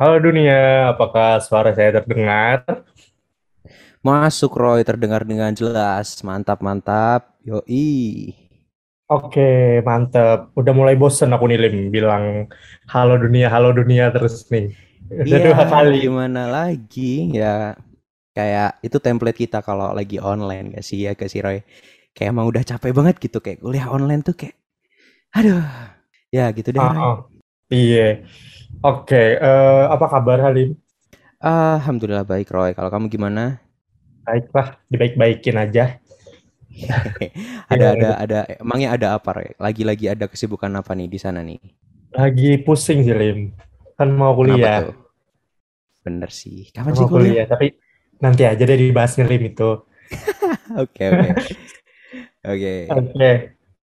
Halo 0.00 0.14
dunia, 0.26 0.54
apakah 0.92 1.28
suara 1.46 1.70
saya 1.76 1.90
terdengar? 1.96 2.56
Masuk 4.04 4.52
Roy, 4.56 4.80
terdengar 4.86 5.22
dengan 5.26 5.50
jelas. 5.52 6.20
Mantap, 6.22 6.58
mantap. 6.62 7.34
Yoi. 7.42 8.32
Oke, 9.14 9.40
mantep. 9.86 10.38
Udah 10.58 10.72
mulai 10.78 10.94
bosen 11.00 11.30
aku 11.34 11.44
nih 11.50 11.58
Lim 11.62 11.76
bilang 11.94 12.24
halo 12.92 13.14
dunia, 13.22 13.46
halo 13.54 13.68
dunia 13.78 14.04
terus 14.14 14.34
nih. 14.52 14.64
Udah 15.24 15.38
Iya, 15.38 15.44
dua 15.44 15.62
kali. 15.72 15.94
gimana 16.02 16.40
lagi? 16.56 17.02
Ya, 17.40 17.46
kayak 18.36 18.68
itu 18.86 18.98
template 19.06 19.38
kita 19.42 19.58
kalau 19.68 19.86
lagi 19.98 20.16
online 20.30 20.66
gak 20.76 20.84
sih 20.88 20.98
ya, 21.06 21.10
gak 21.20 21.30
sih 21.32 21.40
Roy? 21.46 21.58
Kayak 22.14 22.30
emang 22.34 22.46
udah 22.52 22.62
capek 22.70 22.92
banget 22.98 23.16
gitu, 23.24 23.38
kayak 23.44 23.58
kuliah 23.64 23.86
online 23.96 24.22
tuh 24.28 24.34
kayak, 24.40 24.56
aduh. 25.36 25.62
Ya 26.36 26.44
gitu 26.58 26.70
deh 26.76 26.86
Roy. 26.92 27.02
ah. 27.02 27.26
Iya. 27.72 28.22
Oke, 28.84 29.40
eh, 29.40 29.84
apa 29.88 30.06
kabar 30.08 30.38
Halim? 30.44 30.76
Alhamdulillah 31.40 32.24
baik 32.24 32.48
Roy. 32.50 32.72
Kalau 32.76 32.90
kamu 32.92 33.08
gimana? 33.12 33.60
Baiklah, 34.26 34.80
dibaik-baikin 34.90 35.56
aja. 35.56 36.00
Ada, 37.72 37.72
Iya, 37.72 37.88
ada, 37.96 38.08
ada. 38.20 38.38
Emangnya 38.60 38.92
ada 38.92 39.06
apa 39.16 39.40
Roy? 39.40 39.48
Lagi-lagi 39.56 40.12
ada 40.12 40.28
kesibukan 40.28 40.68
apa 40.76 40.92
nih 40.92 41.08
di 41.08 41.18
sana 41.18 41.40
nih? 41.40 41.58
lagi 42.16 42.56
pusing 42.64 43.04
sih 43.04 43.12
Lim. 43.12 43.52
Kan 43.96 44.12
mau 44.16 44.32
kuliah? 44.32 44.92
Bener 46.00 46.30
sih. 46.32 46.72
Kapan 46.72 46.92
mau 46.92 46.98
sih 47.00 47.06
kuliah? 47.08 47.44
kuliah. 47.44 47.46
Tapi 47.48 47.66
nanti 48.20 48.42
aja 48.48 48.62
deh 48.64 48.78
dibahas 48.80 49.16
nih 49.20 49.26
Lim 49.28 49.42
itu. 49.52 49.70
Oke, 50.82 51.02
oke. 51.10 51.30
Oke. 52.52 52.74
Oke, 52.86 53.30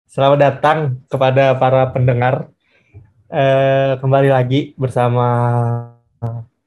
selamat 0.08 0.40
datang 0.40 0.78
kepada 1.12 1.52
para 1.60 1.92
pendengar. 1.92 2.53
Eh, 3.34 3.98
kembali 3.98 4.30
lagi 4.30 4.78
bersama 4.78 5.26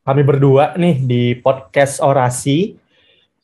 kami 0.03 0.27
berdua 0.27 0.75
nih 0.75 0.99
di 0.99 1.23
podcast 1.39 2.03
Orasi, 2.03 2.75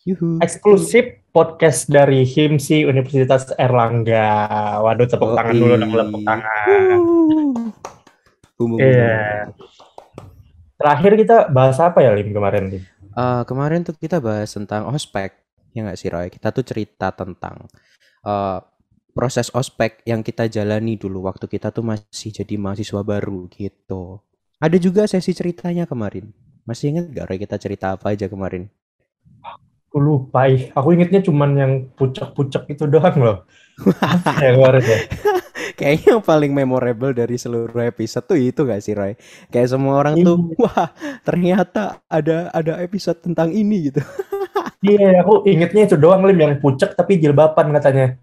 Yuhu. 0.03 0.43
eksklusif 0.43 1.23
podcast 1.31 1.87
dari 1.87 2.27
HIMSI 2.27 2.83
Universitas 2.83 3.55
Erlangga. 3.55 4.27
Waduh, 4.83 5.07
tepuk 5.07 5.39
tangan 5.39 5.55
dulu 5.55 5.75
dong, 5.79 5.91
tepuk 5.95 6.23
tangan. 6.27 6.99
Iya. 8.83 9.55
Terakhir 10.75 11.13
kita 11.15 11.37
bahas 11.47 11.79
apa 11.79 12.03
ya, 12.03 12.19
Lim, 12.19 12.35
kemarin, 12.35 12.75
Lim? 12.75 12.83
Eh, 13.07 13.43
kemarin 13.47 13.87
tuh 13.87 13.95
kita 13.95 14.19
bahas 14.19 14.51
tentang 14.51 14.91
ospek, 14.91 15.31
ya 15.71 15.87
nggak 15.87 15.95
sih 15.95 16.11
Roy? 16.11 16.27
Kita 16.27 16.51
tuh 16.51 16.67
cerita 16.67 17.15
tentang 17.15 17.71
eh, 18.27 18.59
proses 19.13 19.53
ospek 19.53 20.01
yang 20.09 20.25
kita 20.25 20.49
jalani 20.49 20.97
dulu 20.97 21.29
waktu 21.29 21.47
kita 21.49 21.69
tuh 21.71 21.85
masih 21.85 22.33
jadi 22.33 22.57
mahasiswa 22.57 23.01
baru 23.05 23.47
gitu. 23.53 24.21
Ada 24.59 24.77
juga 24.81 25.05
sesi 25.05 25.37
ceritanya 25.37 25.85
kemarin. 25.85 26.33
Masih 26.65 26.95
ingat 26.95 27.11
gak 27.13 27.27
Roy 27.29 27.39
kita 27.43 27.57
cerita 27.59 27.87
apa 27.95 28.15
aja 28.15 28.31
kemarin? 28.31 28.71
Aku 29.93 30.01
lupa, 30.01 30.49
ih. 30.49 30.73
Aku 30.73 30.97
ingetnya 30.97 31.21
cuman 31.21 31.51
yang 31.59 31.73
pucak-pucak 31.93 32.65
itu 32.73 32.89
doang 32.89 33.17
loh. 33.21 33.39
Ya 34.41 34.53
ya? 34.57 34.99
Kayaknya 35.79 36.07
yang 36.17 36.23
paling 36.23 36.53
memorable 36.53 37.13
dari 37.17 37.37
seluruh 37.41 37.85
episode 37.89 38.25
tuh 38.29 38.39
itu 38.39 38.63
gak 38.65 38.81
sih 38.85 38.95
Roy? 38.97 39.17
Kayak 39.53 39.73
semua 39.77 39.99
orang 40.01 40.21
tuh, 40.21 40.37
Iya. 40.39 40.57
wah 40.63 40.89
ternyata 41.27 42.01
ada 42.07 42.49
ada 42.53 42.79
episode 42.81 43.19
tentang 43.21 43.53
ini 43.53 43.93
gitu. 43.93 44.01
Iya, 44.83 45.23
aku 45.23 45.47
ingetnya 45.47 45.87
itu 45.87 45.95
doang, 45.95 46.27
Lim, 46.27 46.39
yang 46.43 46.55
pucak 46.59 46.99
tapi 46.99 47.15
jilbaban 47.23 47.71
katanya. 47.71 48.19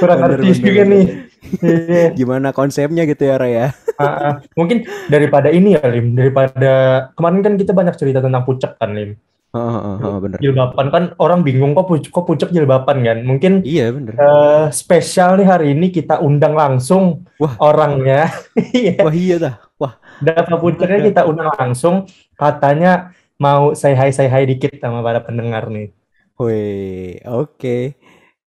Kurang 0.00 0.18
Bener, 0.22 0.38
artis 0.38 0.56
bener, 0.60 0.66
juga 0.66 0.82
bener. 0.84 0.92
nih. 0.94 1.06
Iya. 1.64 2.14
Gimana 2.14 2.52
konsepnya 2.54 3.02
gitu 3.08 3.26
ya 3.26 3.40
ya? 3.48 3.66
Ah, 3.98 4.04
ah. 4.06 4.34
Mungkin 4.54 4.84
daripada 5.10 5.48
ini 5.50 5.74
ya, 5.74 5.82
Lim. 5.82 6.14
Daripada 6.14 6.72
kemarin 7.16 7.40
kan 7.42 7.54
kita 7.58 7.72
banyak 7.74 7.96
cerita 7.98 8.20
tentang 8.22 8.44
pucak 8.46 8.76
kan, 8.78 8.92
Lim. 8.94 9.16
Heeh, 9.50 9.76
heeh, 9.82 9.96
heeh, 9.98 10.16
bener. 10.22 10.38
Jilbaban 10.38 10.86
kan 10.94 11.04
orang 11.18 11.42
bingung 11.42 11.74
kok 11.74 11.90
pucak, 11.90 12.10
kok 12.14 12.22
pucak 12.22 12.48
jilbaban 12.54 13.02
kan. 13.02 13.18
Mungkin 13.26 13.66
Iya 13.66 13.90
bener. 13.90 14.14
eh, 14.14 14.66
spesial 14.70 15.34
nih 15.42 15.48
hari 15.48 15.66
ini 15.74 15.90
kita 15.90 16.22
undang 16.22 16.54
langsung 16.54 17.26
Wah. 17.42 17.58
orangnya. 17.58 18.30
Iya. 18.70 19.02
Wah 19.02 19.14
iya 19.16 19.36
dah. 19.42 19.54
Wah 19.74 19.98
Data 20.22 20.54
pucaknya 20.54 21.02
kita 21.02 21.26
undang 21.26 21.50
langsung. 21.58 22.06
Katanya 22.38 23.10
mau 23.42 23.74
say 23.74 23.96
hi 23.98 24.14
say 24.14 24.30
hi 24.30 24.46
dikit 24.46 24.78
sama 24.78 25.02
para 25.02 25.18
pendengar 25.18 25.66
nih. 25.66 25.90
Woi, 26.40 27.20
oke. 27.28 28.00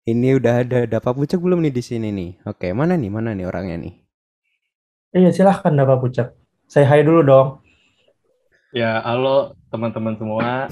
Ini 0.06 0.38
udah 0.38 0.62
ada 0.62 0.86
Dapa 0.86 1.10
Pucuk 1.10 1.42
belum 1.42 1.58
nih 1.58 1.74
di 1.74 1.82
sini 1.82 2.14
nih? 2.14 2.30
Oke, 2.46 2.70
mana 2.70 2.94
nih? 2.94 3.10
Mana 3.10 3.34
nih 3.34 3.50
orangnya 3.50 3.82
nih? 3.82 3.94
Iya, 5.10 5.34
silahkan 5.34 5.74
Dapa 5.74 5.98
Pucak. 5.98 6.38
Say 6.70 6.86
hi 6.86 7.02
dulu 7.02 7.26
dong. 7.26 7.48
Ya, 8.70 9.02
halo 9.02 9.58
teman-teman 9.74 10.14
semua. 10.14 10.70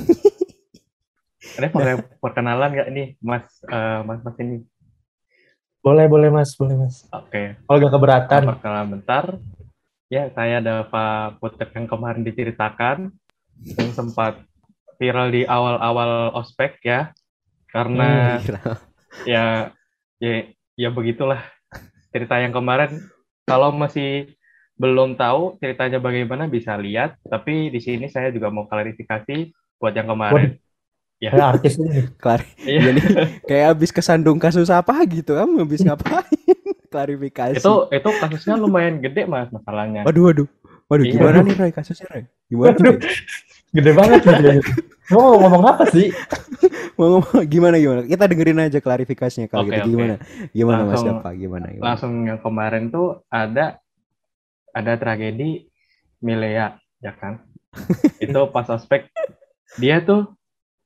Ini 1.59 1.75
perkenalan 2.23 2.71
nggak 2.71 2.89
nih, 2.95 3.09
Mas, 3.19 3.51
eh, 3.67 3.99
Mas, 4.07 4.23
Mas 4.23 4.39
ini? 4.39 4.63
Boleh, 5.83 6.07
boleh 6.07 6.31
Mas, 6.31 6.55
boleh 6.55 6.79
Mas. 6.79 7.03
Oke, 7.11 7.59
Kalau 7.67 7.79
nggak 7.83 7.95
keberatan. 7.99 8.43
perkenalan 8.47 8.89
bentar. 8.95 9.25
Ya, 10.07 10.31
saya 10.39 10.63
Dava 10.63 11.35
Putek 11.43 11.75
yang 11.75 11.91
kemarin 11.91 12.23
diceritakan, 12.23 13.11
yang 13.75 13.91
sempat 13.91 14.39
viral 14.99 15.31
di 15.31 15.43
awal-awal 15.43 16.11
ospek 16.35 16.83
ya, 16.83 17.15
karena 17.71 18.39
Gila. 18.43 18.61
ya, 19.25 19.45
ya, 20.19 20.35
ya 20.75 20.89
begitulah 20.91 21.41
cerita 22.11 22.37
yang 22.37 22.51
kemarin. 22.51 22.99
Kalau 23.45 23.71
masih 23.71 24.35
belum 24.75 25.15
tahu 25.15 25.57
ceritanya 25.59 25.99
bagaimana 25.99 26.47
bisa 26.47 26.75
lihat, 26.75 27.17
tapi 27.25 27.71
di 27.71 27.79
sini 27.79 28.07
saya 28.07 28.29
juga 28.29 28.51
mau 28.51 28.67
klarifikasi 28.67 29.51
buat 29.79 29.95
yang 29.95 30.07
kemarin. 30.07 30.59
Ya, 31.19 31.35
Kayak 31.35 31.49
artis 31.59 31.75
ini. 31.75 32.07
Klar 32.15 32.47
Iya. 32.63 32.81
Jadi 32.91 33.01
kayak 33.43 33.67
habis 33.75 33.91
kesandung 33.91 34.39
kasus 34.39 34.71
apa 34.71 34.95
gitu 35.03 35.35
kamu 35.35 35.67
habis 35.67 35.83
ngapain? 35.83 36.31
Klarifikasi. 36.95 37.59
itu 37.59 37.75
itu 37.91 38.09
kasusnya 38.17 38.55
lumayan 38.55 38.97
gede 38.97 39.27
mas 39.27 39.51
masalahnya 39.51 40.07
Waduh, 40.07 40.31
waduh. 40.31 40.49
Waduh, 40.87 41.05
Iya. 41.05 41.13
gimana 41.19 41.39
nih 41.43 41.55
Roy 41.59 41.73
kasusnya 41.75 42.07
Roy? 42.09 42.23
Gimana 42.47 42.71
Waduh. 42.71 42.95
Roy? 42.97 43.13
Gede 43.71 43.93
banget 43.93 44.21
gitu. 44.23 44.49
Kamu 45.07 45.21
mau 45.21 45.37
ngomong 45.41 45.65
apa 45.67 45.85
sih? 45.89 46.09
Mau 46.99 47.15
ngomong 47.15 47.47
gimana 47.47 47.79
gimana? 47.79 48.01
Kita 48.03 48.27
dengerin 48.27 48.59
aja 48.61 48.79
klarifikasinya 48.79 49.47
kalau 49.47 49.63
Oke, 49.65 49.71
gitu. 49.73 49.81
oke. 49.81 49.91
Gimana? 49.95 50.15
Gimana 50.51 50.81
Mas 50.83 50.91
Langsung- 50.99 51.09
Dapa? 51.17 51.31
Gimana? 51.33 51.67
gimana? 51.69 51.85
langsung 51.87 52.13
yang 52.25 52.39
kemarin 52.39 52.85
tuh 52.89 53.09
ada 53.29 53.79
ada 54.69 54.93
tragedi 54.95 55.71
Milea 56.19 56.75
ya 56.99 57.13
kan 57.13 57.39
itu 58.19 58.41
pas 58.51 58.67
ospek 58.67 59.07
dia 59.79 60.03
tuh 60.03 60.27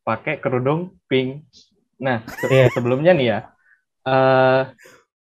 pakai 0.02 0.36
kerudung 0.36 0.92
pink 1.06 1.48
nah 1.96 2.20
se- 2.28 2.46
Iya. 2.46 2.68
sebelumnya 2.70 3.12
nih 3.12 3.26
ya 3.26 3.38
eh 4.04 4.62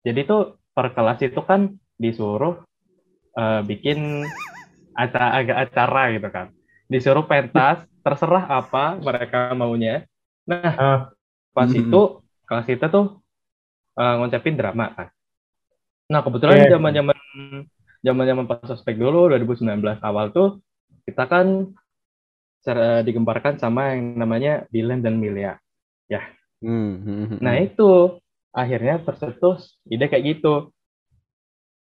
jadi 0.01 0.21
tuh 0.23 0.41
per 0.71 0.93
kelas 0.93 1.19
itu 1.21 1.41
kan 1.41 1.67
disuruh 1.95 2.63
eh, 3.33 3.61
bikin 3.61 4.23
acara 4.93 5.35
agak 5.35 5.57
acara 5.67 6.03
gitu 6.11 6.29
kan 6.29 6.47
disuruh 6.91 7.25
pentas 7.27 7.83
terserah 8.05 8.45
apa 8.59 8.99
mereka 8.99 9.51
maunya 9.59 10.07
nah 10.47 10.79
Ah, 10.79 11.11
pas 11.55 11.69
Mhm. 11.69 11.81
itu 11.83 12.01
kelas 12.47 12.67
kita 12.71 12.85
tuh 12.93 13.05
eh, 13.99 14.13
ngucapin 14.19 14.55
drama 14.59 14.85
kan. 14.97 15.07
Nah 16.11 16.21
kebetulan 16.25 16.63
Iya. 16.63 16.71
zaman 16.71 16.91
zaman 16.95 17.17
zaman 18.05 18.25
zaman 18.29 18.45
pas 18.49 18.67
ospek 18.75 18.95
dulu 18.99 19.27
2019 19.31 19.99
awal 20.03 20.31
tuh 20.31 20.47
kita 21.07 21.23
kan 21.31 21.47
ser- 22.63 23.01
digemparkan 23.07 23.55
sama 23.63 23.81
yang 23.97 24.01
namanya 24.21 24.53
Dylan 24.73 25.01
dan 25.05 25.15
Milia. 25.17 25.57
Hmm, 26.61 26.95
hmm, 27.05 27.25
hmm, 27.25 27.37
Nah 27.43 27.55
hmm. 27.57 27.65
itu 27.67 27.89
akhirnya 28.61 28.95
tercetus 29.05 29.59
ide 29.93 30.05
kayak 30.11 30.25
gitu. 30.37 30.53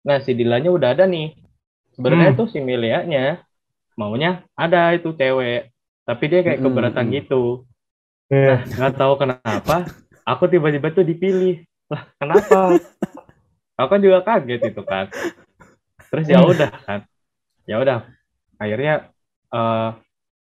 Nah 0.08 0.18
si 0.24 0.32
Dylannya 0.38 0.70
udah 0.72 0.88
ada 0.94 1.04
nih. 1.04 1.26
Sebenarnya 1.96 2.30
Hmm. 2.30 2.38
tuh 2.38 2.46
si 2.52 2.58
Milianya 2.60 3.45
maunya 3.96 4.44
ada 4.54 4.92
itu 4.92 5.10
cewek, 5.16 5.72
tapi 6.04 6.24
dia 6.28 6.40
kayak 6.44 6.60
keberatan 6.60 7.06
hmm. 7.08 7.14
gitu. 7.18 7.42
iya. 8.30 8.62
nggak 8.62 8.94
tahu 8.94 9.14
kenapa 9.18 9.88
aku 10.26 10.44
tiba-tiba 10.50 10.92
tuh 10.92 11.06
dipilih. 11.06 11.62
Lah 11.86 12.02
kenapa? 12.18 12.76
Aku 13.78 13.88
kan 13.92 14.00
juga 14.02 14.24
kaget 14.24 14.72
itu 14.72 14.82
kan 14.82 15.06
terus 16.10 16.26
ya 16.32 16.40
udah 16.40 16.70
kan. 16.86 17.00
Ya 17.68 17.76
udah. 17.82 18.08
Akhirnya 18.56 19.12
eh 19.52 19.88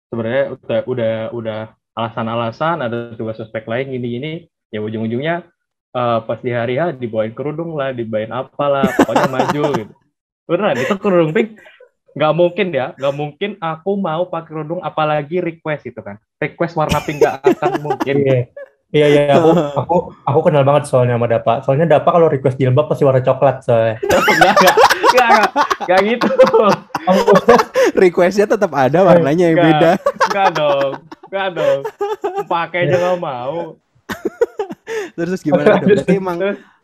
sebenarnya 0.08 0.44
udah 0.56 0.80
udah 0.88 1.14
udah 1.36 1.60
alasan-alasan 1.92 2.80
ada 2.80 3.12
tugas 3.14 3.36
suspek 3.36 3.68
lain 3.68 3.92
gini-gini. 3.92 4.48
Ya 4.72 4.80
ujung-ujungnya 4.80 5.44
eh, 5.92 6.18
pas 6.24 6.40
di 6.40 6.52
hari 6.56 6.80
H 6.80 6.96
dibawain 6.96 7.36
kerudung 7.36 7.76
lah 7.76 7.92
dibawain 7.92 8.32
apalah 8.32 8.88
pokoknya 8.96 9.28
maju 9.28 9.62
gitu. 9.76 9.94
Beneran 10.48 10.80
itu 10.80 10.94
kerudung 10.96 11.32
pink 11.36 11.60
nggak 12.18 12.34
mungkin 12.34 12.66
ya 12.74 12.86
nggak 12.98 13.14
mungkin 13.14 13.50
aku 13.62 13.90
mau 13.94 14.26
pakai 14.26 14.50
kerudung 14.50 14.82
apalagi 14.82 15.38
request 15.38 15.86
itu 15.94 16.00
kan 16.02 16.18
request 16.42 16.74
warna 16.74 16.98
pink 17.06 17.22
nggak 17.22 17.38
akan 17.46 17.72
mungkin 17.86 18.16
Iya. 18.26 18.40
Iya, 18.88 19.04
iya, 19.12 19.22
aku, 19.36 19.52
aku, 19.52 19.96
aku 20.24 20.38
kenal 20.48 20.64
banget 20.64 20.88
soalnya 20.88 21.20
sama 21.20 21.28
Dapa. 21.28 21.60
Soalnya 21.60 21.84
Dapa 21.84 22.08
kalau 22.08 22.24
request 22.24 22.56
jilbab 22.56 22.88
pasti 22.88 23.04
warna 23.04 23.20
coklat 23.20 23.60
soalnya. 23.60 24.00
enggak 24.32 24.52
enggak 24.56 24.76
Enggak, 25.08 25.48
enggak 25.84 26.00
gitu. 26.08 26.28
Requestnya 28.08 28.46
tetap 28.48 28.72
ada 28.72 29.04
warnanya 29.04 29.52
yang 29.52 29.60
Enggak. 29.60 29.68
beda. 29.76 29.92
Enggak 30.28 30.48
dong. 30.56 30.92
Enggak 31.28 31.48
dong. 31.52 31.80
Pakai 32.48 32.80
aja 32.88 32.96
nggak 32.96 33.18
mau. 33.20 33.76
Terus 35.16 35.26
terus 35.36 35.40
gimana? 35.44 35.64
dong? 35.76 35.84
Berarti 35.84 36.14
emang 36.16 36.38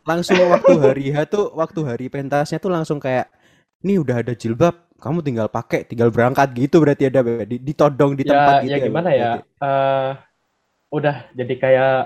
langsung 0.04 0.36
waktu 0.52 0.72
hari 0.76 1.06
H 1.08 1.16
tuh 1.32 1.44
waktu 1.56 1.80
hari 1.88 2.06
pentasnya 2.12 2.60
tuh 2.60 2.68
langsung 2.68 3.00
kayak 3.00 3.32
nih 3.80 4.00
udah 4.00 4.20
ada 4.20 4.32
jilbab 4.36 4.76
kamu 5.04 5.20
tinggal 5.20 5.52
pakai 5.52 5.84
tinggal 5.84 6.08
berangkat 6.08 6.48
gitu 6.56 6.80
berarti 6.80 7.12
ada 7.12 7.20
di, 7.44 7.60
ditodong 7.60 8.16
di 8.16 8.24
tempat 8.24 8.64
ya, 8.64 8.64
gitu 8.64 8.72
ya 8.72 8.78
gimana 8.88 9.10
ya? 9.12 9.20
berarti? 9.36 9.44
Eh, 9.60 10.10
udah 10.96 11.16
jadi 11.36 11.54
kayak 11.60 11.96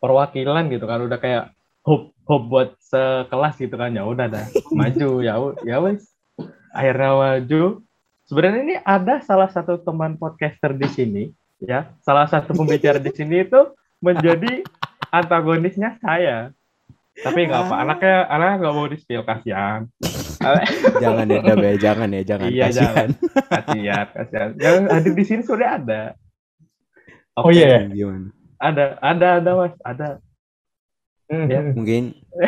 perwakilan 0.00 0.64
gitu 0.72 0.84
kan, 0.88 1.04
udah 1.04 1.18
kayak 1.20 1.44
hub 1.84 2.16
hub 2.24 2.42
buat 2.48 2.72
sekelas 2.80 3.60
gitu 3.60 3.76
kan. 3.76 3.92
Ya 3.92 4.08
udah 4.08 4.32
dah, 4.32 4.48
maju 4.80 5.08
ya 5.20 5.36
ya 5.68 5.76
wes. 5.84 6.08
Akhirnya 6.72 7.12
maju. 7.12 7.84
Sebenarnya 8.24 8.60
ini 8.64 8.76
ada 8.80 9.20
salah 9.20 9.52
satu 9.52 9.76
teman 9.84 10.16
podcaster 10.16 10.72
di 10.72 10.88
sini, 10.88 11.24
ya. 11.60 11.92
Salah 12.00 12.24
satu 12.24 12.56
pembicara 12.56 12.96
di 12.96 13.12
sini 13.12 13.44
itu 13.44 13.60
menjadi 14.00 14.64
antagonisnya 15.20 16.00
saya. 16.00 16.56
Tapi 17.12 17.44
nggak 17.44 17.68
apa, 17.68 17.74
anaknya 17.76 18.16
anaknya 18.24 18.56
nggak 18.64 18.74
mau 18.74 18.88
di 18.88 18.96
spill 18.96 19.20
kasihan. 19.20 19.84
Jangan 20.98 21.26
ya 21.26 21.40
Dab, 21.40 21.58
ya, 21.58 21.74
jangan 21.76 22.08
ya 22.10 22.22
jangan 22.22 22.48
Iya, 22.48 22.66
kasihan 22.68 23.08
Kasihan, 23.48 24.06
kasihan. 24.12 24.50
Yang 24.58 24.76
hadir 24.90 25.12
di 25.14 25.24
sini 25.24 25.42
sudah 25.42 25.68
ada. 25.78 26.02
Oh 27.34 27.48
Oke, 27.48 27.56
iya. 27.56 27.86
gimana 27.88 28.28
Ada, 28.58 28.84
ada, 29.00 29.28
ada 29.40 29.50
mas, 29.56 29.74
ada. 29.82 30.08
Hmm, 31.26 31.46
Ya. 31.48 31.60
hmm. 31.60 31.72
mungkin 31.72 32.02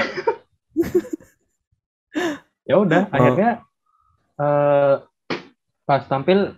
Ya 2.65 2.77
udah, 2.81 3.03
Oh. 3.07 3.15
akhirnya 3.15 3.51
eh 4.35 4.95
pas 5.85 6.03
tampil 6.05 6.57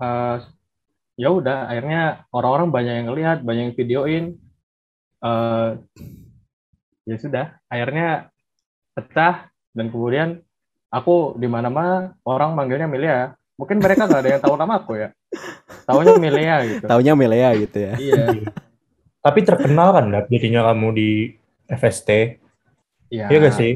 eh 0.00 0.36
ya 1.14 1.28
udah, 1.30 1.68
akhirnya 1.68 2.02
orang-orang 2.30 2.68
banyak 2.72 2.94
yang 2.98 3.06
ngelihat, 3.08 3.38
banyak 3.42 3.62
yang 3.70 3.76
videoin. 3.76 4.24
eh 5.20 5.70
ya 7.04 7.16
sudah, 7.16 7.46
akhirnya 7.66 8.28
pecah 8.92 9.48
dan 9.72 9.86
kemudian 9.88 10.28
aku 10.94 11.34
di 11.34 11.50
mana-mana 11.50 12.14
orang 12.22 12.54
manggilnya 12.54 12.86
Melia. 12.86 13.18
Mungkin 13.54 13.78
mereka 13.78 14.06
nggak 14.06 14.20
ada 14.20 14.30
yang 14.30 14.42
tahu 14.42 14.54
nama 14.54 14.74
aku 14.78 14.92
ya. 14.94 15.08
Taunya 15.84 16.14
Melia 16.16 16.56
gitu. 16.64 16.86
taunya 16.86 17.12
Melea 17.12 17.50
gitu 17.58 17.76
ya 17.76 17.92
Iya. 17.94 18.24
Tapi 19.20 19.40
terkenal 19.42 19.90
kan 19.90 20.04
Dap, 20.08 20.26
jadinya 20.28 20.70
kamu 20.70 20.88
di 20.92 21.10
FST. 21.66 22.10
Iya. 23.10 23.26
Iya 23.28 23.38
gak 23.42 23.54
sih? 23.54 23.72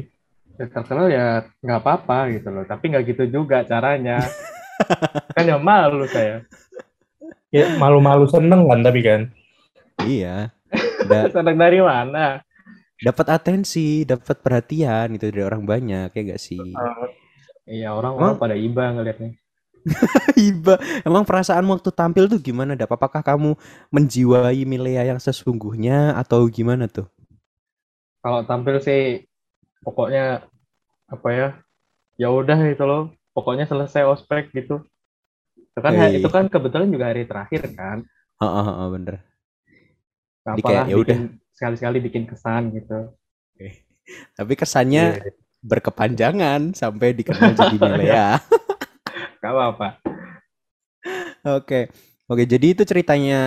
ya 0.55 0.67
terkenal 0.67 1.07
ya 1.07 1.25
nggak 1.63 1.79
apa-apa 1.79 2.35
gitu 2.35 2.51
loh 2.51 2.67
tapi 2.67 2.91
nggak 2.91 3.07
gitu 3.07 3.23
juga 3.31 3.63
caranya 3.63 4.19
kan 5.35 5.47
ya 5.47 5.55
malu 5.55 6.03
saya 6.03 6.43
Ya 7.47 7.79
malu-malu 7.79 8.27
seneng 8.27 8.67
kan 8.67 8.83
tapi 8.83 8.99
kan. 8.99 9.21
iya 10.03 10.51
Da- 11.07 11.31
senang 11.31 11.55
dari 11.55 11.79
mana 11.79 12.43
dapat 12.99 13.27
atensi 13.31 14.03
dapat 14.03 14.37
perhatian 14.43 15.15
itu 15.15 15.25
dari 15.31 15.43
orang 15.47 15.63
banyak 15.63 16.09
ya 16.11 16.21
gak 16.35 16.41
sih 16.41 16.63
iya 17.75 17.89
orang-orang 17.95 18.35
Emang- 18.35 18.41
pada 18.41 18.55
iba 18.57 18.83
ngeliatnya 18.93 19.31
Iba, 20.37 20.75
emang 21.07 21.23
perasaan 21.27 21.65
waktu 21.69 21.89
tampil 21.93 22.25
tuh 22.31 22.39
gimana? 22.41 22.75
Dap? 22.75 22.91
Apakah 22.91 23.21
kamu 23.23 23.55
menjiwai 23.93 24.61
Milea 24.67 25.03
yang 25.15 25.19
sesungguhnya 25.21 26.15
atau 26.17 26.45
gimana 26.49 26.85
tuh? 26.89 27.07
kalau 28.23 28.43
tampil 28.47 28.75
sih 28.83 29.23
pokoknya 29.85 30.43
apa 31.09 31.29
ya 31.31 31.47
ya 32.21 32.27
udah 32.29 32.57
gitu 32.71 32.83
loh 32.85 33.03
pokoknya 33.35 33.65
selesai 33.71 34.03
ospek 34.07 34.51
gitu 34.57 34.83
itu 35.55 35.79
kan 35.79 35.93
Hei. 35.95 36.19
itu 36.19 36.27
kan 36.35 36.45
kebetulan 36.51 36.89
juga 36.91 37.05
hari 37.11 37.23
terakhir 37.29 37.63
kan 37.79 37.97
Heeh, 38.39 38.63
heeh, 38.67 38.87
bener. 38.95 39.15
Jadi 40.47 40.61
apalah 40.63 40.83
kayak, 40.83 40.91
ya 40.91 40.95
udah. 40.97 41.19
Sekali-sekali 41.59 41.99
bikin 41.99 42.23
kesan 42.23 42.71
gitu 42.71 43.11
Tapi 44.39 44.53
kesannya 44.55 45.19
berkepanjangan 45.59 46.71
sampai 46.71 47.11
dikenal 47.11 47.51
jadi 47.51 47.75
Milea. 47.83 48.39
gak 49.43 49.51
apa-apa 49.51 49.99
Oke. 51.43 51.87
Oke, 52.29 52.45
jadi 52.45 52.77
itu 52.77 52.85
ceritanya 52.85 53.41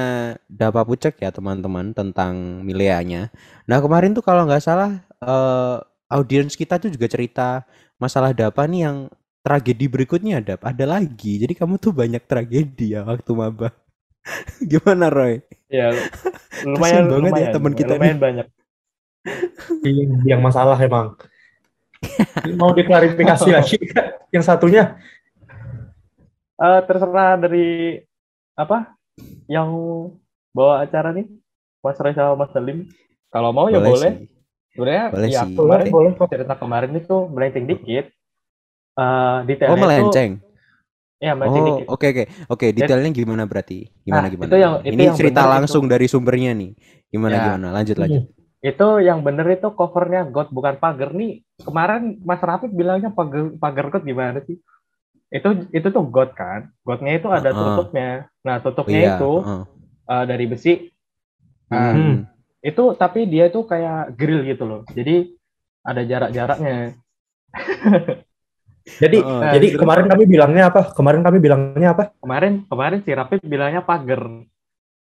Dapa 0.51 0.83
Pucek 0.83 1.15
ya 1.23 1.31
teman-teman 1.31 1.95
tentang 1.95 2.65
Mileanya. 2.67 3.31
Nah 3.71 3.79
kemarin 3.79 4.11
tuh 4.11 4.27
kalau 4.27 4.43
nggak 4.43 4.65
salah 4.65 4.99
eh, 5.23 5.77
audiens 6.11 6.59
kita 6.59 6.83
tuh 6.83 6.91
juga 6.91 7.07
cerita 7.07 7.63
masalah 8.03 8.35
Dapa 8.35 8.67
nih 8.67 8.91
yang 8.91 8.97
tragedi 9.47 9.87
berikutnya 9.87 10.43
Dap. 10.43 10.67
Ada 10.67 10.87
lagi. 10.99 11.39
Jadi 11.43 11.55
kamu 11.55 11.79
tuh 11.79 11.95
banyak 11.95 12.23
tragedi 12.27 12.99
ya 12.99 13.07
waktu 13.07 13.31
maba. 13.35 13.71
Gimana 14.71 15.07
Roy? 15.09 15.43
ya 15.67 15.89
Kasian 16.63 16.69
lumayan 16.69 17.05
banget 17.09 17.33
ya 17.35 17.49
teman 17.51 17.73
kita 17.73 17.93
lumayan 17.97 18.19
banyak 18.19 18.47
Yang, 19.87 20.11
yang 20.27 20.41
masalah 20.41 20.75
emang. 20.77 21.15
Mau 22.59 22.75
diklarifikasi 22.75 23.49
lagi 23.49 23.79
yang 24.29 24.43
satunya. 24.43 24.99
Eh, 26.57 26.81
terserah 26.85 27.39
dari 27.39 27.99
apa 28.53 28.95
yang 29.47 29.71
bawa 30.51 30.83
acara 30.83 31.11
nih 31.11 31.27
Mas 31.79 31.97
Roy 31.97 32.13
sama 32.13 32.35
Mas 32.37 32.51
Salim 32.51 32.87
kalau 33.29 33.51
mau 33.51 33.67
ya 33.67 33.79
boleh 33.79 33.95
sih. 34.13 34.27
sebenarnya 34.73 35.05
Boleh 35.09 35.29
ya 35.29 35.41
sih. 35.41 35.55
kemarin 35.55 35.87
Boleh, 35.87 35.89
boleh 35.89 36.11
kok. 36.15 36.29
cerita 36.29 36.55
kemarin 36.55 36.93
itu 36.93 37.17
melenceng 37.29 37.67
dikit 37.67 38.07
Eh 38.93 39.39
detailnya 39.49 39.73
Oh 39.73 39.79
melenceng. 39.79 40.31
itu 40.37 40.52
ya 41.23 41.39
Oh 41.39 41.55
dikit 41.55 41.87
oke 41.87 42.07
oke 42.11 42.25
oke 42.51 42.67
detailnya 42.75 43.11
gimana 43.15 43.47
berarti? 43.47 43.87
Gimana 44.03 44.27
Nah, 44.27 44.31
gimana? 44.35 44.49
itu 44.51 44.57
yang- 44.59 44.79
itu 44.83 44.93
Ini 44.93 45.03
yang 45.07 45.15
cerita 45.15 45.43
langsung 45.47 45.87
dari 45.87 46.11
sumbernya 46.11 46.51
nih. 46.51 46.75
Gimana 47.09 47.35
Ya. 47.39 47.43
gimana? 47.47 47.67
Lanjut 47.71 47.97
lanjut. 47.97 48.23
itu 48.63 48.89
yang 49.03 49.23
bener 49.23 49.47
itu 49.51 49.75
covernya 49.75 50.23
God 50.31 50.55
bukan 50.55 50.79
pagar 50.79 51.11
nih 51.11 51.43
kemarin 51.59 52.23
Mas 52.23 52.39
Rafiq 52.39 52.71
bilangnya 52.71 53.11
pagar 53.11 53.51
pagar 53.59 53.91
God 53.91 54.07
gimana 54.07 54.39
sih 54.47 54.55
itu 55.31 55.49
itu 55.75 55.89
tuh 55.91 56.07
God 56.07 56.31
kan 56.35 56.71
Godnya 56.83 57.19
itu 57.19 57.27
ada 57.27 57.51
Heeh. 57.51 57.59
tutupnya 57.59 58.11
nah 58.41 58.63
tutupnya 58.63 58.99
Iya. 59.03 59.11
itu 59.19 59.33
heeh. 59.43 59.63
eh, 60.07 60.25
dari 60.27 60.45
besi 60.47 60.73
Nah, 61.67 61.91
Hmm. 61.91 62.15
itu 62.61 62.85
tapi 62.95 63.27
dia 63.27 63.51
itu 63.51 63.67
kayak 63.67 64.15
grill 64.15 64.47
gitu 64.47 64.63
loh 64.63 64.87
jadi 64.87 65.27
ada 65.83 66.07
jarak-jaraknya 66.07 66.95
Jadi 68.83 69.19
Oh, 69.19 69.39
jadi 69.41 69.67
kemarin 69.75 70.07
kami 70.07 70.25
bilangnya 70.27 70.67
apa? 70.67 70.91
Kemarin 70.91 71.23
kami 71.23 71.39
bilangnya 71.39 71.89
apa? 71.95 72.05
kemarin 72.19 72.67
kemarin 72.67 72.99
si 73.01 73.11
Rapid 73.11 73.41
bilangnya 73.43 73.81
pagar 73.81 74.23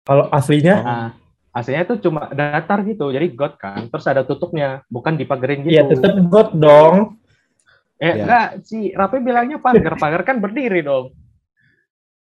Kalau 0.02 0.26
aslinya 0.28 0.76
nah 0.78 1.08
aslinya 1.50 1.82
itu 1.84 2.00
cuma 2.00 2.26
datar 2.28 2.80
gitu 2.82 3.10
jadi 3.10 3.26
got 3.28 3.54
kan 3.56 3.86
terus 3.86 4.06
ada 4.06 4.22
tutupnya 4.22 4.80
bukan 4.86 5.14
dipagerin 5.14 5.62
gitu 5.62 5.74
Iya 5.74 5.82
tetap 5.84 6.14
God 6.26 6.50
dong. 6.54 6.94
eh 7.96 8.08
Ya. 8.08 8.24
enggak 8.24 8.46
si 8.64 8.90
Rapid 8.90 9.20
bilangnya 9.20 9.58
pagar 9.58 9.94
pagar 9.94 10.22
kan 10.22 10.38
berdiri 10.38 10.80
dong 10.80 11.10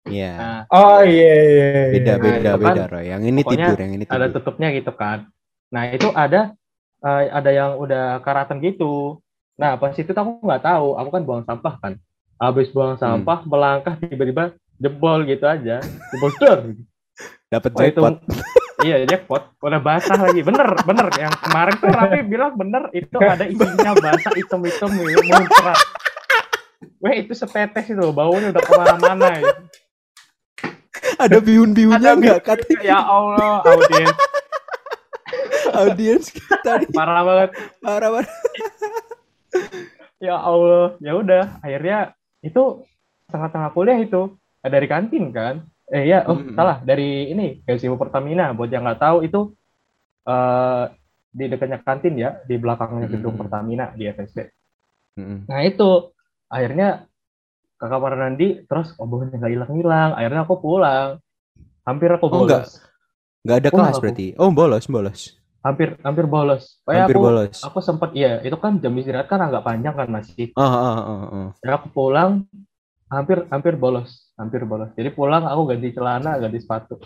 Iya. 0.06 0.34
nah 0.36 0.60
Oh 0.68 1.02
iya 1.02 1.34
iya. 1.34 1.66
iya. 1.66 1.82
Beda 1.92 2.12
Nah, 2.12 2.22
beda 2.22 2.50
kan 2.52 2.62
beda 2.62 2.84
Roy. 2.88 3.06
Yang 3.08 3.24
ini 3.26 3.42
tidur, 3.44 3.78
yang 3.80 3.92
ini 3.94 4.04
ada 4.04 4.16
tidur. 4.22 4.34
tutupnya 4.36 4.68
gitu 4.72 4.92
kan 4.92 5.20
nah 5.66 5.84
itu 5.90 6.08
ada 6.10 6.54
eh, 7.02 7.24
ada 7.28 7.50
yang 7.50 7.72
udah 7.76 8.22
karatan 8.22 8.62
gitu 8.62 9.18
nah 9.56 9.80
pas 9.80 9.92
itu 9.92 10.08
aku 10.08 10.44
nggak 10.44 10.64
tahu 10.64 10.88
aku 10.96 11.10
kan 11.10 11.24
buang 11.24 11.44
sampah 11.44 11.76
kan. 11.80 11.94
Habis 12.36 12.68
buang 12.70 12.96
Hmm. 12.96 13.02
sampah 13.24 13.40
melangkah 13.48 13.96
tiba-tiba 13.96 14.52
jebol 14.76 15.24
gitu 15.24 15.46
aja. 15.48 15.80
Jebol 16.12 16.32
cer 16.36 16.60
Dapat 17.48 17.72
Wah, 17.72 17.84
itu 17.88 17.96
jackpot. 17.96 18.16
iya 18.88 18.96
jackpot. 19.08 19.44
Udah 19.64 19.80
basah 19.80 20.20
lagi. 20.20 20.44
Bener 20.44 20.68
bener. 20.84 21.08
Yang 21.16 21.36
kemarin 21.40 21.74
tuh 21.80 21.88
Raffi 21.88 22.20
bilang 22.28 22.52
bener 22.54 22.84
itu 22.92 23.16
ada 23.16 23.46
isinya 23.48 23.94
basah 23.96 24.34
hitam-hitam 24.36 24.90
gitu, 24.92 25.24
muncrat. 25.24 25.80
Weh 27.00 27.24
itu 27.24 27.32
setetes 27.32 27.86
itu 27.88 28.06
baunya 28.12 28.52
udah 28.52 28.64
ke 28.66 28.72
mana-mana 28.76 29.28
ya. 29.40 29.54
Ada 31.16 31.40
bihun-bihunnya 31.40 32.02
Ada 32.04 32.12
enggak 32.20 32.40
katanya? 32.44 32.82
Ya 32.84 33.00
Allah 33.00 33.64
audiens. 33.64 34.18
Audiens 35.72 36.26
kita 36.30 36.72
nih. 36.84 36.90
parah 36.92 37.24
banget. 37.24 37.50
Parah 37.80 38.10
banget. 38.12 38.32
Ya 40.20 40.36
Allah 40.40 40.96
ya 41.00 41.14
udah 41.16 41.60
akhirnya 41.60 42.16
itu 42.42 42.86
tengah-tengah 43.30 43.70
kuliah 43.74 44.00
itu 44.00 44.36
eh, 44.64 44.72
dari 44.72 44.88
kantin 44.88 45.30
kan 45.30 45.66
eh 45.86 46.06
ya 46.08 46.26
oh 46.26 46.40
Hmm. 46.42 46.56
salah 46.56 46.82
dari 46.82 47.30
ini 47.30 47.62
GSIU 47.62 47.94
Pertamina 47.96 48.50
buat 48.54 48.70
yang 48.70 48.86
nggak 48.86 49.02
tahu 49.02 49.18
itu 49.22 49.54
eh 50.26 50.86
di 51.36 51.46
dekatnya 51.52 51.84
kantin 51.84 52.16
ya 52.16 52.40
di 52.48 52.56
belakangnya 52.56 53.12
gedung 53.12 53.36
Hmm. 53.36 53.42
Pertamina 53.46 53.92
di 53.92 54.08
FSD 54.08 54.40
Mm-mm. 55.16 55.48
Nah 55.48 55.60
itu 55.64 56.12
akhirnya 56.52 57.08
kakak 57.80 58.00
Parnandi 58.00 58.68
terus 58.68 58.92
omongannya 59.00 59.40
nggak 59.40 59.54
hilang-hilang. 59.56 60.10
Akhirnya 60.12 60.42
aku 60.44 60.56
pulang. 60.60 61.24
Hampir 61.88 62.12
aku 62.12 62.28
Oh, 62.28 62.44
nggak. 62.44 62.68
bolos. 62.68 62.84
Ada 63.48 63.70
Oh, 63.72 63.76
kelas 63.80 63.96
aku. 63.96 64.02
berarti. 64.04 64.28
Oh, 64.36 64.52
bolos, 64.52 64.86
bolos. 64.92 65.22
Hampir 65.66 65.98
hampir 66.06 66.26
bolos. 66.30 66.78
Kayak 66.86 67.10
Hampir 67.10 67.18
aku 67.18 67.26
bolos. 67.26 67.58
aku 67.66 67.80
sempat 67.82 68.10
iya, 68.14 68.38
itu 68.46 68.58
kan 68.62 68.78
jam 68.78 68.94
istirahat 68.94 69.26
kan 69.26 69.42
agak 69.42 69.66
panjang 69.66 69.96
kan 69.98 70.08
masih. 70.14 70.54
Ah, 70.54 70.62
ah, 70.64 71.00
ah, 71.02 71.24
ah. 71.34 71.48
Dan 71.58 71.72
aku 71.74 71.88
pulang 71.90 72.32
hampir 73.10 73.50
hampir 73.50 73.74
bolos, 73.82 74.30
hampir 74.38 74.62
bolos. 74.70 74.94
Jadi 74.94 75.10
pulang 75.10 75.44
aku 75.50 75.62
ganti 75.74 75.90
celana, 75.90 76.38
ganti 76.38 76.60
sepatu. 76.62 77.02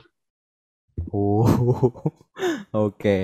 Oh, 1.16 1.48
oke. 2.76 3.20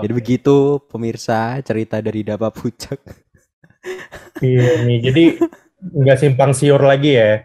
Jadi 0.00 0.12
Oke. 0.12 0.18
begitu 0.18 0.80
pemirsa 0.88 1.60
cerita 1.60 2.00
dari 2.00 2.24
Dapa 2.24 2.48
Pucak. 2.48 3.00
Iya 4.40 4.84
nih, 4.88 4.98
jadi 5.04 5.24
nggak 5.80 6.18
simpang 6.20 6.52
siur 6.56 6.80
lagi 6.80 7.16
ya. 7.16 7.44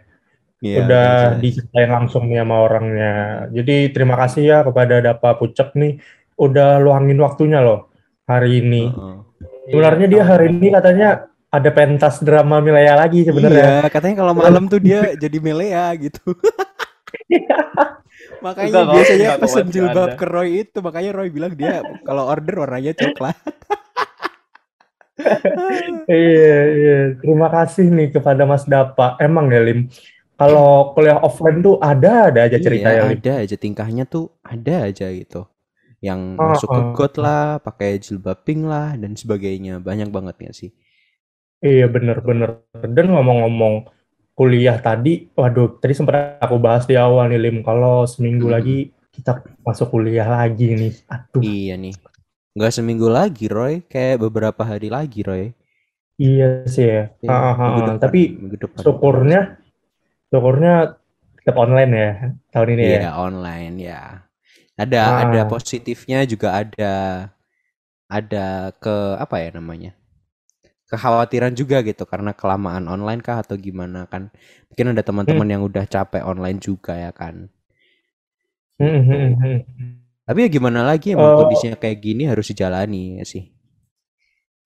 Iya, 0.63 0.77
Udah 0.83 1.07
diceritain 1.43 1.91
langsung 1.91 2.27
nih 2.31 2.39
sama 2.43 2.55
orangnya. 2.63 3.11
Jadi 3.51 3.91
terima 3.91 4.15
kasih 4.19 4.43
ya 4.47 4.57
kepada 4.67 5.03
Dapa 5.03 5.35
Pucek 5.39 5.75
nih, 5.75 5.99
udah 6.35 6.79
luangin 6.83 7.19
waktunya 7.19 7.59
loh 7.63 7.91
hari 8.27 8.59
ini. 8.63 8.91
Heeh. 8.91 9.17
Sebenarnya 9.65 10.07
dia 10.07 10.23
hari 10.23 10.53
ini 10.53 10.67
katanya 10.69 11.09
ada 11.49 11.69
pentas 11.71 12.19
drama 12.21 12.59
Milea 12.61 12.93
lagi 12.99 13.23
sebenarnya. 13.25 13.81
Iya, 13.81 13.89
katanya 13.89 14.15
kalau 14.21 14.33
malam 14.35 14.67
tuh 14.67 14.77
dia 14.83 15.15
jadi 15.15 15.37
melea 15.39 15.89
gitu. 15.97 16.21
makanya 18.45 18.67
Enggak, 18.69 18.85
biasanya 18.93 19.29
pesen 19.41 19.67
jilbab 19.73 20.13
ada. 20.13 20.19
ke 20.19 20.25
Roy 20.27 20.49
itu, 20.67 20.77
makanya 20.83 21.11
Roy 21.15 21.29
bilang 21.33 21.53
dia 21.57 21.81
kalau 22.05 22.27
order 22.29 22.55
warnanya 22.61 22.93
coklat. 22.93 23.37
Iya, 26.05 26.57
iya. 26.75 26.99
Terima 27.23 27.47
kasih 27.47 27.87
nih 27.87 28.11
kepada 28.11 28.43
Mas 28.43 28.67
Dapa. 28.67 29.15
Emang 29.17 29.47
ya, 29.47 29.63
Lim, 29.63 29.87
kalau 30.35 30.91
kuliah 30.91 31.23
offline 31.23 31.63
tuh 31.63 31.79
ada-ada 31.79 32.45
aja 32.45 32.59
ceritanya, 32.59 33.07
Iya, 33.07 33.09
Lim. 33.09 33.19
ada 33.23 33.33
aja 33.41 33.55
tingkahnya 33.55 34.03
tuh 34.05 34.35
ada 34.43 34.91
aja 34.91 35.07
gitu. 35.15 35.47
Yang 36.05 36.21
Oh, 36.37 36.47
masuk 36.53 36.69
ke 36.69 36.81
oh. 36.81 36.89
got 36.93 37.13
lah, 37.17 37.43
pakai 37.57 37.89
jilbab 38.03 38.37
pink 38.45 38.61
lah 38.71 38.93
dan 39.01 39.11
sebagainya. 39.17 39.73
Banyak 39.81 40.09
banget 40.13 40.35
ya 40.45 40.51
sih. 40.53 40.69
Iya, 41.65 41.85
bener-bener. 41.89 42.49
Dan 42.77 43.05
ngomong-ngomong 43.09 43.75
kuliah 44.37 44.77
tadi, 44.77 45.31
waduh, 45.33 45.79
tadi 45.81 45.93
sempat 45.97 46.37
aku 46.37 46.55
bahas 46.61 46.83
di 46.85 46.93
awal 46.99 47.31
nih, 47.31 47.39
Lim. 47.41 47.57
Kalau 47.65 48.05
seminggu 48.05 48.45
Hmm. 48.47 48.55
lagi 48.55 48.77
kita 49.15 49.31
masuk 49.65 49.87
kuliah 49.89 50.27
lagi 50.27 50.75
nih. 50.75 50.93
Aduh, 51.07 51.41
Iya 51.41 51.75
nih. 51.79 51.95
Nggak 52.55 52.73
seminggu 52.75 53.07
lagi, 53.09 53.45
Roy. 53.47 53.81
Kayak 53.87 54.21
beberapa 54.27 54.61
hari 54.61 54.87
lagi, 54.91 55.23
Roy. 55.25 55.45
iya 56.15 56.63
sih 56.63 56.87
ya. 56.87 57.03
Iya, 57.19 57.27
Ah, 57.31 57.51
ah, 57.51 57.55
minggu 57.59 57.79
ah. 57.81 57.85
depan, 57.91 58.03
Tapi 58.07 58.21
syukurnya, 58.79 59.39
syukurnya 60.31 60.73
tetap 61.39 61.55
online 61.59 61.91
ya 61.91 62.09
tahun 62.55 62.67
ini 62.75 62.83
ya. 62.83 62.99
Iya, 63.03 63.11
online 63.19 63.75
ya. 63.79 64.01
Ada 64.83 65.01
Ah. 65.01 65.23
ada 65.23 65.41
positifnya 65.47 66.19
juga 66.27 66.47
ada 66.61 66.93
ada 68.09 68.71
ke 68.83 68.95
apa 69.23 69.35
ya 69.43 69.49
namanya? 69.57 69.91
Kekhawatiran 70.91 71.53
juga 71.61 71.77
gitu 71.89 72.03
karena 72.11 72.31
kelamaan 72.39 72.85
online 72.95 73.21
kah 73.27 73.37
atau 73.43 73.55
gimana 73.57 73.99
kan. 74.11 74.23
Mungkin 74.69 74.87
ada 74.93 75.01
teman-teman 75.09 75.47
yang 75.53 75.61
udah 75.69 75.85
capek 75.89 76.23
online 76.31 76.59
juga 76.61 76.93
ya 77.05 77.11
kan. 77.21 77.35
Hmm, 78.79 78.99
hmm, 79.07 79.33
hmm. 79.41 79.57
Tapi 80.27 80.39
ya 80.45 80.49
gimana 80.55 80.79
lagi 80.89 81.07
emang 81.17 81.31
Eh, 81.31 81.35
kondisinya 81.37 81.77
kayak 81.81 81.97
gini 82.05 82.23
harus 82.31 82.45
dijalani 82.51 83.03
ya 83.21 83.25
sih. 83.33 83.43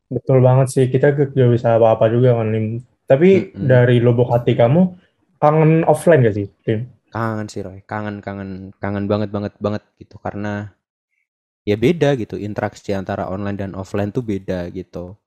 Betul 0.10 0.38
banget 0.48 0.68
sih, 0.74 0.86
kita 0.94 1.08
gak 1.14 1.50
bisa 1.56 1.78
apa-apa 1.78 2.06
juga 2.14 2.30
kan, 2.38 2.48
Lim. 2.54 2.66
Tapi 3.10 3.30
Mm-mm. 3.34 3.70
dari 3.72 4.02
lubuk 4.06 4.30
hati 4.34 4.54
kamu, 4.58 4.82
kangen 5.42 5.86
offline 5.86 6.22
gak 6.26 6.36
sih, 6.38 6.48
Lim? 6.66 6.80
Kangen 7.14 7.48
sih 7.50 7.62
Roy, 7.66 7.80
kangen 7.92 8.22
kangen 8.26 8.52
kangen 8.82 9.06
banget 9.12 9.30
banget 9.36 9.54
banget 9.66 9.84
gitu 10.02 10.16
karena 10.26 10.54
ya 11.70 11.76
beda 11.78 12.10
gitu 12.22 12.36
interaksi 12.38 12.92
antara 12.94 13.30
online 13.34 13.58
dan 13.62 13.72
offline 13.82 14.12
tuh 14.14 14.24
beda 14.26 14.70
gitu. 14.74 15.18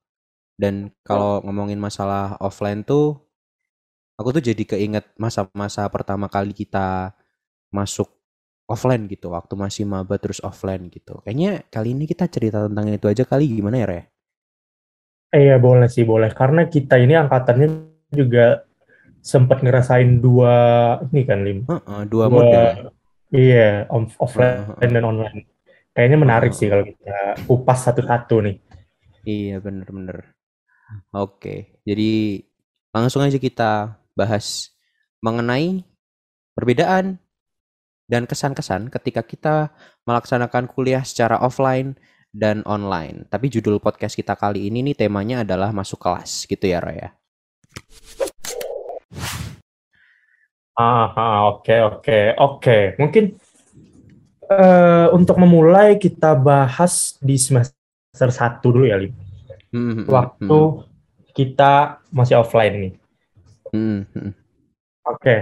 Dan 0.62 0.94
kalau 1.02 1.42
ngomongin 1.44 1.80
masalah 1.82 2.38
offline 2.38 2.86
tuh 2.86 3.18
aku 4.18 4.28
tuh 4.36 4.42
jadi 4.44 4.62
keinget 4.76 5.06
masa-masa 5.18 5.82
pertama 5.90 6.26
kali 6.30 6.52
kita 6.54 7.12
masuk 7.72 8.08
offline 8.70 9.04
gitu 9.10 9.32
waktu 9.34 9.54
masih 9.58 9.84
maba 9.88 10.16
terus 10.22 10.40
offline 10.44 10.86
gitu. 10.88 11.20
Kayaknya 11.24 11.66
kali 11.68 11.88
ini 11.96 12.04
kita 12.08 12.24
cerita 12.30 12.58
tentang 12.68 12.86
itu 12.88 13.06
aja 13.10 13.24
kali 13.26 13.44
gimana 13.50 13.76
ya 13.82 13.86
Re? 13.90 14.00
Eh, 15.32 15.48
iya 15.48 15.56
boleh 15.56 15.88
sih, 15.88 16.04
boleh. 16.04 16.30
Karena 16.36 16.68
kita 16.68 17.00
ini 17.00 17.16
angkatannya 17.16 17.68
juga 18.12 18.68
sempat 19.22 19.62
ngerasain 19.62 20.18
dua, 20.18 20.54
ini 21.08 21.22
kan, 21.22 21.40
Lim. 21.46 21.58
Heeh, 21.70 22.00
dua 22.10 22.26
model. 22.26 22.90
Iya, 23.32 23.86
off- 23.88 24.18
offline 24.20 24.76
Heeh, 24.76 24.90
dan 24.92 25.04
online. 25.06 25.48
Kayaknya 25.94 26.18
menarik 26.18 26.50
Heeh. 26.52 26.58
sih 26.58 26.68
kalau 26.68 26.84
kita 26.84 27.18
kupas 27.46 27.78
satu-satu 27.86 28.36
nih. 28.44 28.56
Iya 29.22 29.62
bener-bener. 29.62 30.34
Oke, 31.14 31.78
jadi 31.86 32.42
langsung 32.92 33.24
aja 33.24 33.38
kita 33.40 33.96
bahas 34.12 34.74
mengenai 35.24 35.86
perbedaan 36.52 37.16
dan 38.10 38.28
kesan-kesan 38.28 38.92
ketika 38.92 39.24
kita 39.24 39.72
melaksanakan 40.04 40.68
kuliah 40.68 41.00
secara 41.00 41.40
offline 41.40 41.96
dan 42.34 42.60
online. 42.68 43.24
Tapi 43.30 43.48
judul 43.48 43.80
podcast 43.80 44.18
kita 44.18 44.36
kali 44.36 44.68
ini 44.68 44.84
nih 44.92 45.06
temanya 45.06 45.46
adalah 45.46 45.72
masuk 45.72 46.02
kelas 46.02 46.44
gitu 46.44 46.68
ya 46.68 46.82
Roy 46.82 47.00
ya. 47.00 47.10
Ah, 50.72 51.52
oke, 51.52 51.74
oke, 51.84 52.18
oke. 52.40 52.78
Mungkin 52.96 53.24
eh, 54.48 55.06
untuk 55.12 55.36
memulai 55.36 56.00
kita 56.00 56.32
bahas 56.32 57.16
di 57.20 57.36
semester 57.36 58.28
satu 58.32 58.72
dulu 58.72 58.88
ya, 58.88 58.96
Lim. 58.96 59.12
Hmm, 59.72 60.04
hmm, 60.04 60.06
Waktu 60.08 60.60
kita 61.32 62.00
masih 62.12 62.40
offline 62.40 62.74
nih. 62.76 62.92
hmm, 63.72 64.00
hmm, 64.00 64.02
hmm. 64.16 64.32
Oke. 65.08 65.36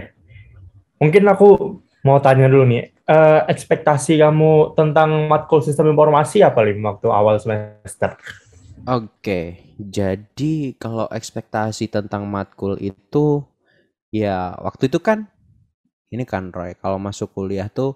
Mungkin 0.99 1.25
aku 1.31 1.79
mau 2.03 2.19
tanya 2.19 2.51
dulu 2.51 2.67
nih, 2.67 2.91
eh, 3.07 3.41
ekspektasi 3.47 4.19
kamu 4.19 4.75
tentang 4.75 5.31
matkul 5.31 5.63
sistem 5.63 5.95
informasi 5.95 6.43
apa, 6.43 6.63
Lim, 6.67 6.83
waktu 6.83 7.07
awal 7.11 7.39
semester? 7.39 8.19
Oke, 8.89 9.61
jadi 9.77 10.73
kalau 10.81 11.05
ekspektasi 11.13 11.93
tentang 11.93 12.25
matkul 12.25 12.81
itu 12.81 13.45
ya 14.11 14.55
waktu 14.59 14.91
itu 14.91 14.99
kan 15.03 15.27
ini 16.11 16.27
kan 16.27 16.51
Roy, 16.51 16.75
kalau 16.79 16.99
masuk 16.99 17.31
kuliah 17.35 17.71
tuh 17.71 17.95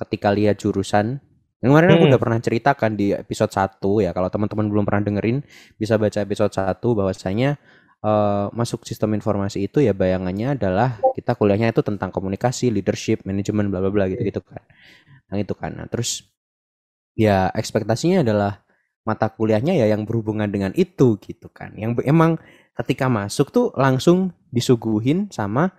ketika 0.00 0.32
lihat 0.32 0.56
jurusan 0.60 1.20
yang 1.62 1.68
kemarin 1.70 1.94
aku 1.94 2.04
Hmm. 2.08 2.10
udah 2.10 2.20
pernah 2.20 2.38
ceritakan 2.42 2.92
di 2.98 3.14
episode 3.14 3.52
1 3.54 4.02
ya 4.02 4.10
kalau 4.16 4.26
teman-teman 4.32 4.66
belum 4.72 4.84
pernah 4.88 5.02
dengerin 5.06 5.44
bisa 5.78 5.94
baca 6.00 6.18
episode 6.24 6.50
1 6.50 6.96
bahwasanya 6.96 7.60
eh, 8.02 8.46
masuk 8.56 8.82
sistem 8.88 9.14
informasi 9.14 9.68
itu 9.70 9.78
ya 9.84 9.94
bayangannya 9.94 10.58
adalah 10.58 10.98
kita 11.14 11.38
kuliahnya 11.38 11.70
itu 11.70 11.82
tentang 11.86 12.10
komunikasi, 12.10 12.72
leadership, 12.74 13.22
manajemen 13.28 13.70
bla 13.70 13.78
bla 13.78 13.90
bla 13.94 14.04
gitu-gitu 14.10 14.42
kan. 14.42 14.58
Yang 15.30 15.38
itu 15.46 15.54
kan. 15.54 15.70
Nah, 15.78 15.86
terus 15.86 16.26
ya 17.14 17.52
ekspektasinya 17.54 18.24
adalah 18.26 18.64
mata 19.02 19.26
kuliahnya 19.30 19.74
ya 19.74 19.86
yang 19.90 20.06
berhubungan 20.06 20.46
dengan 20.50 20.70
itu 20.78 21.18
gitu 21.18 21.50
kan. 21.50 21.74
Yang 21.74 22.02
emang 22.06 22.38
ketika 22.78 23.10
masuk 23.10 23.50
tuh 23.50 23.66
langsung 23.74 24.32
disuguhin 24.54 25.28
sama 25.28 25.74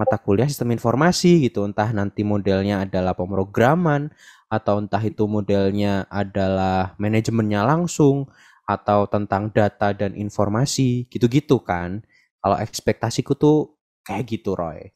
mata 0.00 0.16
kuliah 0.16 0.48
sistem 0.48 0.72
informasi 0.72 1.50
gitu. 1.50 1.66
Entah 1.66 1.92
nanti 1.92 2.24
modelnya 2.24 2.88
adalah 2.88 3.12
pemrograman 3.12 4.08
atau 4.48 4.80
entah 4.80 5.02
itu 5.04 5.28
modelnya 5.28 6.08
adalah 6.08 6.96
manajemennya 6.96 7.62
langsung 7.66 8.30
atau 8.64 9.04
tentang 9.10 9.50
data 9.50 9.90
dan 9.92 10.14
informasi 10.14 11.10
gitu-gitu 11.10 11.60
kan. 11.60 12.00
Kalau 12.40 12.56
ekspektasiku 12.56 13.36
tuh 13.36 13.76
kayak 14.06 14.24
gitu 14.30 14.56
Roy. 14.56 14.94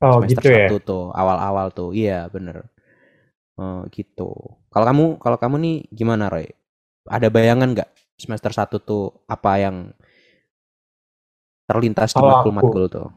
Oh, 0.00 0.24
Semester 0.24 0.48
gitu 0.48 0.80
ya. 0.80 0.86
tuh 0.88 1.04
awal-awal 1.12 1.68
tuh. 1.76 1.92
Iya, 1.92 2.24
bener. 2.32 2.72
Eh, 3.60 3.82
gitu. 3.92 4.59
Kalau 4.70 4.86
kamu 4.86 5.04
kalau 5.18 5.38
kamu 5.38 5.56
nih 5.58 5.76
gimana 5.90 6.30
Roy? 6.30 6.46
Ada 7.10 7.26
bayangan 7.26 7.74
nggak 7.74 7.90
semester 8.14 8.54
1 8.54 8.78
tuh 8.78 9.10
apa 9.26 9.58
yang 9.58 9.90
terlintas 11.66 12.14
di 12.14 12.22
matkul-matkul 12.22 12.84
tuh? 12.86 13.08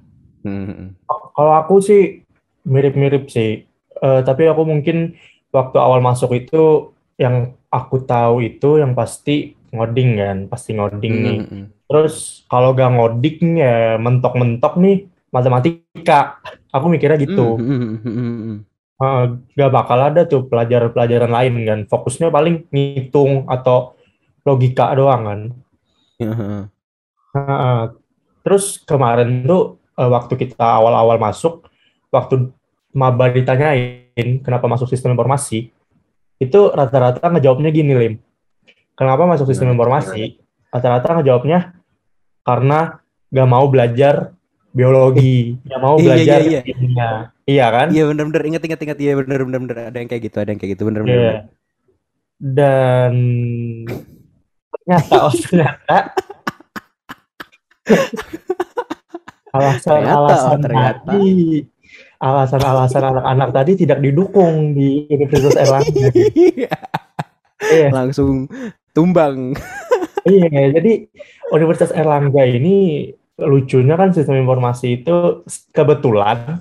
Hmm. 0.46 0.98
Kalau 1.06 1.54
aku 1.54 1.78
sih 1.82 2.26
mirip-mirip 2.66 3.30
sih. 3.30 3.70
Eh, 4.04 4.22
tapi 4.26 4.50
aku 4.50 4.66
mungkin 4.66 5.14
waktu 5.54 5.78
awal 5.78 6.02
masuk 6.02 6.34
itu 6.34 6.92
yang 7.22 7.54
aku 7.70 8.02
tahu 8.02 8.42
itu 8.42 8.82
yang 8.82 8.98
pasti 8.98 9.54
ngoding 9.74 10.10
kan, 10.18 10.38
pasti 10.50 10.74
ngoding 10.74 11.14
nih. 11.22 11.40
Hmm. 11.46 11.66
Terus 11.86 12.46
kalau 12.50 12.74
gak 12.74 12.94
ngoding 12.98 13.62
ya 13.62 14.02
mentok-mentok 14.02 14.82
nih 14.82 15.06
matematika. 15.30 16.42
Aku 16.74 16.90
mikirnya 16.90 17.22
gitu. 17.22 17.58
Hmm, 17.62 18.66
hmm. 19.04 19.20
Eh, 19.20 19.26
gak 19.60 19.72
bakal 19.76 20.00
ada 20.00 20.24
tuh 20.24 20.48
pelajaran-pelajaran 20.48 21.32
lain 21.32 21.54
kan. 21.68 21.80
Fokusnya 21.92 22.32
paling 22.32 22.72
ngitung 22.72 23.46
atau 23.52 24.00
logika 24.48 24.96
doang 24.96 25.24
kan. 25.28 25.40
Heeh. 26.24 27.84
Terus 28.44 28.80
kemarin 28.84 29.44
tuh 29.44 29.84
eh, 30.00 30.10
waktu 30.10 30.34
kita 30.40 30.64
awal-awal 30.64 31.20
masuk, 31.20 31.68
waktu 32.08 32.52
maba 32.96 33.28
ditanyain 33.28 34.40
kenapa 34.46 34.70
masuk 34.70 34.88
sistem 34.88 35.18
informasi, 35.18 35.74
itu 36.40 36.60
rata-rata 36.72 37.28
ngejawabnya 37.28 37.70
gini 37.74 37.94
Lim. 37.96 38.14
Kenapa 38.94 39.26
masuk 39.26 39.50
sistem 39.50 39.74
informasi? 39.74 40.38
Rata-rata 40.70 41.20
ngejawabnya 41.20 41.74
karena 42.46 43.02
gak 43.34 43.50
mau 43.50 43.66
belajar 43.66 44.38
biologi, 44.70 45.58
gak 45.66 45.82
mau 45.82 45.98
Iya, 45.98 46.06
belajar 46.06 46.40
iya, 46.46 46.50
iya. 46.50 46.62
kimia. 46.62 47.33
Iya 47.44 47.66
kan? 47.72 47.88
Iya 47.92 48.04
bener-bener 48.08 48.44
inget 48.48 48.64
inget 48.64 48.80
inget 48.80 49.00
iya 49.04 49.14
bener 49.20 49.44
bener 49.44 49.60
bener 49.68 49.78
ada 49.92 49.98
yang 50.00 50.08
kayak 50.08 50.24
gitu 50.32 50.38
ada 50.40 50.50
yang 50.56 50.60
kayak 50.60 50.72
gitu 50.80 50.84
bener 50.88 51.02
bener. 51.04 51.20
Iya. 51.20 51.36
Dan 52.40 53.14
ternyata 54.74 55.16
oh 55.24 55.32
ternyata 55.32 55.98
alasan-alasan 59.54 59.94
Ternyata, 59.94 60.50
oh, 60.50 60.60
ternyata. 60.60 61.00
tadi 61.06 61.30
alasan-alasan 62.24 63.04
anak-anak 63.04 63.50
tadi 63.52 63.72
tidak 63.86 64.00
didukung 64.00 64.72
di 64.74 65.08
Universitas 65.12 65.56
Erlangga. 65.60 66.10
Iya, 67.64 67.96
Langsung 67.96 68.52
tumbang. 68.92 69.56
iya. 70.28 70.68
Jadi 70.76 71.08
Universitas 71.56 71.96
Erlangga 71.96 72.44
ini 72.44 73.08
lucunya 73.40 73.96
kan 73.96 74.12
sistem 74.12 74.44
informasi 74.44 75.00
itu 75.00 75.48
kebetulan 75.72 76.60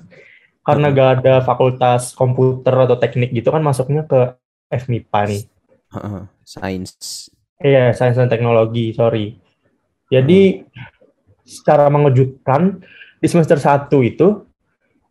karena 0.63 0.87
Hmm. 0.89 0.95
gak 0.95 1.09
ada 1.19 1.35
fakultas 1.43 2.15
komputer 2.15 2.73
atau 2.73 2.95
teknik 2.95 3.35
gitu 3.35 3.51
kan 3.51 3.59
masuknya 3.59 4.07
ke 4.07 4.35
FMIPA 4.71 5.21
nih. 5.29 5.43
Heeh, 5.93 6.21
Sains. 6.47 6.91
Iya, 7.63 7.95
sains 7.95 8.19
dan 8.19 8.27
teknologi, 8.27 8.91
sorry. 8.91 9.39
Jadi 10.11 10.67
secara 11.47 11.87
mengejutkan 11.87 12.83
di 13.23 13.27
semester 13.31 13.55
1 13.55 14.03
itu 14.03 14.43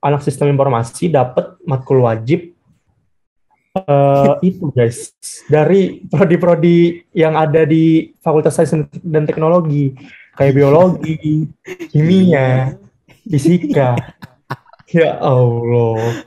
anak 0.03 0.21
sistem 0.21 0.53
informasi 0.53 1.09
dapat 1.09 1.57
matkul 1.65 2.05
wajib 2.05 2.53
eh, 3.73 4.35
itu 4.45 4.69
guys 4.75 5.17
dari 5.49 6.05
prodi-prodi 6.11 7.09
yang 7.17 7.39
ada 7.39 7.65
di 7.65 8.13
Fakultas 8.21 8.59
Sains 8.59 8.75
dan 9.01 9.25
Teknologi 9.25 9.97
kayak 10.37 10.55
biologi, 10.57 11.49
kimia, 11.93 12.77
fisika. 13.25 13.97
Ya 14.93 15.17
Allah. 15.19 16.23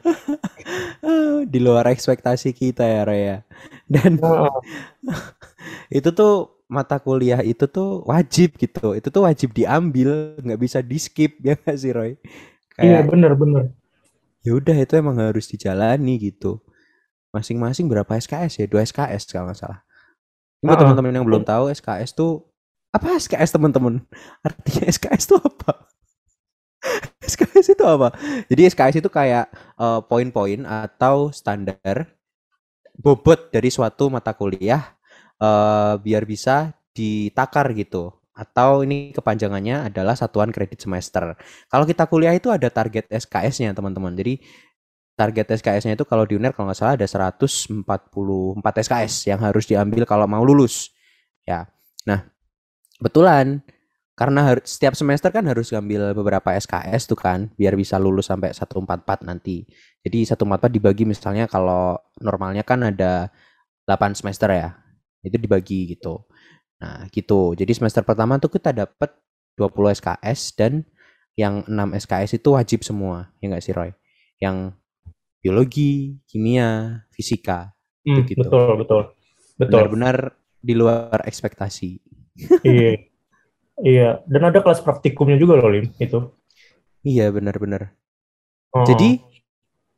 Ah, 1.05 1.39
Di 1.51 1.59
luar 1.61 1.85
ekspektasi 1.89 2.51
kita 2.55 2.83
ya 2.85 3.01
Roy 3.05 3.21
ya. 3.29 3.37
Dan 3.85 4.17
Nah, 4.19 4.49
itu 5.97 6.09
tuh 6.15 6.33
mata 6.67 6.97
kuliah 7.01 7.41
itu 7.45 7.65
tuh 7.69 8.01
wajib 8.09 8.57
gitu. 8.57 8.97
Itu 8.97 9.07
tuh 9.13 9.23
wajib 9.27 9.53
diambil, 9.53 10.37
nggak 10.41 10.59
bisa 10.61 10.79
di 10.81 10.97
skip 10.97 11.37
ya 11.47 11.55
nggak 11.59 11.77
sih 11.77 11.91
Roy? 11.93 12.11
iya 12.81 13.01
Kayak 13.01 13.07
bener-bener. 13.07 13.71
ya 14.45 14.51
udah 14.55 14.75
itu 14.77 14.93
emang 14.95 15.17
harus 15.19 15.45
dijalani 15.49 16.19
gitu. 16.21 16.61
Masing-masing 17.35 17.85
berapa 17.91 18.09
SKS 18.17 18.63
ya? 18.63 18.65
Dua 18.69 18.81
SKS 18.85 19.27
kalau 19.31 19.51
nggak 19.51 19.59
salah. 19.59 19.79
Ini 20.63 20.67
buat 20.71 20.79
teman-teman 20.81 21.13
yang 21.15 21.25
belum 21.27 21.43
tahu 21.45 21.69
SKS 21.73 22.15
tuh 22.17 22.45
apa 22.95 23.17
SKS 23.19 23.51
teman-teman? 23.55 24.01
Artinya 24.45 24.83
SKS 24.89 25.23
itu 25.29 25.35
apa? 25.39 25.73
SKS 27.31 27.75
itu 27.75 27.83
apa? 27.85 28.13
Jadi 28.49 28.61
SKS 28.69 28.95
itu 29.01 29.09
kayak 29.09 29.49
eh, 29.79 30.01
poin-poin 30.05 30.63
atau 30.65 31.33
standar 31.33 32.11
bobot 32.95 33.51
dari 33.51 33.67
suatu 33.73 34.07
mata 34.07 34.31
kuliah 34.37 34.95
eh, 35.41 35.93
biar 35.99 36.23
bisa 36.23 36.73
ditakar 36.95 37.73
gitu. 37.75 38.13
Atau 38.35 38.83
ini 38.83 39.15
kepanjangannya 39.15 39.87
adalah 39.91 40.11
satuan 40.15 40.51
kredit 40.51 40.83
semester. 40.83 41.39
Kalau 41.71 41.85
kita 41.87 42.03
kuliah 42.11 42.35
itu 42.35 42.51
ada 42.51 42.67
target 42.67 43.07
SKS-nya 43.07 43.71
teman-teman. 43.71 44.11
Jadi 44.11 44.43
target 45.15 45.55
SKS-nya 45.55 45.95
itu 45.95 46.03
kalau 46.03 46.27
di 46.27 46.35
UNER 46.35 46.51
kalau 46.51 46.67
nggak 46.67 46.79
salah 46.79 46.99
ada 46.99 47.07
144 47.07 47.87
SKS 48.59 49.31
yang 49.31 49.39
harus 49.39 49.63
diambil 49.63 50.03
kalau 50.03 50.27
mau 50.27 50.43
lulus. 50.43 50.91
Ya. 51.47 51.71
Nah, 52.03 52.27
kebetulan 52.99 53.63
karena 54.15 54.55
setiap 54.63 54.95
semester 54.95 55.27
kan 55.27 55.43
harus 55.43 55.75
ngambil 55.75 56.15
beberapa 56.15 56.55
SKS 56.55 57.11
tuh 57.11 57.19
kan 57.19 57.51
biar 57.59 57.75
bisa 57.75 57.99
lulus 57.99 58.31
sampai 58.31 58.55
144 58.55 59.27
nanti. 59.27 59.67
Jadi 60.07 60.23
144 60.23 60.71
dibagi 60.71 61.03
misalnya 61.03 61.51
kalau 61.51 61.99
normalnya 62.23 62.63
kan 62.63 62.87
ada 62.87 63.27
8 63.83 64.15
semester 64.15 64.47
ya. 64.55 64.71
Itu 65.19 65.35
dibagi 65.35 65.99
gitu. 65.99 66.23
Nah, 66.79 67.11
gitu. 67.11 67.59
Jadi 67.59 67.75
semester 67.75 68.07
pertama 68.07 68.39
tuh 68.39 68.55
kita 68.55 68.71
dapat 68.71 69.11
20 69.59 69.91
SKS 69.99 70.39
dan 70.55 70.87
yang 71.35 71.67
6 71.67 71.99
SKS 72.07 72.39
itu 72.39 72.55
wajib 72.55 72.87
semua. 72.87 73.35
Ya 73.43 73.51
nggak 73.51 73.63
sih 73.67 73.75
Roy? 73.75 73.91
Yang 74.39 74.79
biologi, 75.43 76.23
kimia, 76.23 77.03
fisika. 77.11 77.75
Hmm, 78.07 78.23
gitu. 78.23 78.47
betul, 78.47 78.79
betul. 78.79 79.01
Betul. 79.59 79.71
Benar-benar 79.75 80.39
di 80.63 80.71
luar 80.71 81.19
ekspektasi. 81.27 81.99
Iya. 82.63 83.14
Iya, 83.83 84.23
dan 84.23 84.41
ada 84.47 84.59
kelas 84.63 84.79
praktikumnya 84.79 85.35
juga 85.35 85.59
loh, 85.59 85.67
Lim, 85.67 85.91
itu. 85.99 86.31
Iya, 87.03 87.29
benar-benar. 87.29 87.91
Oh. 88.71 88.87
Jadi 88.87 89.19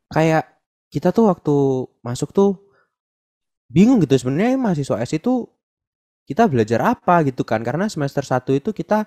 kayak 0.09 0.49
kita 0.87 1.11
tuh 1.11 1.29
waktu 1.29 1.55
masuk 2.01 2.31
tuh 2.31 2.57
bingung 3.67 3.99
gitu 3.99 4.15
sebenarnya 4.15 4.55
mahasiswa 4.55 5.03
S 5.03 5.19
itu 5.19 5.51
kita 6.27 6.47
belajar 6.47 6.79
apa 6.95 7.23
gitu 7.27 7.43
kan 7.43 7.59
karena 7.63 7.91
semester 7.91 8.23
1 8.23 8.55
itu 8.55 8.71
kita 8.71 9.03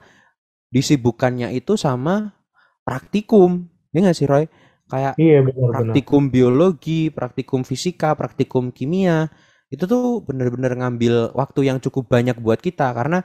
disibukkannya 0.68 1.52
itu 1.56 1.76
sama 1.80 2.36
praktikum 2.84 3.68
ya 3.92 4.04
nggak 4.04 4.16
sih 4.16 4.28
Roy 4.28 4.44
kayak 4.88 5.16
Iya, 5.16 5.40
benar-benar. 5.44 5.96
praktikum 5.96 6.22
biologi 6.28 7.08
praktikum 7.08 7.64
fisika 7.64 8.12
praktikum 8.12 8.68
kimia 8.68 9.32
itu 9.72 9.84
tuh 9.88 10.20
bener-bener 10.24 10.76
ngambil 10.76 11.32
waktu 11.32 11.72
yang 11.72 11.78
cukup 11.80 12.10
banyak 12.10 12.36
buat 12.36 12.60
kita 12.60 12.92
karena 12.92 13.24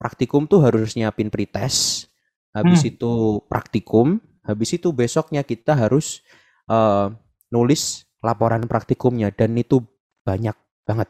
praktikum 0.00 0.48
tuh 0.50 0.64
harus 0.66 0.96
nyiapin 0.96 1.28
pretest 1.28 2.08
habis 2.56 2.80
Hmm. 2.82 2.90
itu 2.96 3.12
praktikum 3.52 4.18
habis 4.48 4.70
itu 4.74 4.88
besoknya 4.90 5.42
kita 5.46 5.76
harus 5.76 6.24
eh, 6.72 7.06
nulis 7.54 7.82
laporan 8.24 8.64
praktikumnya 8.66 9.28
dan 9.30 9.52
itu 9.56 9.84
banyak 10.26 10.56
banget 10.88 11.08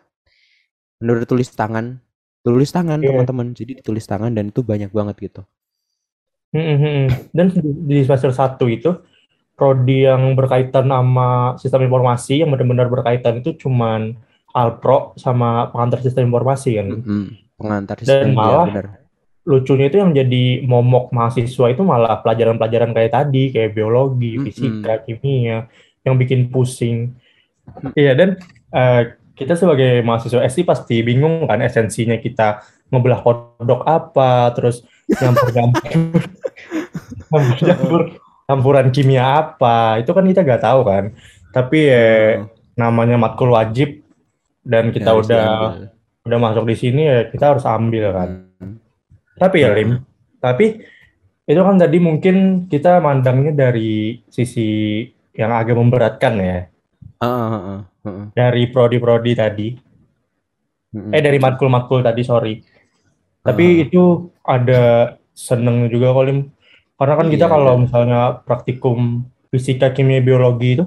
menurut 1.01 1.27
tulis 1.31 1.49
tangan 1.61 1.87
tulis 2.45 2.71
tangan 2.77 3.01
Iya. 3.01 3.09
teman-teman 3.09 3.47
jadi 3.59 3.73
ditulis 3.81 4.05
tangan 4.11 4.33
dan 4.37 4.53
itu 4.53 4.61
banyak 4.65 4.91
banget 4.99 5.17
gitu 5.27 5.43
Hmm, 6.51 6.67
hmm, 6.67 6.79
hmm. 6.83 7.03
Dan 7.31 7.47
di 7.87 8.03
semester 8.03 8.35
1 8.35 8.67
itu, 8.67 8.91
prodi 9.55 10.07
yang 10.09 10.35
berkaitan 10.39 10.91
sama 10.91 11.55
sistem 11.63 11.87
informasi, 11.87 12.43
yang 12.43 12.51
benar-benar 12.55 12.89
berkaitan 12.91 13.39
itu 13.43 13.55
cuman 13.63 14.19
Alpro 14.51 15.15
sama 15.15 15.71
pengantar 15.71 16.03
sistem 16.03 16.27
informasi 16.31 16.71
kan. 16.79 16.89
Mm-mm. 16.91 17.25
Pengantar 17.61 17.99
Dan 18.09 18.33
iya, 18.37 18.37
malah 18.39 18.67
bener. 18.67 18.87
lucunya 19.45 19.87
itu 19.91 19.97
yang 20.03 20.13
jadi 20.13 20.45
momok 20.65 21.11
mahasiswa 21.17 21.67
itu 21.73 21.83
malah 21.83 22.21
pelajaran-pelajaran 22.23 22.93
kayak 22.97 23.13
tadi, 23.17 23.43
kayak 23.55 23.73
biologi, 23.77 24.37
Mm-mm. 24.37 24.45
fisika, 24.47 25.01
kimia, 25.05 25.67
yang 26.07 26.15
bikin 26.21 26.53
pusing. 26.53 27.17
Iya, 27.97 28.13
dan 28.19 28.29
eh, 28.73 29.01
kita 29.39 29.55
sebagai 29.57 30.05
mahasiswa 30.05 30.45
SI 30.47 30.63
pasti 30.69 31.01
bingung 31.01 31.49
kan 31.49 31.61
esensinya 31.65 32.17
kita 32.21 32.61
ngebelah 32.93 33.21
kodok 33.25 33.83
apa, 33.89 34.53
terus 34.57 34.85
nyampur-nyampur, 35.21 36.21
campuran 38.49 38.89
kimia 38.95 39.25
apa, 39.41 40.01
itu 40.03 40.11
kan 40.11 40.25
kita 40.27 40.41
nggak 40.47 40.63
tahu 40.65 40.81
kan. 40.87 41.05
Tapi 41.51 41.79
ya 41.91 42.07
Hmm, 42.35 42.47
namanya 42.79 43.17
matkul 43.21 43.53
wajib 43.55 44.03
dan 44.65 44.91
kita 44.95 45.11
ya 45.11 45.17
udah. 45.17 45.47
Udah 46.31 46.39
masuk 46.41 46.65
di 46.71 46.77
sini 46.79 47.03
ya 47.05 47.19
kita 47.27 47.59
harus 47.59 47.67
ambil 47.67 48.15
kan. 48.15 48.31
Hmm. 48.63 48.79
Tapi 49.35 49.57
ya 49.61 49.75
Lim, 49.75 49.99
tapi 50.39 50.85
itu 51.45 51.61
kan 51.61 51.75
tadi 51.75 51.99
mungkin 51.99 52.67
kita 52.71 53.03
mandangnya 53.03 53.51
dari 53.51 54.23
sisi 54.31 55.03
yang 55.35 55.51
agak 55.51 55.75
memberatkan 55.75 56.39
ya, 56.39 56.59
ah, 57.19 57.27
ah, 57.27 57.55
ah, 57.57 57.83
ah. 58.07 58.25
dari 58.37 58.71
prodi-prodi 58.71 59.33
tadi, 59.35 59.69
Mm-mm. 60.95 61.11
eh 61.11 61.23
dari 61.25 61.39
matkul-matkul 61.43 62.05
tadi 62.05 62.23
sorry. 62.23 62.55
Tapi 63.41 63.65
Ah. 63.67 63.83
itu 63.89 64.03
ada 64.45 64.83
seneng 65.33 65.89
juga 65.89 66.13
kok 66.13 66.25
Lim, 66.29 66.39
karena 67.01 67.15
kan 67.17 67.27
kita 67.33 67.47
Iya, 67.49 67.53
kalau 67.57 67.73
ada. 67.75 67.83
misalnya 67.83 68.21
praktikum 68.45 69.25
fisika, 69.49 69.91
kimia, 69.91 70.21
biologi 70.21 70.77
itu 70.77 70.85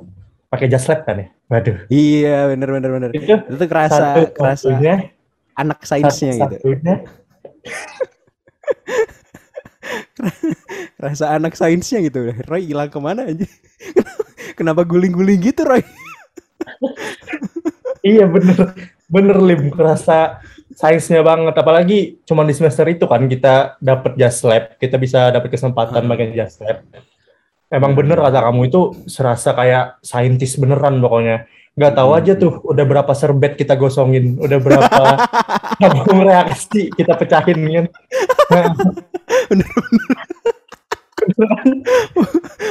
pakai 0.48 0.70
jas 0.70 0.86
lab 0.86 1.02
kan 1.04 1.26
ya, 1.26 1.28
waduh. 1.50 1.78
Iya, 1.90 2.54
bener 2.54 2.70
bener 2.70 2.90
bener. 2.94 3.10
Itu 3.18 3.26
Itu 3.26 3.58
tuh 3.58 3.68
kerasa 3.68 3.98
satu 3.98 4.22
kerasa 4.38 4.70
satunya, 4.70 5.10
anak 5.54 5.80
sainsnya 5.86 6.34
gitu. 6.50 6.58
Kerasa 10.98 11.26
anak 11.38 11.54
sainsnya 11.58 12.00
gitu. 12.06 12.32
Roy 12.48 12.70
hilang 12.70 12.90
ke 12.90 13.00
mana 13.02 13.28
aja? 13.28 13.46
Kenapa 14.58 14.86
guling-guling 14.86 15.42
gitu, 15.42 15.66
Roy? 15.66 15.84
Iya 18.04 18.28
bener, 18.28 18.76
bener 19.08 19.38
Lim, 19.40 19.72
kerasa 19.72 20.44
sainsnya 20.76 21.24
banget. 21.24 21.56
Apalagi 21.56 22.20
cuma 22.28 22.44
di 22.44 22.52
semester 22.52 22.84
itu 22.92 23.08
kan 23.08 23.24
kita 23.32 23.80
dapat 23.80 24.20
jas 24.20 24.44
lab, 24.44 24.76
kita 24.76 25.00
bisa 25.00 25.32
dapat 25.32 25.48
kesempatan 25.48 26.04
Hmm. 26.04 26.12
pakai 26.12 26.36
jas 26.36 26.60
lab. 26.60 26.84
Emang 27.72 27.96
Hmm. 27.96 28.00
bener 28.04 28.20
kata 28.20 28.44
kamu 28.44 28.68
itu 28.68 29.08
serasa 29.08 29.56
kayak 29.56 30.04
saintis 30.04 30.60
beneran 30.60 31.00
pokoknya. 31.00 31.48
Nggak 31.74 31.94
tahu 31.94 32.10
aja 32.14 32.34
tuh 32.36 32.62
udah 32.64 32.86
berapa 32.86 33.12
serbet 33.14 33.58
kita 33.58 33.74
gosongin, 33.74 34.38
udah 34.38 34.60
berapa 34.60 35.04
tabung 35.82 36.22
reaksi 36.22 36.94
kita 36.94 37.18
pecahin 37.18 37.90
kan. 38.46 38.70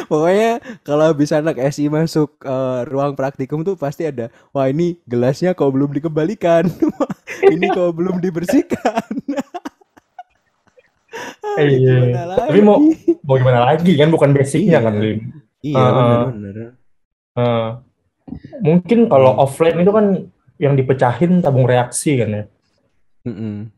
Pokoknya 0.07 0.51
kalau 0.85 1.09
habis 1.09 1.33
anak 1.33 1.57
SI 1.73 1.89
masuk 1.89 2.37
eh, 2.43 2.81
ruang 2.87 3.17
praktikum 3.17 3.65
tuh 3.65 3.75
pasti 3.75 4.05
ada, 4.05 4.29
wah 4.53 4.69
ini 4.69 5.01
gelasnya 5.05 5.57
kok 5.57 5.73
belum 5.73 5.91
dikembalikan, 5.91 6.69
ini 7.55 7.67
kok 7.71 7.97
belum 7.97 8.21
dibersihkan. 8.21 9.03
Ah, 11.43 11.61
Iya. 11.61 12.17
Tapi 12.49 12.61
mau 12.61 12.81
mau 13.21 13.37
gimana 13.37 13.67
lagi 13.67 13.93
kan 13.97 14.09
bukan 14.09 14.33
basicnya 14.33 14.81
Iya. 14.81 14.85
kan 14.85 14.95
Lim. 14.97 15.19
Iya 15.63 15.77
Ah, 15.77 15.85
ah. 15.85 15.93
benar-benar. 16.33 16.57
Eh, 17.33 17.69
mungkin 18.61 19.09
kalau 19.11 19.37
offline 19.39 19.83
itu 19.83 19.93
kan 19.93 20.07
yang 20.63 20.75
dipecahin 20.79 21.43
tabung 21.43 21.67
reaksi 21.67 22.19
kan 22.23 22.31
ya. 22.31 22.45
Mm-mm. 23.27 23.71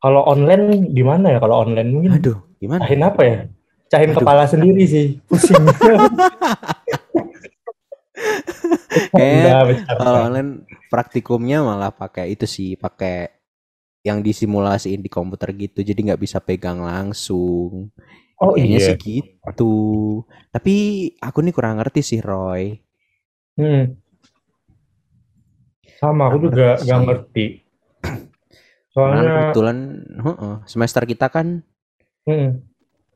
Kalau 0.00 0.22
online 0.28 0.92
gimana 0.92 1.36
ya? 1.36 1.38
Kalau 1.40 1.64
online 1.64 1.88
mungkin 1.90 2.12
Aduh, 2.20 2.38
gimana? 2.60 2.84
pecahin 2.84 3.02
apa 3.02 3.22
ya? 3.24 3.38
Pecahin 3.88 4.10
Aduh. 4.12 4.18
kepala 4.20 4.44
sendiri 4.44 4.84
sih, 4.84 5.20
pusing. 5.24 5.56
Kayaknya. 9.12 9.84
Kalau 9.96 10.20
online 10.28 10.50
praktikumnya 10.88 11.64
malah 11.64 11.92
pakai 11.92 12.32
itu 12.32 12.44
sih, 12.48 12.76
pakai 12.76 13.32
yang 14.06 14.22
disimulasiin 14.22 15.02
di 15.02 15.10
komputer 15.10 15.50
gitu, 15.56 15.82
jadi 15.82 16.12
nggak 16.12 16.22
bisa 16.22 16.38
pegang 16.38 16.84
langsung. 16.84 17.90
Oh 18.36 18.52
Kayaknya 18.52 18.78
iya. 18.78 18.86
sih 18.92 18.96
gitu. 19.00 19.74
Tapi 20.52 20.74
aku 21.18 21.38
nih 21.40 21.54
kurang 21.56 21.80
ngerti 21.80 22.04
sih 22.04 22.20
Roy. 22.20 22.85
Hmm. 23.56 23.96
Sama 25.96 26.28
aku 26.28 26.52
juga 26.52 26.76
nggak 26.76 27.00
sih. 27.00 27.06
ngerti. 27.08 27.46
Soalnya 28.92 29.52
kebetulan 29.52 29.78
heeh, 30.24 30.54
semester 30.64 31.02
kita 31.04 31.28
kan 31.28 31.60
hmm, 32.24 32.64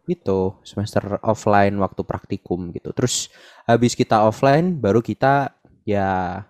itu 0.09 0.41
semester 0.65 1.21
offline 1.25 1.77
waktu 1.81 2.03
praktikum 2.05 2.73
gitu. 2.73 2.93
Terus 2.93 3.33
habis 3.65 3.93
kita 3.97 4.25
offline 4.25 4.77
baru 4.77 5.01
kita 5.05 5.57
ya 5.85 6.45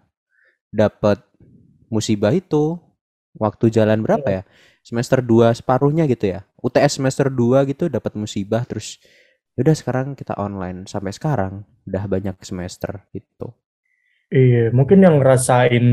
dapat 0.71 1.23
musibah 1.91 2.31
itu 2.35 2.79
waktu 3.39 3.71
jalan 3.71 4.03
berapa 4.03 4.27
ya? 4.27 4.43
Semester 4.81 5.23
2 5.23 5.55
separuhnya 5.55 6.07
gitu 6.11 6.31
ya. 6.31 6.47
UTS 6.63 6.99
semester 7.03 7.31
2 7.31 7.71
gitu 7.71 7.91
dapat 7.91 8.15
musibah 8.19 8.63
terus 8.67 8.99
udah 9.59 9.75
sekarang 9.77 10.15
kita 10.17 10.39
online 10.39 10.87
sampai 10.87 11.13
sekarang 11.13 11.67
udah 11.87 12.05
banyak 12.07 12.35
semester 12.43 13.07
gitu. 13.15 13.55
Iya, 14.35 14.71
mungkin 14.77 14.99
yang 15.05 15.15
ngerasain 15.21 15.85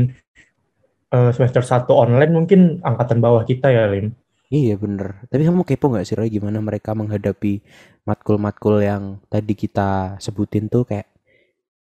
eh, 1.14 1.30
semester 1.36 1.62
1 1.64 1.92
online 2.04 2.32
mungkin 2.38 2.60
angkatan 2.84 3.18
bawah 3.24 3.42
kita 3.50 3.68
ya, 3.72 3.84
Lim. 3.92 4.06
Iya 4.48 4.74
bener. 4.84 5.08
Tapi 5.30 5.42
kamu 5.48 5.62
kepo 5.68 5.86
nggak 5.92 6.06
sih 6.08 6.16
Roy 6.18 6.28
gimana 6.36 6.58
mereka 6.68 6.90
menghadapi 7.00 7.52
matkul-matkul 8.08 8.76
yang 8.90 9.02
tadi 9.32 9.52
kita 9.62 10.16
sebutin 10.24 10.64
tuh 10.72 10.82
kayak 10.88 11.06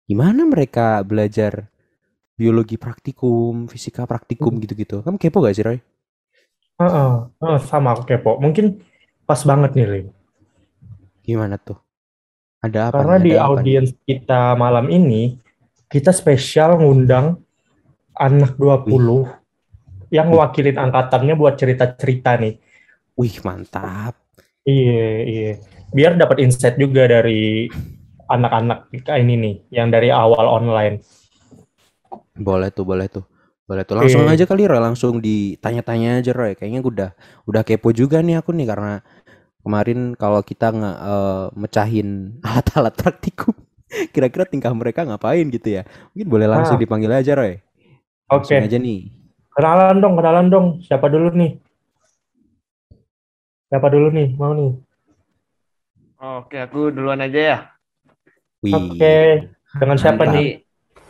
gimana 0.10 0.42
mereka 0.54 0.88
belajar 1.10 1.54
biologi 2.40 2.78
praktikum, 2.86 3.54
fisika 3.74 4.04
praktikum 4.12 4.54
gitu-gitu. 4.64 4.98
Kamu 5.06 5.18
kepo 5.22 5.38
gak 5.46 5.56
sih 5.58 5.66
Roy? 5.68 5.80
Heeh, 6.80 7.12
heeh, 7.42 7.58
sama 7.70 7.88
aku 7.94 8.04
kepo. 8.10 8.32
Mungkin 8.44 8.66
pas 9.28 9.42
banget 9.50 9.70
nih, 9.78 9.86
Lim. 9.92 10.06
Gimana 11.26 11.56
tuh? 11.68 11.78
Ada 12.66 12.80
apa 12.92 13.02
Karena 13.02 13.16
nih? 13.16 13.24
di 13.26 13.34
Ada 13.48 13.60
nih? 13.68 13.76
audiens 13.76 13.90
kita 14.08 14.54
malam 14.64 14.86
ini, 14.98 15.36
kita 15.94 16.10
spesial 16.10 16.82
ngundang 16.82 17.38
anak 18.18 18.58
20 18.58 19.30
yang 20.10 20.34
ngewakilin 20.34 20.82
angkatannya 20.82 21.38
buat 21.38 21.54
cerita-cerita 21.54 22.42
nih. 22.42 22.58
Wih 23.14 23.38
mantap. 23.46 24.18
Iya, 24.66 25.10
iya. 25.22 25.52
Biar 25.94 26.18
dapat 26.18 26.42
insight 26.42 26.82
juga 26.82 27.06
dari 27.06 27.70
anak-anak 28.26 28.90
kayak 29.06 29.22
ini 29.22 29.34
nih, 29.38 29.56
yang 29.70 29.94
dari 29.94 30.10
awal 30.10 30.50
online. 30.50 31.06
Boleh 32.34 32.74
tuh, 32.74 32.86
boleh 32.90 33.06
tuh. 33.06 33.26
Boleh 33.70 33.86
tuh. 33.86 33.96
Langsung 34.02 34.26
Oke. 34.26 34.34
aja 34.34 34.44
kali 34.50 34.66
Roy, 34.66 34.82
langsung 34.82 35.22
ditanya-tanya 35.22 36.26
aja 36.26 36.34
Roy. 36.34 36.58
Kayaknya 36.58 36.80
gue 36.82 36.94
udah 36.94 37.12
udah 37.46 37.62
kepo 37.62 37.94
juga 37.94 38.22
nih 38.26 38.42
aku 38.42 38.50
nih 38.54 38.66
karena 38.66 39.02
kemarin 39.62 40.18
kalau 40.18 40.42
kita 40.42 40.74
nggak 40.74 40.98
eh, 41.00 41.46
mecahin 41.54 42.10
alat-alat 42.48 42.94
praktikum, 42.98 43.54
kira-kira 44.12 44.46
tingkah 44.46 44.74
mereka 44.74 45.06
ngapain 45.06 45.46
gitu 45.48 45.80
ya? 45.80 45.84
Mungkin 46.14 46.28
boleh 46.28 46.48
langsung 46.50 46.78
Ah. 46.78 46.82
dipanggil 46.82 47.12
aja 47.12 47.34
Roy. 47.34 47.62
Langsung 48.28 48.58
Oke. 48.58 48.66
aja 48.66 48.78
nih. 48.78 49.00
Kenalan 49.54 49.98
dong, 50.02 50.14
kenalan 50.18 50.48
dong. 50.50 50.68
Siapa 50.82 51.06
dulu 51.08 51.30
nih? 51.34 51.52
Siapa 53.70 53.88
dulu 53.90 54.08
nih? 54.10 54.28
Mau 54.38 54.54
nih? 54.54 54.72
Oke, 56.18 56.58
aku 56.58 56.90
duluan 56.90 57.20
aja 57.20 57.40
ya. 57.40 57.58
Oke. 58.64 59.50
Dengan 59.76 59.98
siapa 59.98 60.24
Mantap. 60.24 60.36
nih? 60.38 60.50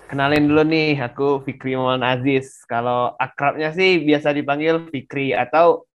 Kenalin 0.09 0.45
dulu 0.45 0.63
nih, 0.63 0.89
aku 0.99 1.41
Fikri 1.41 1.73
Maulana 1.73 2.13
Aziz. 2.13 2.61
Kalau 2.65 3.17
akrabnya 3.17 3.73
sih 3.73 4.01
biasa 4.01 4.29
dipanggil 4.29 4.89
Fikri 4.89 5.33
atau 5.33 5.85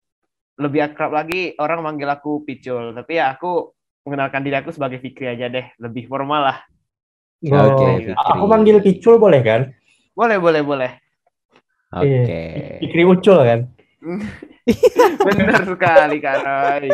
lebih 0.58 0.82
akrab 0.82 1.14
lagi 1.14 1.54
orang 1.56 1.82
manggil 1.82 2.10
aku 2.10 2.42
Picul. 2.42 2.90
Tapi 2.92 3.12
ya 3.14 3.30
aku 3.30 3.70
mengenalkan 4.02 4.42
diri 4.42 4.58
aku 4.58 4.74
sebagai 4.74 4.98
Fikri 4.98 5.30
aja 5.30 5.46
deh, 5.46 5.66
lebih 5.78 6.08
formal 6.10 6.50
lah. 6.50 6.58
Oke, 7.38 7.54
Oh, 7.54 7.94
Fikri. 8.02 8.14
aku 8.34 8.44
manggil 8.50 8.76
Kicul 8.82 9.14
boleh 9.22 9.40
kan? 9.46 9.70
Boleh, 10.18 10.42
boleh, 10.42 10.62
boleh. 10.66 10.90
Oke. 11.94 12.18
Iya. 12.18 12.82
Fikri 12.82 13.02
Ucul 13.06 13.38
kan? 13.46 13.60
Bener 15.26 15.62
sekali, 15.64 16.18
Roy. 16.18 16.90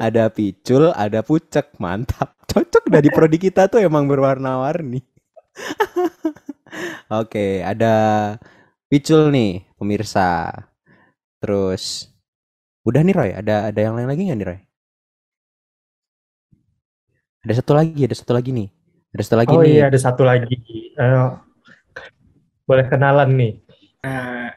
Ada 0.00 0.32
picul, 0.32 0.90
ada 0.96 1.20
pucek, 1.20 1.76
mantap. 1.78 2.34
Cocok 2.48 2.88
dari 2.90 3.08
prodi 3.12 3.38
kita 3.38 3.68
tuh 3.68 3.84
emang 3.84 4.08
berwarna-warni. 4.08 5.04
Oke, 7.20 7.62
ada 7.62 7.94
picul 8.90 9.30
nih, 9.30 9.62
pemirsa. 9.78 10.50
Terus 11.38 12.08
udah 12.88 13.00
nih 13.04 13.14
Roy, 13.14 13.30
ada 13.36 13.68
ada 13.70 13.80
yang 13.80 13.94
lain 13.94 14.08
lagi 14.10 14.22
nggak 14.26 14.38
nih 14.40 14.48
Roy? 14.48 14.60
Ada 17.44 17.60
satu 17.60 17.72
lagi, 17.76 18.00
ada 18.08 18.16
satu 18.16 18.32
lagi 18.32 18.50
nih. 18.56 18.68
Ada 19.14 19.22
satu 19.22 19.36
lagi 19.36 19.52
Oh 19.54 19.60
nih. 19.62 19.68
iya, 19.76 19.84
ada 19.92 19.98
satu 20.00 20.22
lagi. 20.24 20.56
Eh, 20.96 21.28
boleh 22.64 22.86
kenalan 22.88 23.30
nih. 23.36 23.52
Nah, 24.00 24.48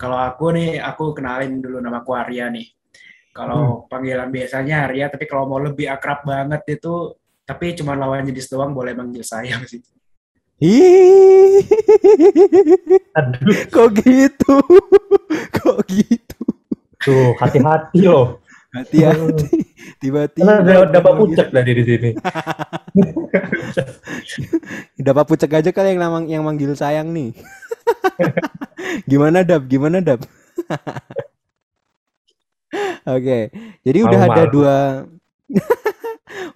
kalau 0.00 0.16
aku 0.16 0.56
nih, 0.56 0.80
aku 0.80 1.12
kenalin 1.12 1.60
dulu 1.60 1.78
nama 1.78 2.00
aku 2.00 2.16
Arya 2.16 2.48
nih. 2.48 2.66
Kalau 3.32 3.84
panggilan 3.88 4.28
biasanya 4.28 4.88
Arya, 4.88 5.12
tapi 5.12 5.24
kalau 5.28 5.48
mau 5.48 5.60
lebih 5.60 5.88
akrab 5.88 6.24
banget 6.24 6.80
itu, 6.80 7.16
tapi 7.44 7.76
cuma 7.76 7.92
lawan 7.96 8.24
jenis 8.24 8.48
doang, 8.48 8.72
boleh 8.72 8.92
manggil 8.96 9.24
sayang 9.24 9.64
sih. 9.68 9.80
Ih, 10.62 11.58
Aduh, 13.12 13.56
kok 13.68 13.88
gitu? 13.98 14.56
Kok 15.58 15.78
gitu? 15.90 16.40
tuh 17.02 17.34
hati-hati 17.34 18.06
loh. 18.06 18.38
Hati-hati. 18.72 19.68
Tiba-tiba 20.00 20.64
Karena 20.64 20.88
ada, 20.88 21.00
Pucek 21.04 21.52
tadi 21.52 21.70
di 21.76 21.84
sini. 21.84 22.10
Dapat 25.06 25.24
pucek 25.28 25.52
aja 25.52 25.70
kali 25.72 25.96
yang 25.96 26.00
namang 26.00 26.24
yang 26.28 26.44
manggil 26.44 26.72
sayang 26.72 27.12
nih. 27.12 27.36
Gimana 29.10 29.44
Dap? 29.44 29.68
Gimana 29.68 30.00
Dap? 30.00 30.24
Oke, 33.14 33.52
jadi 33.84 33.98
udah 34.00 34.20
ada 34.30 34.42
dua 34.48 35.04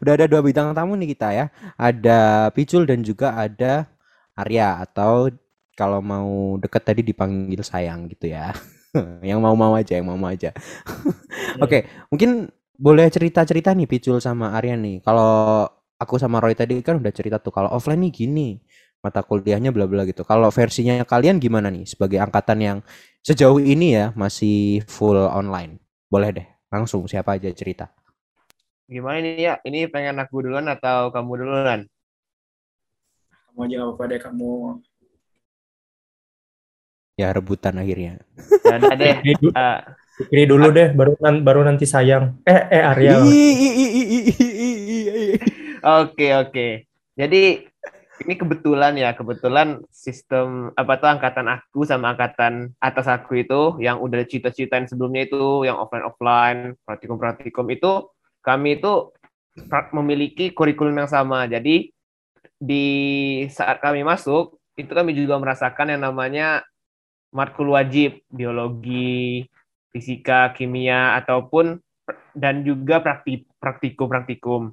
udah 0.00 0.12
ada 0.16 0.24
dua 0.24 0.40
bintang 0.40 0.72
tamu 0.72 0.96
nih 0.96 1.12
kita 1.12 1.28
ya. 1.36 1.52
Ada 1.76 2.48
Picul 2.56 2.88
dan 2.88 3.04
juga 3.04 3.36
ada 3.36 3.84
Arya 4.32 4.80
atau 4.88 5.28
kalau 5.76 6.00
mau 6.00 6.56
deket 6.56 6.80
tadi 6.80 7.04
dipanggil 7.04 7.60
sayang 7.60 8.08
gitu 8.08 8.32
ya. 8.32 8.56
yang 9.30 9.40
mau-mau 9.42 9.72
aja, 9.76 9.98
yang 9.98 10.06
mau-mau 10.08 10.30
aja. 10.30 10.50
Oke, 11.62 11.88
mungkin 12.12 12.50
boleh 12.76 13.08
cerita-cerita 13.08 13.72
nih 13.72 13.88
Picul 13.88 14.20
sama 14.20 14.52
Arya 14.56 14.76
nih. 14.76 15.00
Kalau 15.04 15.64
aku 15.96 16.20
sama 16.20 16.40
Roy 16.44 16.52
tadi 16.52 16.80
kan 16.84 17.00
udah 17.00 17.12
cerita 17.12 17.40
tuh 17.40 17.52
kalau 17.52 17.72
offline 17.72 18.04
nih 18.04 18.12
gini 18.12 18.48
mata 19.00 19.22
kuliahnya 19.24 19.70
bla 19.72 19.86
bla 19.88 20.02
gitu. 20.04 20.22
Kalau 20.26 20.48
versinya 20.52 21.00
kalian 21.06 21.40
gimana 21.40 21.70
nih 21.72 21.86
sebagai 21.88 22.18
angkatan 22.20 22.58
yang 22.60 22.78
sejauh 23.24 23.60
ini 23.62 23.96
ya 23.96 24.06
masih 24.18 24.82
full 24.90 25.16
online? 25.16 25.80
Boleh 26.10 26.30
deh, 26.34 26.46
langsung 26.72 27.06
siapa 27.06 27.38
aja 27.38 27.48
cerita. 27.54 27.90
Gimana 28.86 29.18
nih 29.18 29.34
ya? 29.42 29.54
Ini 29.66 29.90
pengen 29.90 30.16
aku 30.22 30.46
duluan 30.46 30.66
atau 30.70 31.10
kamu 31.14 31.32
duluan? 31.42 31.80
Kamu 33.46 33.58
aja 33.66 33.74
nggak 33.78 33.88
apa-apa 33.88 34.04
deh, 34.10 34.20
kamu. 34.22 34.52
Ya 37.16 37.32
rebutan 37.32 37.80
akhirnya. 37.80 38.20
Ya 38.60 38.76
udah 38.76 38.92
deh. 38.92 39.16
Eh, 39.24 39.78
Fikri 40.16 40.44
dulu 40.44 40.68
deh, 40.68 40.92
baru 40.92 41.16
baru 41.20 41.60
nanti 41.64 41.88
sayang. 41.88 42.40
Eh, 42.44 42.60
eh 42.72 42.82
Arya. 42.84 43.24
Oke, 46.04 46.36
oke. 46.36 46.68
Jadi 47.16 47.64
ini 48.24 48.34
kebetulan 48.36 48.96
ya, 49.00 49.16
kebetulan 49.16 49.80
sistem 49.88 50.72
apa 50.76 51.00
tuh 51.00 51.08
angkatan 51.08 51.48
aku 51.48 51.88
sama 51.88 52.12
angkatan 52.12 52.76
atas 52.80 53.08
aku 53.08 53.44
itu 53.44 53.80
yang 53.80 54.00
udah 54.00 54.24
cita-citain 54.28 54.84
sebelumnya 54.84 55.24
itu 55.28 55.64
yang 55.64 55.76
offline 55.80 56.04
offline 56.04 56.60
praktikum 56.84 57.16
praktikum 57.16 57.64
itu 57.72 58.08
kami 58.44 58.76
itu 58.76 59.12
memiliki 59.96 60.52
kurikulum 60.52 61.00
yang 61.00 61.08
sama. 61.08 61.48
Jadi 61.48 61.92
di 62.56 62.86
saat 63.48 63.80
kami 63.80 64.04
masuk 64.04 64.60
itu 64.76 64.92
kami 64.92 65.16
juga 65.16 65.40
merasakan 65.40 65.96
yang 65.96 66.04
namanya 66.04 66.64
matkul 67.34 67.74
wajib 67.74 68.22
biologi, 68.30 69.46
fisika, 69.90 70.52
kimia 70.52 71.16
ataupun 71.18 71.80
dan 72.36 72.62
juga 72.62 73.02
praktik 73.02 73.48
praktikum-praktikum. 73.58 74.70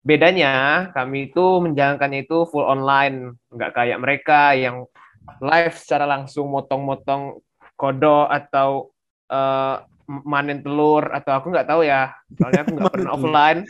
Bedanya 0.00 0.88
kami 0.96 1.28
itu 1.28 1.60
menjalankannya 1.60 2.24
itu 2.24 2.48
full 2.48 2.64
online, 2.64 3.36
nggak 3.52 3.72
kayak 3.76 3.98
mereka 4.00 4.56
yang 4.56 4.88
live 5.44 5.76
secara 5.76 6.08
langsung 6.08 6.48
motong-motong 6.48 7.38
kodok 7.76 8.28
atau 8.28 8.90
eh, 9.28 9.76
manen 10.10 10.64
telur 10.64 11.06
atau 11.14 11.32
aku 11.38 11.52
nggak 11.52 11.68
tahu 11.68 11.86
ya, 11.86 12.10
soalnya 12.34 12.60
aku 12.66 12.72
nggak 12.76 12.92
pernah 12.96 13.10
offline. 13.14 13.60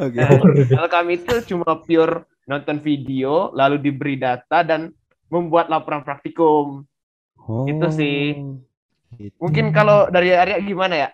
Oke. 0.00 0.20
Nah, 0.20 0.30
kalau 0.78 0.88
kami 0.88 1.12
itu 1.20 1.34
cuma 1.54 1.80
pure 1.82 2.24
nonton 2.46 2.78
video, 2.78 3.50
lalu 3.52 3.80
diberi 3.82 4.16
data 4.16 4.62
dan 4.62 4.94
membuat 5.30 5.70
laporan 5.70 6.02
praktikum. 6.06 6.86
Itu 7.66 7.86
sih. 7.94 8.38
Gitu. 9.14 9.36
Mungkin 9.38 9.70
kalau 9.70 10.10
dari 10.10 10.34
Arya 10.34 10.58
gimana 10.58 10.94
ya? 10.94 11.08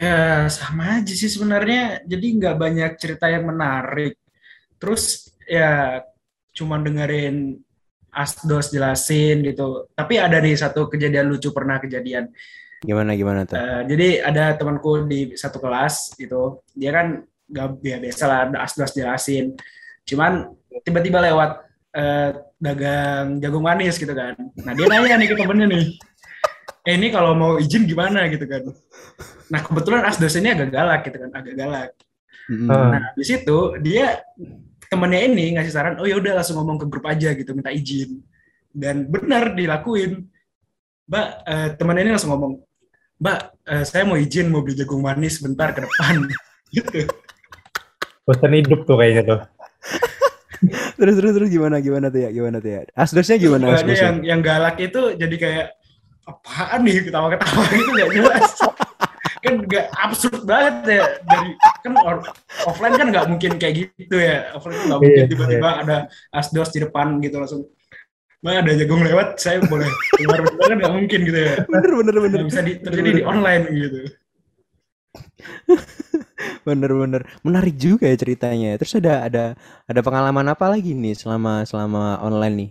Ya 0.00 0.48
sama 0.48 0.98
aja 1.00 1.12
sih 1.12 1.30
sebenarnya. 1.30 2.02
Jadi 2.08 2.26
nggak 2.40 2.56
banyak 2.56 2.92
cerita 2.98 3.28
yang 3.30 3.46
menarik. 3.48 4.16
Terus 4.80 5.28
ya 5.44 6.00
cuma 6.56 6.80
dengerin 6.80 7.60
Asdos 8.10 8.74
jelasin 8.74 9.46
gitu. 9.46 9.86
Tapi 9.94 10.18
ada 10.18 10.42
nih 10.42 10.58
satu 10.58 10.90
kejadian 10.90 11.30
lucu 11.30 11.54
pernah 11.54 11.78
kejadian. 11.78 12.26
Gimana 12.82 13.14
gimana 13.14 13.46
tuh? 13.46 13.54
Eh, 13.54 13.82
jadi 13.86 14.08
ada 14.24 14.58
temanku 14.58 15.06
di 15.06 15.38
satu 15.38 15.62
kelas 15.62 16.18
gitu. 16.18 16.64
Dia 16.74 16.90
kan 16.90 17.06
nggak 17.46 17.66
ya 17.86 17.98
biasa 18.02 18.24
lah 18.26 18.38
ada 18.50 18.58
Asdos 18.66 18.96
jelasin. 18.96 19.54
Cuman 20.02 20.50
tiba-tiba 20.82 21.22
lewat 21.22 21.69
eh, 21.94 22.30
dagang 22.60 23.38
jagung 23.42 23.64
manis 23.64 23.98
gitu 23.98 24.12
kan. 24.12 24.34
Nah 24.36 24.72
dia 24.74 24.86
nanya 24.86 25.16
nih 25.18 25.28
ke 25.30 25.36
temennya 25.38 25.66
nih. 25.66 25.84
Eh 26.86 26.94
ini 26.96 27.08
kalau 27.12 27.36
mau 27.36 27.52
izin 27.60 27.84
gimana 27.84 28.26
gitu 28.30 28.46
kan. 28.46 28.62
Nah 29.50 29.60
kebetulan 29.60 30.06
Asdos 30.06 30.38
ini 30.38 30.54
agak 30.54 30.70
galak 30.70 31.00
gitu 31.06 31.18
kan, 31.18 31.30
agak 31.34 31.54
galak. 31.58 31.90
Ah. 32.50 32.98
Nah, 32.98 33.02
di 33.14 33.22
situ 33.22 33.78
dia 33.78 34.26
temennya 34.90 35.20
ini 35.30 35.54
ngasih 35.54 35.70
saran, 35.70 35.94
oh 36.02 36.06
ya 36.06 36.18
udah 36.18 36.42
langsung 36.42 36.58
ngomong 36.58 36.82
ke 36.82 36.86
grup 36.90 37.06
aja 37.06 37.30
gitu, 37.30 37.54
minta 37.54 37.70
izin. 37.70 38.18
Dan 38.74 39.06
benar 39.06 39.54
dilakuin. 39.54 40.26
Mbak, 41.06 41.28
eh, 41.46 41.68
temennya 41.78 42.02
ini 42.06 42.12
langsung 42.18 42.30
ngomong, 42.34 42.52
Mbak, 43.22 43.40
eh, 43.70 43.84
saya 43.86 44.02
mau 44.02 44.18
izin 44.18 44.50
mau 44.50 44.66
beli 44.66 44.78
jagung 44.78 45.02
manis 45.02 45.38
bentar 45.38 45.70
ke 45.74 45.86
depan. 45.86 46.26
gitu. 46.74 47.06
Bosan 48.26 48.54
hidup 48.54 48.82
tuh 48.86 48.98
kayaknya 48.98 49.22
tuh. 49.26 49.40
Terus 51.00 51.14
terus 51.16 51.32
terus 51.32 51.48
gimana 51.48 51.80
gimana 51.80 52.06
tuh 52.08 52.20
ya? 52.20 52.30
Gimana 52.30 52.60
tuh 52.60 52.70
ya? 52.70 52.80
Asdosnya 52.92 53.36
gimana 53.36 53.64
asdosnya? 53.72 53.96
yang 53.96 54.16
yang 54.20 54.40
galak 54.40 54.76
itu 54.76 55.16
jadi 55.16 55.36
kayak 55.36 55.66
apaan 56.24 56.80
nih 56.84 57.00
ketawa-ketawa 57.02 57.62
gitu 57.74 57.90
gak 57.90 58.10
jelas. 58.12 58.50
kan 59.40 59.54
gak 59.64 59.88
absurd 59.96 60.44
banget 60.44 61.00
ya 61.00 61.04
dari 61.24 61.50
kan 61.80 61.92
or- 62.04 62.28
offline 62.68 62.92
kan 62.92 63.08
nggak 63.08 63.24
mungkin 63.24 63.52
kayak 63.56 63.88
gitu 63.96 64.20
ya 64.20 64.52
offline 64.52 64.76
kan 64.76 64.86
nggak 64.92 65.00
mungkin 65.00 65.16
Iya, 65.16 65.30
tiba-tiba 65.32 65.68
ada 65.80 65.96
asdos 66.30 66.68
di 66.70 66.84
depan 66.84 67.16
gitu 67.24 67.40
langsung 67.40 67.64
Mbak 68.40 68.52
ada 68.52 68.72
jagung 68.76 69.00
lewat 69.00 69.28
saya 69.36 69.64
boleh 69.64 69.88
keluar 70.12 70.44
kan 70.44 70.76
nggak 70.76 70.92
mungkin 70.92 71.20
gitu 71.24 71.38
ya 71.40 71.54
Bener 71.64 71.92
bener 72.04 72.14
bener. 72.20 72.36
Nggak 72.36 72.48
bisa 72.52 72.60
di, 72.60 72.72
terjadi 72.78 73.10
di 73.16 73.22
online 73.24 73.64
gitu 73.72 73.98
Bener 76.66 76.90
bener. 76.92 77.22
Menarik 77.42 77.76
juga 77.76 78.06
ya 78.06 78.16
ceritanya. 78.16 78.76
Terus 78.78 78.94
ada 79.00 79.26
ada 79.26 79.44
ada 79.86 80.00
pengalaman 80.00 80.46
apa 80.50 80.70
lagi 80.70 80.94
nih 80.94 81.16
selama 81.18 81.64
selama 81.66 82.20
online 82.22 82.54
nih? 82.56 82.70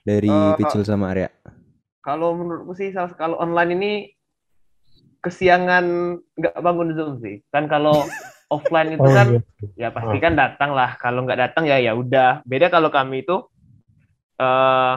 Dari 0.00 0.30
Eh, 0.30 0.52
Picul 0.56 0.82
sama 0.86 1.12
Arya. 1.12 1.28
Kalau 2.00 2.32
menurutku 2.32 2.72
sih 2.72 2.88
kalau 3.20 3.36
online 3.36 3.70
ini 3.76 3.92
kesiangan 5.20 6.16
nggak 6.40 6.54
bangun 6.64 6.96
Zoom 6.96 7.20
sih. 7.20 7.44
Kan 7.52 7.68
kalau 7.68 7.92
offline 8.54 8.96
itu 8.96 9.04
Oh, 9.04 9.12
kan 9.12 9.28
iya. 9.76 9.86
ya 9.86 9.88
pasti 9.92 10.16
kan 10.18 10.34
datang 10.34 10.72
lah. 10.72 10.96
Kalau 10.96 11.28
nggak 11.28 11.40
datang 11.50 11.68
ya 11.68 11.76
ya 11.76 11.92
udah. 11.92 12.40
Beda 12.48 12.72
kalau 12.72 12.88
kami 12.88 13.22
itu 13.28 13.36
eh 14.40 14.94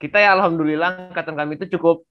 kita 0.00 0.20
ya 0.20 0.32
alhamdulillah 0.36 1.12
angkatan 1.12 1.36
kami 1.36 1.60
itu 1.60 1.68
cukup 1.76 2.04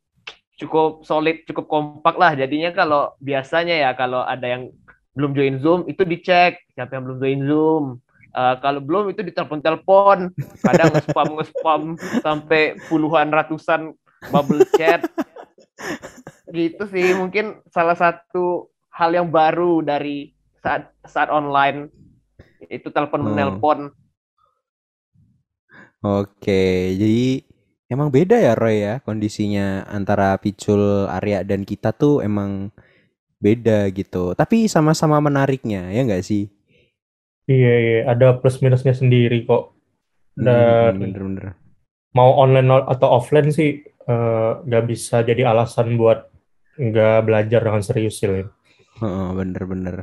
cukup 0.55 1.03
solid, 1.03 1.43
cukup 1.47 1.67
kompak 1.67 2.15
lah. 2.15 2.31
Jadinya 2.35 2.71
kalau 2.71 3.15
biasanya 3.19 3.75
ya 3.75 3.91
kalau 3.95 4.23
ada 4.23 4.47
yang 4.47 4.71
belum 5.15 5.31
join 5.31 5.55
Zoom 5.63 5.79
itu 5.87 6.03
dicek 6.03 6.59
siapa 6.75 6.99
yang 6.99 7.03
belum 7.07 7.17
join 7.19 7.41
Zoom. 7.47 7.83
Eh, 8.35 8.55
kalau 8.59 8.83
belum 8.83 9.15
itu 9.15 9.23
ditelepon-telepon, 9.23 10.27
kadang 10.59 10.91
nge-spam 10.91 11.29
nge-spam 11.39 11.81
sampai 12.19 12.75
puluhan 12.91 13.31
ratusan 13.31 13.95
bubble 14.27 14.63
chat. 14.75 15.07
Gitu 16.51 16.83
sih 16.91 17.15
mungkin 17.15 17.63
salah 17.71 17.95
satu 17.95 18.67
hal 18.91 19.15
yang 19.15 19.31
baru 19.31 19.79
dari 19.83 20.35
saat 20.59 20.91
saat 21.07 21.31
online 21.31 21.87
itu 22.67 22.91
telepon 22.91 23.23
menelpon. 23.23 23.79
Oke, 26.03 26.91
jadi 26.99 27.41
emang 27.95 28.09
beda 28.15 28.37
ya 28.37 28.53
Roy 28.61 28.77
ya 28.87 28.93
kondisinya 29.07 29.87
antara 29.97 30.35
Picul, 30.43 31.07
Arya 31.17 31.39
dan 31.49 31.61
kita 31.69 31.89
tuh 32.01 32.21
emang 32.27 32.51
beda 33.43 33.87
gitu. 33.99 34.33
Tapi 34.39 34.57
sama-sama 34.73 35.17
menariknya 35.23 35.81
ya 35.95 36.01
nggak 36.07 36.23
sih? 36.29 36.43
Iya, 37.51 37.69
iya, 37.85 37.97
ada 38.11 38.25
plus 38.39 38.57
minusnya 38.63 38.93
sendiri 39.01 39.35
kok. 39.49 39.63
Dan 40.47 40.93
Hmm, 40.93 40.99
bener-bener. 41.01 41.55
mau 42.17 42.31
online 42.43 42.69
atau 42.93 43.07
offline 43.17 43.49
sih 43.57 43.69
eh, 43.85 44.51
nggak 44.67 44.83
bisa 44.91 45.15
jadi 45.29 45.41
alasan 45.51 45.87
buat 45.99 46.19
nggak 46.85 47.17
belajar 47.27 47.61
dengan 47.65 47.83
serius 47.87 48.15
sih. 48.21 48.29
Lin. 48.31 48.47
Heeh, 49.01 49.29
bener-bener. 49.39 49.95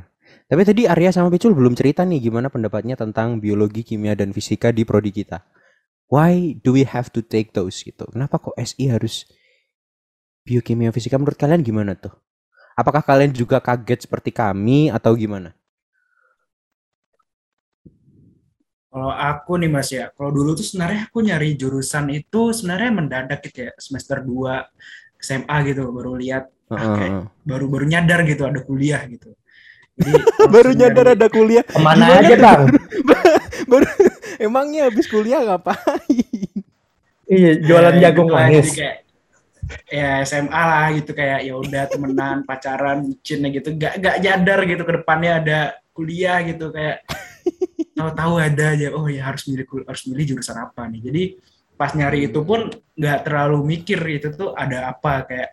Tapi 0.48 0.62
tadi 0.68 0.83
Arya 0.85 1.11
sama 1.12 1.33
Picul 1.33 1.57
belum 1.57 1.72
cerita 1.76 2.05
nih 2.05 2.28
gimana 2.28 2.48
pendapatnya 2.52 2.96
tentang 2.96 3.40
biologi, 3.40 3.83
kimia, 3.88 4.12
dan 4.16 4.31
fisika 4.37 4.68
di 4.72 4.85
prodi 4.85 5.11
kita. 5.12 5.40
Why 6.12 6.61
do 6.61 6.77
we 6.77 6.85
have 6.85 7.09
to 7.16 7.25
take 7.25 7.57
those 7.57 7.81
gitu? 7.81 8.05
Kenapa 8.12 8.37
kok 8.37 8.53
SI 8.61 8.92
harus 8.92 9.25
biokimia 10.44 10.92
fisika? 10.92 11.16
Menurut 11.16 11.40
kalian 11.40 11.64
gimana 11.64 11.96
tuh? 11.96 12.12
Apakah 12.77 13.01
kalian 13.01 13.33
juga 13.33 13.64
kaget 13.64 14.05
seperti 14.05 14.29
kami 14.29 14.92
atau 14.92 15.16
gimana? 15.16 15.57
Kalau 18.92 19.09
aku 19.09 19.57
nih 19.57 19.72
Mas 19.72 19.88
ya, 19.88 20.12
kalau 20.12 20.29
dulu 20.37 20.53
tuh 20.53 20.68
sebenarnya 20.68 21.09
aku 21.09 21.25
nyari 21.25 21.57
jurusan 21.57 22.12
itu 22.12 22.53
sebenarnya 22.53 22.92
mendadak 22.92 23.40
gitu 23.48 23.64
ya, 23.64 23.72
semester 23.81 24.20
2 24.20 24.68
SMA 25.16 25.57
gitu, 25.64 25.88
baru 25.96 26.12
lihat, 26.20 26.44
Heeh, 26.68 26.77
kayak 26.77 27.09
heeh. 27.09 27.25
baru 27.40 27.66
baru 27.72 27.85
nyadar 27.88 28.20
gitu 28.29 28.44
ada 28.44 28.61
kuliah 28.61 29.01
gitu. 29.09 29.33
Jadi 29.96 30.12
Baru 30.53 30.77
nyadar 30.77 31.16
ada 31.16 31.27
kuliah. 31.33 31.64
Ke 31.64 31.81
mana 31.81 32.05
Gimana 32.05 32.20
aja 32.20 32.37
bang? 32.37 32.62
Emangnya 34.42 34.90
habis 34.90 35.07
kuliah 35.07 35.38
ngapain? 35.46 35.78
Iya, 37.31 37.52
jualan 37.62 37.94
Ya, 37.94 38.11
jagung 38.11 38.26
gitu 38.26 38.35
lah, 38.35 38.46
manis. 38.50 38.66
Jadi 38.66 38.72
kayak 38.74 38.96
ya 39.88 40.11
SMA 40.26 40.62
lah 40.66 40.87
gitu 40.98 41.11
kayak 41.14 41.40
ya 41.46 41.55
udah 41.55 41.85
temenan, 41.87 42.37
pacaran, 42.48 43.07
bucin 43.07 43.46
gitu. 43.55 43.68
Gak 43.78 44.02
gak 44.02 44.16
nyadar 44.18 44.61
gitu 44.66 44.83
ke 44.83 44.92
depannya 44.98 45.33
ada 45.38 45.59
kuliah 45.94 46.42
gitu 46.42 46.74
kayak 46.74 47.07
tahu-tahu 47.94 48.40
ada 48.40 48.74
aja 48.74 48.88
oh 48.96 49.07
ya 49.07 49.28
harus 49.28 49.44
milih 49.46 49.64
harus 49.87 50.02
milih 50.11 50.24
jurusan 50.35 50.59
apa 50.59 50.90
nih. 50.90 51.00
Jadi 51.07 51.22
pas 51.78 51.94
nyari 51.94 52.28
itu 52.28 52.40
pun 52.42 52.68
nggak 52.98 53.18
terlalu 53.26 53.59
mikir 53.78 53.98
itu 54.11 54.28
tuh 54.35 54.52
ada 54.59 54.92
apa 54.92 55.24
kayak 55.26 55.50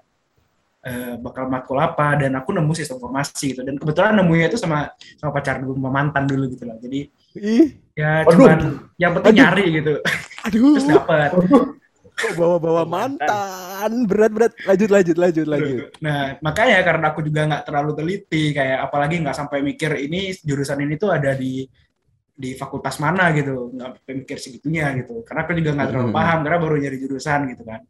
eh, 0.85 1.13
bakal 1.17 1.49
matkul 1.49 1.79
apa 1.79 2.19
dan 2.19 2.37
aku 2.37 2.53
nemu 2.53 2.71
sistem 2.75 3.01
informasi 3.01 3.55
gitu 3.55 3.61
dan 3.65 3.75
kebetulan 3.79 4.13
nemunya 4.19 4.51
itu 4.51 4.57
sama 4.59 4.93
sama 5.17 5.31
pacar 5.33 5.63
dulu 5.63 5.79
sama 5.79 5.89
mantan 5.89 6.29
dulu 6.29 6.45
gitu 6.53 6.69
lah 6.69 6.77
jadi 6.77 7.09
Ih, 7.37 7.77
ya 7.93 8.25
Aduh. 8.25 8.33
cuman 8.41 8.59
yang 8.97 9.11
penting 9.17 9.33
Aduh. 9.37 9.41
nyari 9.45 9.65
gitu 9.69 9.93
aduh, 10.47 10.73
terus 10.75 10.87
dapat 10.89 11.29
bawa-bawa 12.35 12.83
mantan. 12.83 13.91
Berat-berat. 14.03 14.51
Lanjut, 14.67 14.89
lanjut, 14.91 15.15
lanjut, 15.15 15.47
lanjut. 15.47 15.87
Nah, 16.03 16.35
makanya 16.43 16.83
karena 16.83 17.05
aku 17.15 17.23
juga 17.23 17.47
nggak 17.47 17.63
terlalu 17.63 17.91
teliti, 17.95 18.51
kayak 18.51 18.91
apalagi 18.91 19.23
nggak 19.23 19.37
sampai 19.37 19.63
mikir 19.63 19.95
ini 19.95 20.35
jurusan 20.43 20.83
ini 20.83 20.99
tuh 20.99 21.15
ada 21.15 21.31
di 21.31 21.63
di 22.39 22.55
fakultas 22.55 22.99
mana 23.03 23.31
gitu, 23.35 23.71
nggak 23.71 24.03
mikir 24.25 24.35
segitunya 24.39 24.91
gitu. 24.99 25.23
Karena 25.23 25.47
aku 25.47 25.55
juga 25.59 25.71
nggak 25.79 25.89
terlalu 25.91 26.09
Hmm. 26.11 26.17
paham, 26.19 26.39
karena 26.43 26.57
baru 26.59 26.75
nyari 26.79 26.97
jurusan 26.99 27.39
gitu 27.55 27.63
kan. 27.63 27.81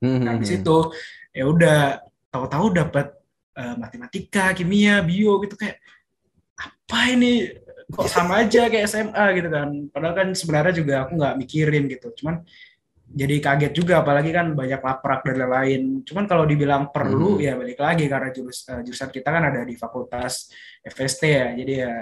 Hmm, 0.00 0.20
Nah, 0.22 0.32
hmm, 0.36 0.40
di 0.40 0.46
situ 0.48 0.76
ya 1.34 1.44
udah 1.44 1.78
tahu-tahu 2.32 2.66
dapat 2.72 3.06
eh, 3.58 3.74
matematika, 3.74 4.54
kimia, 4.54 5.02
bio 5.02 5.42
gitu 5.42 5.58
kayak 5.58 5.82
apa 6.56 7.00
ini 7.10 7.52
kok 7.88 8.08
sama 8.08 8.44
aja 8.44 8.68
kayak 8.68 8.84
SMA 8.84 9.24
gitu 9.36 9.48
kan 9.48 9.68
padahal 9.92 10.14
kan 10.14 10.28
sebenarnya 10.36 10.74
juga 10.76 10.94
aku 11.08 11.12
nggak 11.16 11.34
mikirin 11.40 11.84
gitu 11.88 12.06
cuman 12.20 12.44
jadi 13.08 13.40
kaget 13.40 13.72
juga 13.72 14.04
apalagi 14.04 14.28
kan 14.36 14.52
banyak 14.52 14.80
laprak 14.84 15.24
dan 15.24 15.36
lain-lain 15.40 15.82
cuman 16.04 16.24
kalau 16.28 16.44
dibilang 16.44 16.92
perlu 16.92 17.40
Hmm. 17.40 17.44
ya 17.46 17.52
balik 17.56 17.80
lagi 17.80 18.04
karena 18.04 18.28
jurus 18.28 18.68
eh, 18.68 18.84
jurusan 18.84 19.08
kita 19.08 19.28
kan 19.32 19.42
ada 19.48 19.64
di 19.64 19.74
fakultas 19.80 20.52
FST 20.84 21.22
ya 21.24 21.46
jadi 21.56 21.72
ya 21.88 21.92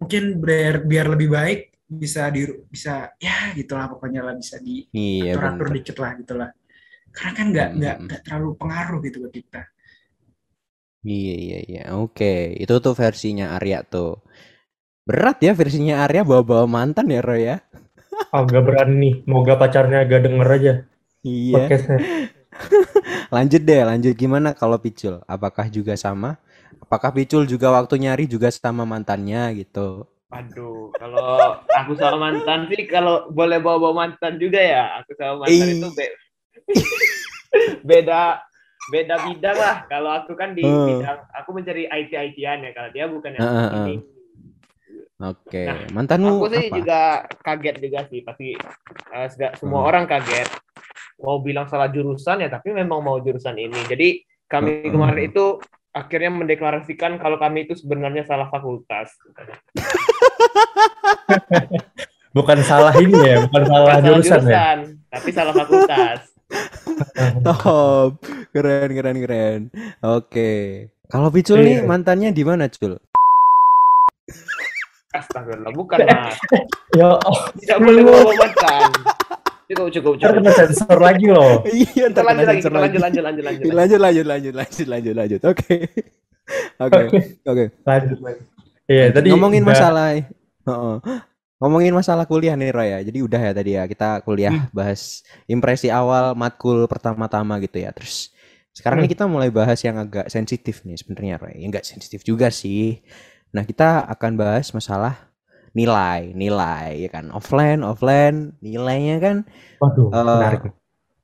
mungkin 0.00 0.22
biar 0.40 0.74
biar 0.86 1.06
lebih 1.18 1.28
baik 1.28 1.60
bisa 1.90 2.30
di 2.30 2.46
bisa 2.70 3.10
ya 3.18 3.50
gitulah 3.58 3.90
pokoknya 3.90 4.22
lah 4.22 4.34
bisa 4.38 4.56
di 4.62 4.86
Iya 4.94 5.34
atur-atur 5.34 5.66
bener. 5.66 5.76
dikit 5.82 5.96
lah 5.98 6.10
gitulah 6.22 6.50
karena 7.10 7.32
kan 7.34 7.46
nggak 7.50 7.68
nggak 7.78 7.96
Hmm. 7.98 8.04
nggak 8.06 8.20
terlalu 8.22 8.48
pengaruh 8.54 8.98
gitu 9.02 9.18
ke 9.26 9.30
kita 9.42 9.62
Iya 11.00 11.32
iya 11.44 11.58
iya. 11.64 11.82
Oke, 11.96 12.52
itu 12.60 12.74
tuh 12.84 12.92
versinya 12.92 13.56
Arya 13.56 13.80
tuh. 13.88 14.20
Berat 15.10 15.42
ya 15.42 15.58
versinya 15.58 16.06
Arya 16.06 16.22
bawa-bawa 16.22 16.70
mantan 16.70 17.10
ya 17.10 17.18
Roy 17.18 17.50
ya. 17.50 17.58
Agak 18.30 18.62
berani. 18.62 19.26
Moga 19.26 19.58
pacarnya 19.58 20.06
agak 20.06 20.22
denger 20.22 20.46
aja 20.46 20.74
Iya. 21.26 21.66
podcastnya. 21.66 21.98
Lanjut 23.34 23.62
deh, 23.66 23.82
lanjut 23.82 24.14
gimana 24.14 24.54
kalau 24.54 24.78
Picul? 24.78 25.18
Apakah 25.26 25.66
juga 25.66 25.98
sama? 25.98 26.38
Apakah 26.78 27.10
Picul 27.10 27.42
juga 27.42 27.74
waktu 27.74 27.98
nyari 27.98 28.30
juga 28.30 28.54
sama 28.54 28.86
mantannya 28.86 29.50
gitu? 29.58 30.06
Aduh, 30.30 30.94
kalau 30.94 31.58
aku 31.66 31.98
sama 31.98 32.30
mantan 32.30 32.70
sih 32.70 32.86
kalau 32.86 33.26
boleh 33.34 33.58
bawa-bawa 33.58 34.06
mantan 34.06 34.38
juga 34.38 34.62
ya. 34.62 35.02
Aku 35.02 35.10
sama 35.18 35.42
mantan 35.42 35.66
Ih. 35.66 35.74
itu 35.82 35.88
be- 35.90 36.16
beda 37.90 38.38
beda 38.94 39.14
bidang 39.26 39.58
lah. 39.58 39.76
Kalau 39.90 40.10
aku 40.22 40.38
kan 40.38 40.54
di 40.54 40.62
Hmm. 40.62 40.86
bidang 40.86 41.18
aku 41.34 41.50
mencari 41.50 41.90
IT 41.90 42.14
ITan 42.14 42.62
ya. 42.62 42.70
Kalau 42.70 42.90
dia 42.94 43.04
bukan 43.10 43.30
yang 43.34 43.42
Heeh, 43.42 43.58
heeh. 43.58 43.74
ini. 43.74 43.94
Oke, 45.20 45.68
Nah, 45.68 45.84
mantanmu 45.92 46.40
Aku 46.40 46.48
sih 46.48 46.66
apa? 46.66 46.76
juga 46.80 47.00
kaget 47.44 47.76
juga 47.76 48.00
sih. 48.08 48.20
Pasti 48.24 48.46
eh, 49.10 49.28
sega- 49.28 49.54
semua 49.60 49.84
Hmm. 49.84 49.88
orang 49.92 50.04
kaget. 50.08 50.48
Mau 51.20 51.38
bilang 51.38 51.68
salah 51.68 51.92
jurusan 51.92 52.40
ya, 52.40 52.48
tapi 52.48 52.72
memang 52.72 53.04
mau 53.04 53.20
jurusan 53.20 53.52
ini. 53.54 53.76
Jadi 53.84 54.24
kami 54.48 54.88
Hmm. 54.88 54.92
kemarin 54.96 55.22
itu 55.28 55.60
akhirnya 55.92 56.30
mendeklarasikan 56.32 57.20
kalau 57.20 57.36
kami 57.36 57.68
itu 57.68 57.76
sebenarnya 57.76 58.24
salah 58.24 58.48
fakultas. 58.48 59.12
Bukan 62.30 62.62
salah 62.62 62.94
ini 62.94 63.18
ya, 63.18 63.42
bukan 63.42 63.62
salah 63.66 63.98
Bukan 63.98 64.02
jurusan 64.06 64.42
ya. 64.46 64.78
tapi 65.10 65.28
salah 65.34 65.50
fakultas. 65.50 66.30
Top, 67.46 68.22
keren 68.54 68.90
keren 68.94 69.16
keren. 69.18 69.60
Oke, 69.98 70.50
kalau 71.10 71.26
Picul 71.28 71.58
nih 71.58 71.82
Iya. 71.82 71.86
mantannya 71.86 72.30
di 72.30 72.42
mana 72.46 72.70
Cul? 72.70 73.02
Astagfirullah, 75.10 75.72
bukan 75.72 75.98
mas. 76.06 76.38
Ya, 76.94 77.18
oh, 77.18 77.38
Tidak 77.56 77.78
boleh 77.78 78.02
bawa 78.02 78.30
mantan. 78.32 78.90
Cukup, 79.66 79.86
cukup, 79.90 80.12
cukup. 80.16 80.34
kena 80.38 80.50
sensor 80.52 80.98
lagi 80.98 81.26
loh. 81.26 81.62
Iya, 81.94 82.10
ntar 82.10 82.22
lanjut 82.24 82.46
lagi, 82.46 82.62
lanjut, 82.62 82.72
lanjut, 83.00 83.22
lanjut, 83.22 83.42
lanjut. 83.44 83.62
Lanjut 83.70 84.00
lanjut 84.00 84.24
lanjut 84.24 84.54
lanjut 84.54 84.86
lanjut 84.86 85.14
lanjut. 85.14 85.40
Oke. 85.50 85.76
Oke. 86.80 86.98
Oke. 87.44 87.64
Lanjut 87.84 88.18
lagi. 88.20 88.42
Iya, 88.86 89.04
tadi 89.10 89.26
ngomongin 89.30 89.62
udah- 89.62 89.70
masalah 89.70 90.06
Heeh. 90.60 90.96
ngomongin 91.56 91.92
masalah 91.92 92.24
kuliah 92.24 92.54
nih 92.54 92.70
Roy 92.70 92.88
ya. 92.88 92.98
Jadi 93.04 93.18
udah 93.20 93.40
ya 93.40 93.52
tadi 93.52 93.70
ya 93.72 93.86
kita 93.86 94.22
kuliah 94.22 94.50
Hmm. 94.50 94.66
bahas 94.72 95.22
impresi 95.46 95.86
awal 95.86 96.34
matkul 96.34 96.86
pertama-tama 96.86 97.58
gitu 97.58 97.78
ya. 97.78 97.90
Terus 97.90 98.34
sekarang 98.72 98.98
nih 98.98 99.06
Hmm. 99.06 99.14
kita 99.14 99.24
mulai 99.26 99.50
bahas 99.50 99.78
yang 99.80 99.94
agak 99.96 100.26
sensitif 100.26 100.82
nih 100.82 100.94
sebenarnya 100.96 101.38
Roy. 101.38 101.62
Ya, 101.62 101.66
enggak 101.66 101.82
sensitif 101.84 102.22
juga 102.22 102.50
sih. 102.50 102.98
Nah, 103.50 103.66
kita 103.66 104.06
akan 104.06 104.38
bahas 104.38 104.70
masalah 104.70 105.26
nilai, 105.74 106.30
nilai 106.38 107.02
ya 107.02 107.10
kan. 107.10 107.34
Offline, 107.34 107.82
offline, 107.82 108.54
nilainya 108.62 109.16
kan 109.18 109.36
Waduh, 109.82 110.12
Eh, 110.12 110.22
menarik. 110.22 110.62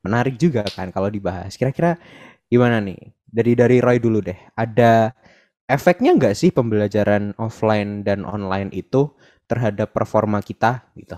menarik 0.03 0.35
juga 0.35 0.67
kan 0.67 0.91
kalau 0.91 1.07
dibahas. 1.07 1.55
Kira-kira 1.55 1.99
gimana 2.51 2.83
nih? 2.83 3.15
Dari 3.27 3.53
dari 3.55 3.79
Roy 3.79 4.03
dulu 4.03 4.23
deh. 4.23 4.39
Ada 4.59 5.15
efeknya 5.71 6.15
nggak 6.19 6.35
sih 6.35 6.51
pembelajaran 6.51 7.35
offline 7.39 8.03
dan 8.03 8.27
online 8.27 8.71
itu 8.75 9.13
terhadap 9.47 9.95
performa 9.95 10.43
kita 10.43 10.83
gitu? 10.99 11.15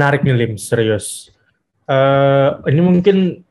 Menarik 0.00 0.24
nih 0.24 0.36
Lim, 0.36 0.52
serius. 0.56 1.28
Eh 1.84 2.48
ini 2.72 2.80
mungkin 2.80 3.44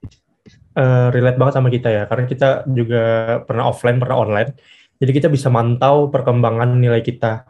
eh, 0.71 1.07
relate 1.11 1.37
banget 1.39 1.53
sama 1.55 1.69
kita 1.69 1.89
ya, 1.91 2.03
karena 2.07 2.25
kita 2.25 2.49
juga 2.67 3.03
pernah 3.43 3.67
offline, 3.67 3.99
pernah 3.99 4.17
online. 4.19 4.55
Jadi 5.01 5.11
kita 5.11 5.27
bisa 5.27 5.49
mantau 5.49 6.07
perkembangan 6.07 6.77
nilai 6.77 7.01
kita 7.01 7.49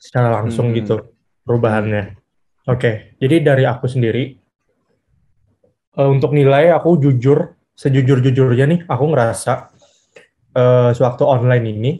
secara 0.00 0.32
langsung 0.40 0.72
Hmm. 0.72 0.76
gitu, 0.76 0.96
perubahannya. 1.44 2.16
Oke, 2.66 3.14
jadi 3.20 3.40
dari 3.42 3.64
aku 3.68 3.84
sendiri, 3.86 4.36
eh, 5.92 6.08
untuk 6.08 6.32
nilai 6.32 6.72
aku 6.72 6.96
jujur, 6.96 7.56
sejujur-jujurnya 7.74 8.64
nih, 8.68 8.80
aku 8.86 9.04
ngerasa 9.10 9.72
eh, 10.50 10.90
sewaktu 10.90 11.22
online 11.22 11.66
ini, 11.70 11.92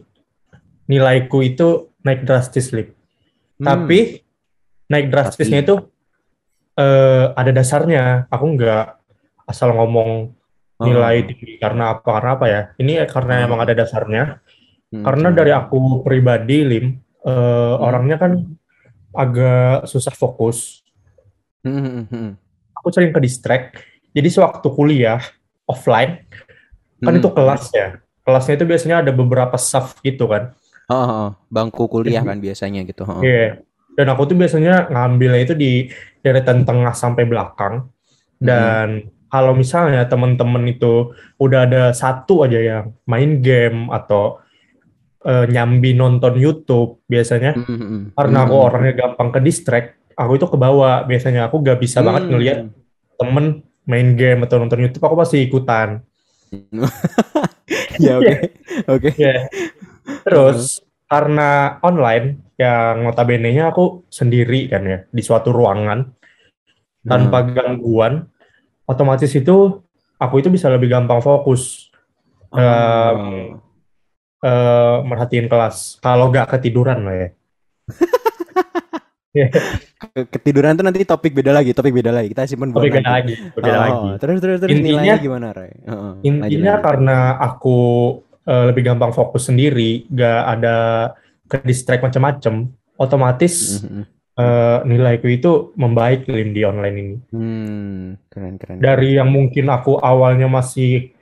nilaiku 0.91 1.39
itu 1.39 1.95
naik 2.03 2.27
drastis, 2.27 2.75
Lim. 2.75 2.91
Hmm, 2.91 3.63
Tapi 3.63 4.19
naik 4.91 5.07
drastisnya 5.07 5.63
Tapi- 5.63 5.67
itu 5.71 5.75
eh, 6.75 7.27
ada 7.31 7.51
dasarnya. 7.55 8.27
Aku 8.27 8.51
nggak 8.57 9.00
asal 9.51 9.75
ngomong 9.75 10.31
oh, 10.79 10.85
nilai 10.87 11.27
tinggi 11.27 11.59
karena 11.59 11.99
apa 11.99 12.07
karena 12.07 12.31
apa 12.39 12.47
ya. 12.47 12.61
Ini 12.79 12.93
karena 13.11 13.35
Hmm. 13.43 13.47
emang 13.51 13.61
ada 13.67 13.75
dasarnya. 13.75 14.39
hmm, 14.95 15.03
Karena 15.03 15.29
hmm. 15.31 15.37
dari 15.37 15.53
aku 15.53 15.79
pribadi, 16.07 16.63
Lim, 16.63 16.87
eh, 17.27 17.75
orangnya 17.83 18.17
kan 18.17 18.33
agak 19.11 19.91
susah 19.91 20.15
fokus. 20.15 20.87
Hmm, 21.67 21.75
hmm, 21.77 21.91
hmm, 21.91 22.05
hmm. 22.09 22.31
Aku 22.79 22.89
sering 22.95 23.11
ke 23.11 23.21
distract. 23.21 23.83
Jadi 24.11 24.29
sewaktu 24.31 24.67
kuliah 24.71 25.21
offline, 25.67 26.25
kan 26.99 27.13
Hmm. 27.15 27.21
itu 27.21 27.29
kelas 27.31 27.65
ya. 27.71 27.99
Kelasnya 28.23 28.55
itu 28.59 28.65
biasanya 28.67 28.97
ada 29.03 29.13
beberapa 29.15 29.55
saf 29.59 29.99
gitu 30.03 30.31
kan. 30.31 30.55
Oh, 30.91 31.35
bangku 31.47 31.87
kuliah 31.87 32.23
kan 32.23 32.43
biasanya 32.43 32.83
gitu. 32.83 33.07
oh. 33.07 33.23
Iya. 33.23 33.63
Dan 33.95 34.07
aku 34.11 34.27
tuh 34.27 34.37
biasanya 34.39 34.91
ngambilnya 34.91 35.41
itu 35.45 35.55
di 35.55 35.87
deretan 36.19 36.67
tengah 36.67 36.91
sampai 36.95 37.27
belakang. 37.27 37.87
Dan 38.41 39.07
kalau 39.31 39.55
misalnya 39.55 40.05
teman-teman 40.11 40.67
itu 40.67 41.15
udah 41.39 41.65
ada 41.65 41.83
satu 41.95 42.43
aja 42.45 42.59
yang 42.59 42.85
main 43.07 43.39
game 43.41 43.89
atau 43.89 44.43
eh, 45.21 45.45
nyambi 45.53 45.93
nonton 45.93 46.33
YouTube 46.41 47.05
biasanya, 47.05 47.53
Hmm, 47.53 47.65
hmm, 47.69 47.79
hmm. 47.79 48.03
karena 48.17 48.39
aku 48.49 48.57
Hmm. 48.57 48.67
orangnya 48.73 48.95
gampang 48.97 49.29
ke 49.31 49.41
distract, 49.45 49.89
aku 50.17 50.33
itu 50.41 50.47
ke 50.49 50.57
bawah. 50.57 51.05
Biasanya 51.05 51.47
aku 51.49 51.61
gak 51.61 51.77
bisa 51.77 52.01
banget 52.01 52.25
Hmm. 52.25 52.31
ngelihat 52.33 52.59
temen 53.21 53.47
main 53.85 54.17
game 54.17 54.41
atau 54.49 54.57
nonton 54.57 54.81
YouTube, 54.81 55.05
aku 55.05 55.17
pasti 55.21 55.45
ikutan. 55.45 56.01
Ya 58.01 58.17
oke. 58.19 58.37
Oke. 58.97 59.11
Ya. 59.15 59.47
Terus 60.27 60.81
karena 61.07 61.79
online 61.85 62.51
yang 62.57 63.05
notabene-nya 63.05 63.71
aku 63.71 64.09
sendiri 64.09 64.67
kan 64.67 64.83
ya 64.83 64.99
di 65.07 65.23
suatu 65.23 65.53
ruangan 65.53 66.11
tanpa 67.05 67.45
gangguan, 67.47 68.27
otomatis 68.91 69.31
itu 69.31 69.79
aku 70.17 70.35
itu 70.37 70.49
bisa 70.49 70.67
lebih 70.67 70.91
gampang 70.91 71.21
fokus 71.21 71.87
Oh. 72.51 72.59
em, 72.59 73.23
eh, 74.43 74.97
merhatiin 75.01 75.47
kelas. 75.47 75.97
Kalau 75.99 76.27
nggak 76.29 76.51
ketiduran 76.51 76.99
lah 77.01 77.15
ya. 77.17 77.29
Ke- 79.31 80.27
Ketiduran 80.35 80.75
tuh 80.75 80.83
nanti 80.83 81.07
topik 81.07 81.31
beda 81.31 81.53
lagi, 81.53 81.71
topik 81.71 81.95
beda 81.95 82.11
lagi. 82.11 82.29
Kita 82.29 82.43
simpen 82.45 82.75
Tapi 82.75 82.83
beda 82.85 82.99
nanti. 82.99 83.11
lagi, 83.13 83.35
beda 83.55 83.71
Oh, 83.71 83.79
lagi. 83.79 84.09
Terus 84.19 84.37
terus 84.37 84.59
terus 84.59 84.71
Intinya- 84.73 84.99
nilainya 84.99 85.15
gimana, 85.17 85.47
Roy? 85.53 85.71
Heeh, 85.71 85.79
lanjut, 85.87 86.27
Intinya 86.27 86.73
lanjut. 86.73 86.83
karena 86.83 87.19
aku 87.41 87.79
eh, 88.43 88.65
lebih 88.67 88.83
gampang 88.83 89.13
fokus 89.13 89.47
sendiri, 89.47 89.91
nggak 90.09 90.41
ada 90.51 90.77
ke 91.47 91.63
distract 91.63 92.03
macam-macam, 92.03 92.67
otomatis 92.97 93.79
Mhm. 93.81 94.03
Eh, 94.39 94.79
nilaiku 94.87 95.27
itu 95.27 95.53
membaik 95.75 96.27
Lim 96.31 96.55
di 96.55 96.63
online 96.63 96.97
ini. 96.97 97.17
Hmm, 97.35 98.19
keren 98.31 98.55
keren. 98.61 98.79
Dari 98.79 99.19
yang 99.19 99.31
mungkin 99.33 99.71
aku 99.73 99.99
awalnya 99.99 100.47
masih 100.47 101.15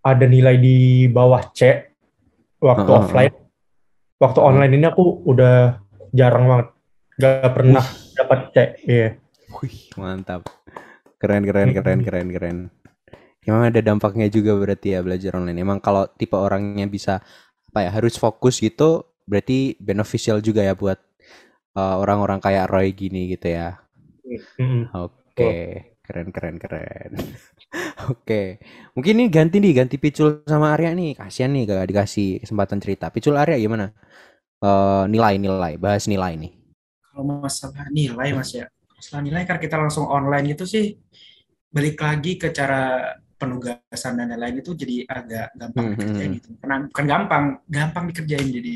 ada 0.00 0.24
nilai 0.24 0.56
di 0.56 1.08
bawah 1.10 1.42
C 1.52 1.90
waktu 2.62 2.90
Heeh. 2.90 3.00
offline, 3.02 3.34
waktu 4.16 4.40
online 4.40 4.72
ini 4.78 4.86
aku 4.88 5.04
udah 5.26 5.82
jarang 6.14 6.48
banget, 6.48 6.68
nggak 7.18 7.52
pernah 7.52 7.84
dapat 8.16 8.38
C. 8.54 8.56
Iya. 8.88 9.08
Wih, 9.58 9.76
mantap. 9.96 10.48
Keren 11.18 11.42
keren 11.42 11.74
keren 11.74 12.00
keren 12.06 12.28
keren. 12.30 12.58
Emang 13.42 13.64
ada 13.64 13.80
dampaknya 13.80 14.28
juga 14.28 14.52
berarti 14.54 14.92
ya 14.92 15.00
belajar 15.00 15.40
online. 15.40 15.56
Emang 15.56 15.80
kalau 15.80 16.04
tipe 16.20 16.36
orangnya 16.36 16.84
bisa 16.84 17.24
apa 17.72 17.78
ya 17.88 17.90
harus 17.92 18.20
fokus 18.20 18.60
gitu, 18.60 19.08
berarti 19.24 19.76
beneficial 19.80 20.44
juga 20.44 20.60
ya 20.60 20.76
buat 20.76 21.00
uh, 21.78 21.94
orang-orang 22.02 22.40
kayak 22.46 22.66
Roy 22.72 22.88
gini 23.00 23.20
gitu 23.34 23.46
ya. 23.58 23.68
Mm-mm. 24.26 24.94
Oke, 24.96 25.52
Keren 26.08 26.28
keren 26.32 26.56
keren. 26.56 27.12
Oke. 28.12 28.56
Mungkin 28.96 29.14
ini 29.20 29.26
ganti 29.28 29.56
nih, 29.60 29.72
ganti 29.76 29.96
Picul 30.00 30.40
sama 30.48 30.72
Arya 30.74 30.96
nih. 30.96 31.12
Kasihan 31.20 31.52
nih 31.52 31.62
gak 31.68 31.88
dikasih 31.90 32.28
kesempatan 32.42 32.80
cerita. 32.80 33.06
Picul 33.12 33.36
Arya 33.36 33.56
gimana? 33.60 33.92
Eh 34.64 35.04
nilai-nilai, 35.12 35.74
bahas 35.82 36.04
nilai 36.12 36.34
nih. 36.40 36.52
Kalau 37.10 37.24
masalah 37.44 37.86
nilai 37.90 38.28
mas 38.36 38.50
ya, 38.54 38.66
masalah 38.96 39.20
nilai 39.26 39.42
kan 39.48 39.58
kita 39.64 39.76
langsung 39.80 40.06
online 40.06 40.44
gitu 40.54 40.64
sih, 40.68 40.84
balik 41.74 41.96
lagi 42.06 42.32
ke 42.42 42.48
cara 42.58 42.80
penugasan 43.40 44.12
dan 44.18 44.26
lain-lain 44.34 44.56
itu 44.62 44.72
jadi 44.74 44.96
agak 45.08 45.46
gampang 45.60 45.86
Hmm, 45.86 45.94
dikerjain 45.94 46.30
gitu. 46.38 46.48
Karena 46.60 46.76
bukan 46.90 47.06
gampang, 47.12 47.44
gampang 47.70 48.04
dikerjain 48.10 48.48
jadi. 48.50 48.72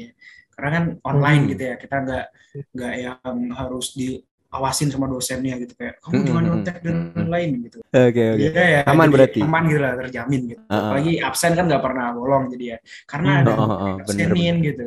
Karena 0.63 0.79
kan 0.79 0.85
online 1.03 1.43
Hmm. 1.43 1.51
gitu 1.51 1.63
ya, 1.67 1.75
kita 1.75 1.97
nggak 2.07 2.27
nggak 2.71 2.93
yang 3.03 3.39
harus 3.51 3.87
diawasin 3.99 4.95
sama 4.95 5.11
dosennya 5.11 5.59
gitu 5.59 5.75
kayak 5.75 5.99
kamu 5.99 6.15
Hmm, 6.15 6.23
jangan 6.23 6.39
hmm, 6.39 6.47
nyontek 6.55 6.77
dan 6.87 6.95
hmm. 6.95 7.15
lain-lain 7.19 7.51
gitu. 7.67 7.79
Oke 7.83 8.23
oke. 8.31 8.47
Iya 8.47 8.63
ya, 8.63 8.81
Aman 8.87 9.11
jadi 9.11 9.15
berarti? 9.19 9.41
Aman 9.43 9.63
gitu 9.67 9.81
lah, 9.83 9.93
terjamin 9.99 10.41
gitu. 10.55 10.63
Ah. 10.71 10.79
Apalagi 10.87 11.13
absen 11.19 11.51
kan 11.59 11.65
nggak 11.67 11.83
pernah 11.83 12.07
bolong 12.15 12.45
jadi 12.55 12.65
ya. 12.65 12.79
Karena 13.11 13.31
Hmm, 13.35 13.41
ada 13.43 13.51
oh, 13.51 13.59
oh, 13.59 13.67
oh, 13.67 13.95
bener, 14.07 14.31
absenin 14.31 14.57
gitu. 14.63 14.87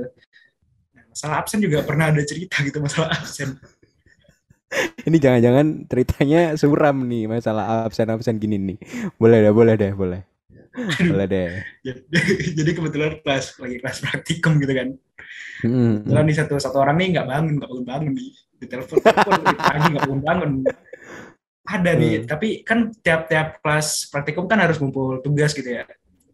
Nah, 0.95 1.03
masalah 1.11 1.35
absen 1.43 1.59
juga 1.59 1.77
pernah 1.83 2.05
ada 2.07 2.23
cerita 2.23 2.55
gitu 2.63 2.79
masalah 2.79 3.11
absen. 3.11 3.59
Ini 5.07 5.17
jangan-jangan 5.19 5.67
ceritanya 5.91 6.41
suram 6.55 7.03
nih 7.03 7.27
masalah 7.27 7.83
absen-absen 7.83 8.39
gini 8.39 8.55
nih. 8.55 8.77
Boleh 9.19 9.43
deh, 9.43 9.51
boleh 9.51 9.75
deh, 9.75 9.91
boleh. 9.91 10.21
Boleh 10.75 11.27
deh. 11.31 11.47
jadi 12.51 12.71
kebetulan 12.75 13.23
kelas 13.23 13.55
lagi 13.63 13.75
kelas 13.79 13.97
praktikum 14.03 14.59
gitu 14.59 14.73
kan. 14.75 14.87
Hmm, 15.63 16.03
Kebetulan 16.03 16.25
nih 16.27 16.35
satu 16.35 16.53
satu 16.59 16.77
orang 16.83 16.95
nih 16.99 17.07
nggak 17.15 17.27
bangun, 17.31 17.53
nggak 17.59 17.69
bangun 17.71 17.85
bangun 17.87 18.11
nih. 18.17 18.29
Di 18.55 18.65
telepon, 18.67 18.97
telepon 18.99 19.55
pagi 19.55 19.87
nggak 19.93 20.03
bangun 20.03 20.21
bangun. 20.23 20.51
Ada 21.65 21.91
nih, 21.97 22.13
Hmm. 22.21 22.27
tapi 22.29 22.47
kan 22.61 22.79
tiap-tiap 22.93 23.57
kelas 23.63 24.11
praktikum 24.13 24.45
kan 24.45 24.61
harus 24.61 24.77
ngumpul 24.77 25.23
tugas 25.23 25.55
gitu 25.55 25.65
ya. 25.65 25.87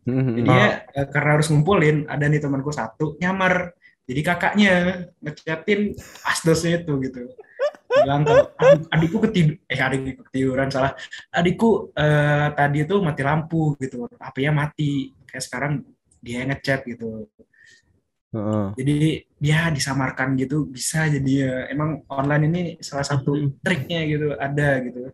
hmm, 0.03 0.43
Jadi 0.43 0.49
ya 0.49 0.67
eh, 0.91 1.07
karena 1.07 1.29
harus 1.39 1.47
ngumpulin, 1.47 2.09
ada 2.09 2.25
nih 2.27 2.41
temanku 2.41 2.73
satu 2.73 3.15
nyamar. 3.15 3.71
Jadi 4.03 4.21
kakaknya 4.25 4.73
ngechatin 5.23 5.95
asdosnya 6.25 6.83
itu 6.83 6.93
gitu. 6.99 7.31
Bilang 7.91 8.23
kalau 8.25 8.43
adik, 8.57 8.81
adikku 8.91 9.17
ketidur, 9.23 9.55
eh 9.71 9.79
adikku 9.79 10.23
ketiduran 10.27 10.67
salah. 10.67 10.97
Adikku 11.31 11.95
eh, 11.95 12.47
tadi 12.51 12.77
itu 12.83 12.95
mati 12.99 13.21
lampu 13.23 13.77
gitu, 13.79 14.09
HP-nya 14.19 14.51
mati. 14.51 15.15
Kayak 15.23 15.43
sekarang 15.47 15.73
dia 16.19 16.43
yang 16.43 16.49
ngechat 16.51 16.83
gitu. 16.83 17.29
Heeh. 18.31 18.65
Jadi 18.79 18.97
dia 19.43 19.67
disamarkan 19.67 20.39
gitu 20.39 20.63
bisa 20.69 21.11
jadi 21.11 21.31
ya 21.31 21.53
emang 21.75 22.07
online 22.07 22.43
ini 22.47 22.61
salah 22.79 23.03
satu 23.03 23.35
triknya 23.59 24.07
gitu 24.07 24.27
ada 24.39 24.69
gitu. 24.87 25.11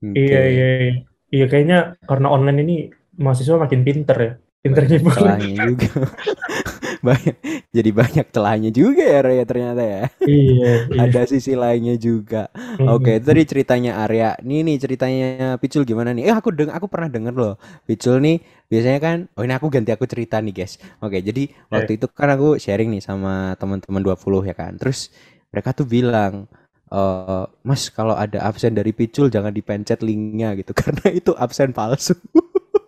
Oke. 0.00 0.16
Iya, 0.16 0.40
iya, 0.48 0.66
iya. 0.80 0.92
Iya, 1.30 1.46
kayaknya 1.46 1.78
karena 2.08 2.26
online 2.32 2.58
ini 2.64 2.76
mahasiswa 3.20 3.60
makin 3.60 3.84
pinter 3.84 4.16
ya. 4.18 4.32
Pinter 4.60 4.82
ngibul. 4.84 5.12
celahnya 5.12 5.72
juga 5.72 5.88
banyak 7.00 7.36
jadi 7.72 7.90
banyak 7.90 8.26
celahnya 8.32 8.70
juga 8.70 9.02
ya 9.02 9.20
Raya 9.24 9.44
ternyata 9.48 9.82
ya. 9.82 10.02
Iya, 10.24 10.72
iya. 10.92 11.00
ada 11.06 11.22
sisi 11.24 11.56
lainnya 11.56 11.96
juga. 11.96 12.52
Hmm. 12.52 13.00
oke 13.00 13.20
tadi 13.24 13.42
ceritanya 13.48 14.00
Arya. 14.04 14.36
Nih 14.44 14.60
nih 14.64 14.76
ceritanya 14.76 15.56
Picul 15.56 15.88
gimana 15.88 16.12
nih? 16.12 16.28
Eh 16.28 16.34
aku 16.34 16.52
deng 16.52 16.70
aku 16.70 16.86
pernah 16.86 17.08
denger 17.08 17.34
loh. 17.34 17.54
Picul 17.88 18.20
nih 18.20 18.40
biasanya 18.70 19.00
kan 19.02 19.16
oh 19.34 19.42
ini 19.42 19.54
aku 19.56 19.66
ganti 19.72 19.90
aku 19.90 20.04
cerita 20.04 20.38
nih 20.38 20.54
guys. 20.54 20.76
Oke 21.00 21.18
jadi 21.24 21.48
waktu 21.72 21.96
itu 21.96 22.06
kan 22.10 22.32
aku 22.36 22.60
sharing 22.60 22.92
nih 22.92 23.02
sama 23.02 23.56
teman-teman 23.56 24.02
20 24.04 24.50
ya 24.50 24.54
kan? 24.54 24.76
Terus 24.76 25.08
mereka 25.50 25.72
tuh 25.72 25.88
bilang 25.88 26.46
eh 26.90 27.44
Mas 27.62 27.86
kalau 27.94 28.18
ada 28.18 28.42
absen 28.44 28.74
dari 28.74 28.90
Picul 28.90 29.30
jangan 29.30 29.54
dipencet 29.54 30.04
linknya 30.04 30.58
gitu. 30.58 30.76
Karena 30.80 31.06
itu 31.14 31.32
absen 31.38 31.70
palsu 31.70 32.18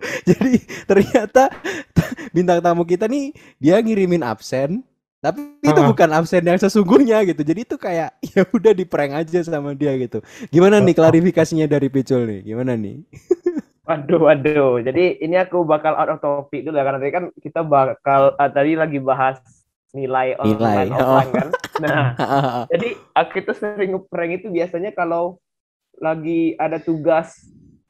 jadi 0.29 0.59
ternyata 0.87 1.49
bintang 2.35 2.61
tamu 2.63 2.83
kita 2.83 3.07
nih 3.07 3.35
dia 3.63 3.79
ngirimin 3.79 4.23
absen 4.27 4.83
tapi 5.23 5.55
itu 5.63 5.79
Ah. 5.79 5.87
bukan 5.87 6.11
absen 6.19 6.43
yang 6.43 6.59
sesungguhnya 6.59 7.23
gitu 7.23 7.47
jadi 7.47 7.61
itu 7.63 7.77
kayak 7.79 8.11
ya 8.35 8.43
udah 8.51 8.73
di 8.75 8.85
prank 8.85 9.23
aja 9.23 9.39
sama 9.47 9.73
dia 9.75 9.95
gitu 9.99 10.19
gimana 10.51 10.83
nih 10.83 10.95
klarifikasinya 10.99 11.71
dari 11.71 11.87
Picul 11.87 12.27
nih 12.27 12.41
gimana 12.53 12.75
nih 12.75 13.07
Waduh, 13.83 14.31
waduh. 14.31 14.79
Jadi 14.79 15.19
ini 15.19 15.35
aku 15.35 15.67
bakal 15.67 15.99
out 15.99 16.07
of 16.07 16.23
topic 16.23 16.63
dulu 16.63 16.79
ya 16.79 16.87
karena 16.87 17.03
tadi 17.03 17.13
kan 17.13 17.25
kita 17.43 17.67
bakal 17.67 18.31
ah, 18.39 18.47
tadi 18.47 18.79
lagi 18.79 19.03
bahas 19.03 19.43
nilai 19.91 20.39
Nilai, 20.39 20.87
online 20.87 20.91
oh. 20.95 20.99
offline 21.03 21.31
kan. 21.35 21.49
Nah, 21.83 21.99
jadi 22.71 22.89
aku 23.11 23.43
itu 23.43 23.53
sering 23.59 23.91
ngeprank 23.99 24.33
itu 24.39 24.47
biasanya 24.55 24.95
kalau 24.95 25.43
lagi 25.99 26.55
ada 26.63 26.79
tugas 26.79 27.43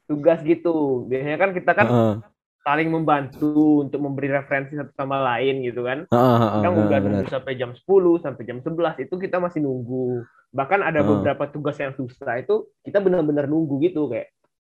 tugas 0.09 0.39
gitu. 0.43 1.07
Biasanya 1.07 1.37
kan 1.39 1.49
kita 1.55 1.71
kan 1.73 1.87
Heeh. 1.87 2.15
saling 2.63 2.89
membantu 2.89 3.83
untuk 3.83 3.99
memberi 3.99 4.31
referensi 4.31 4.79
satu 4.79 4.91
sama 4.95 5.19
lain 5.19 5.63
gitu 5.67 5.83
kan. 5.83 6.07
Kadang 6.07 6.75
heeh, 6.79 6.83
udah 6.87 6.99
nunggu 7.03 7.27
sampai 7.27 7.53
jam 7.59 7.71
10, 7.75 8.23
sampai 8.23 8.43
jam 8.47 8.59
11 8.63 9.03
itu 9.03 9.15
kita 9.19 9.37
masih 9.43 9.63
nunggu. 9.63 10.23
Bahkan 10.53 10.79
ada 10.79 11.01
Heeh. 11.03 11.09
beberapa 11.09 11.49
tugas 11.51 11.75
yang 11.79 11.91
susah 11.95 12.39
itu 12.39 12.71
kita 12.87 13.03
benar-benar 13.03 13.49
nunggu 13.49 13.83
gitu 13.83 14.07
kayak 14.07 14.31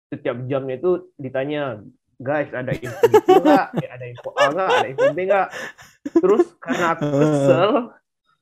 setiap 0.07 0.39
jamnya 0.47 0.79
itu 0.79 1.11
ditanya 1.19 1.83
guys 2.17 2.49
ada 2.49 2.73
info 2.73 3.05
gitu 3.11 3.43
nggak 3.43 3.67
Ya, 3.77 3.89
ada 3.93 4.05
info 4.09 4.29
A 4.33 4.49
nggak 4.49 4.69
ada 4.71 4.87
info 4.89 5.07
B 5.13 5.19
nggak 5.27 5.47
terus 6.17 6.45
karena 6.63 6.85
aku 6.97 7.05
kesel 7.13 7.71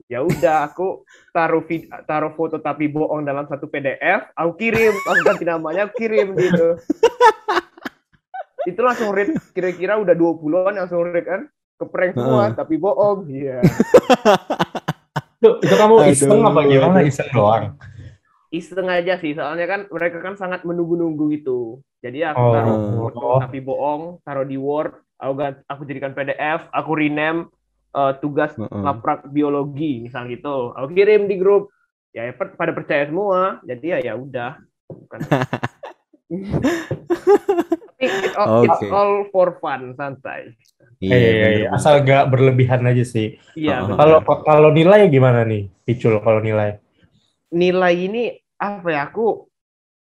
ya 0.05 0.21
udah 0.21 0.65
aku 0.65 1.01
taruh 1.31 1.61
vid- 1.61 1.89
taruh 2.05 2.29
foto 2.31 2.57
tapi 2.57 2.85
bohong 2.85 3.21
dalam 3.21 3.45
satu 3.45 3.65
PDF 3.65 4.29
aku 4.31 4.51
kirim 4.55 4.93
aku 4.93 5.19
ganti 5.23 5.43
namanya 5.43 5.85
aku 5.85 5.97
kirim 5.97 6.33
gitu 6.35 6.77
itu 8.65 8.79
langsung 8.79 9.09
read 9.11 9.33
kira-kira 9.51 9.95
udah 9.95 10.13
20-an 10.13 10.73
langsung 10.75 11.05
read 11.05 11.21
kan 11.21 11.41
keprank 11.75 12.13
semua 12.13 12.43
Heeh. 12.43 12.55
tapi 12.55 12.75
bohong 12.75 13.25
iya 13.27 13.61
Itu, 15.35 15.49
itu 15.59 15.75
kamu 15.75 15.93
iseng 16.07 16.31
Aduh, 16.33 16.47
apa 16.47 16.59
gimana? 16.63 16.99
Iseng 17.01 17.29
doang. 17.29 17.63
iseng 18.47 18.87
aja 18.87 19.19
sih 19.19 19.35
soalnya 19.35 19.67
kan 19.67 19.81
mereka 19.89 20.17
kan 20.17 20.33
sangat 20.33 20.63
menunggu-nunggu 20.63 21.27
gitu 21.33 21.81
jadi 21.99 22.31
aku 22.31 22.39
Oh. 22.39 22.51
taruh 22.51 22.77
foto 22.95 23.27
tapi 23.41 23.59
bohong 23.59 24.03
taruh 24.21 24.41
di 24.43 24.55
Word 24.55 24.95
aku 25.15 25.33
aku 25.65 25.81
jadikan 25.83 26.13
PDF 26.13 26.69
aku 26.69 26.91
rename 26.95 27.51
eh, 27.95 28.13
tugas 28.19 28.51
Heeh. 28.53 28.81
laprak 28.83 29.25
biologi 29.31 30.03
misal 30.03 30.27
gitu 30.27 30.75
aku 30.75 30.91
kirim 30.91 31.25
di 31.25 31.39
grup 31.39 31.71
ya 32.11 32.27
per- 32.31 32.53
pada 32.53 32.71
percaya 32.71 33.07
semua 33.07 33.63
jadi 33.63 33.99
ya 34.03 34.11
ya 34.11 34.13
udah 34.15 34.59
Bukan. 34.85 35.17
tapi 37.95 38.05
it's 38.05 38.35
all, 38.35 38.61
it's 38.61 38.81
Oke. 38.81 38.89
all 38.91 39.13
for 39.31 39.57
fun 39.57 39.95
santai 39.95 40.53
Iya, 41.03 41.11
iya, 41.11 41.27
iya. 41.27 41.35
bener, 41.35 41.59
bener. 41.67 41.75
Asal 41.75 41.93
gak 42.07 42.25
berlebihan 42.31 42.81
aja 42.87 43.03
sih. 43.03 43.35
iya. 43.53 43.83
Kalau 43.83 44.23
kalau 44.23 44.69
nilai 44.71 45.11
gimana 45.11 45.43
nih? 45.43 45.67
Picul 45.83 46.23
kalau 46.23 46.39
nilai. 46.39 46.79
nilai 47.51 47.93
ini 47.93 48.23
apa 48.57 48.87
ya 48.89 49.01
aku 49.07 49.47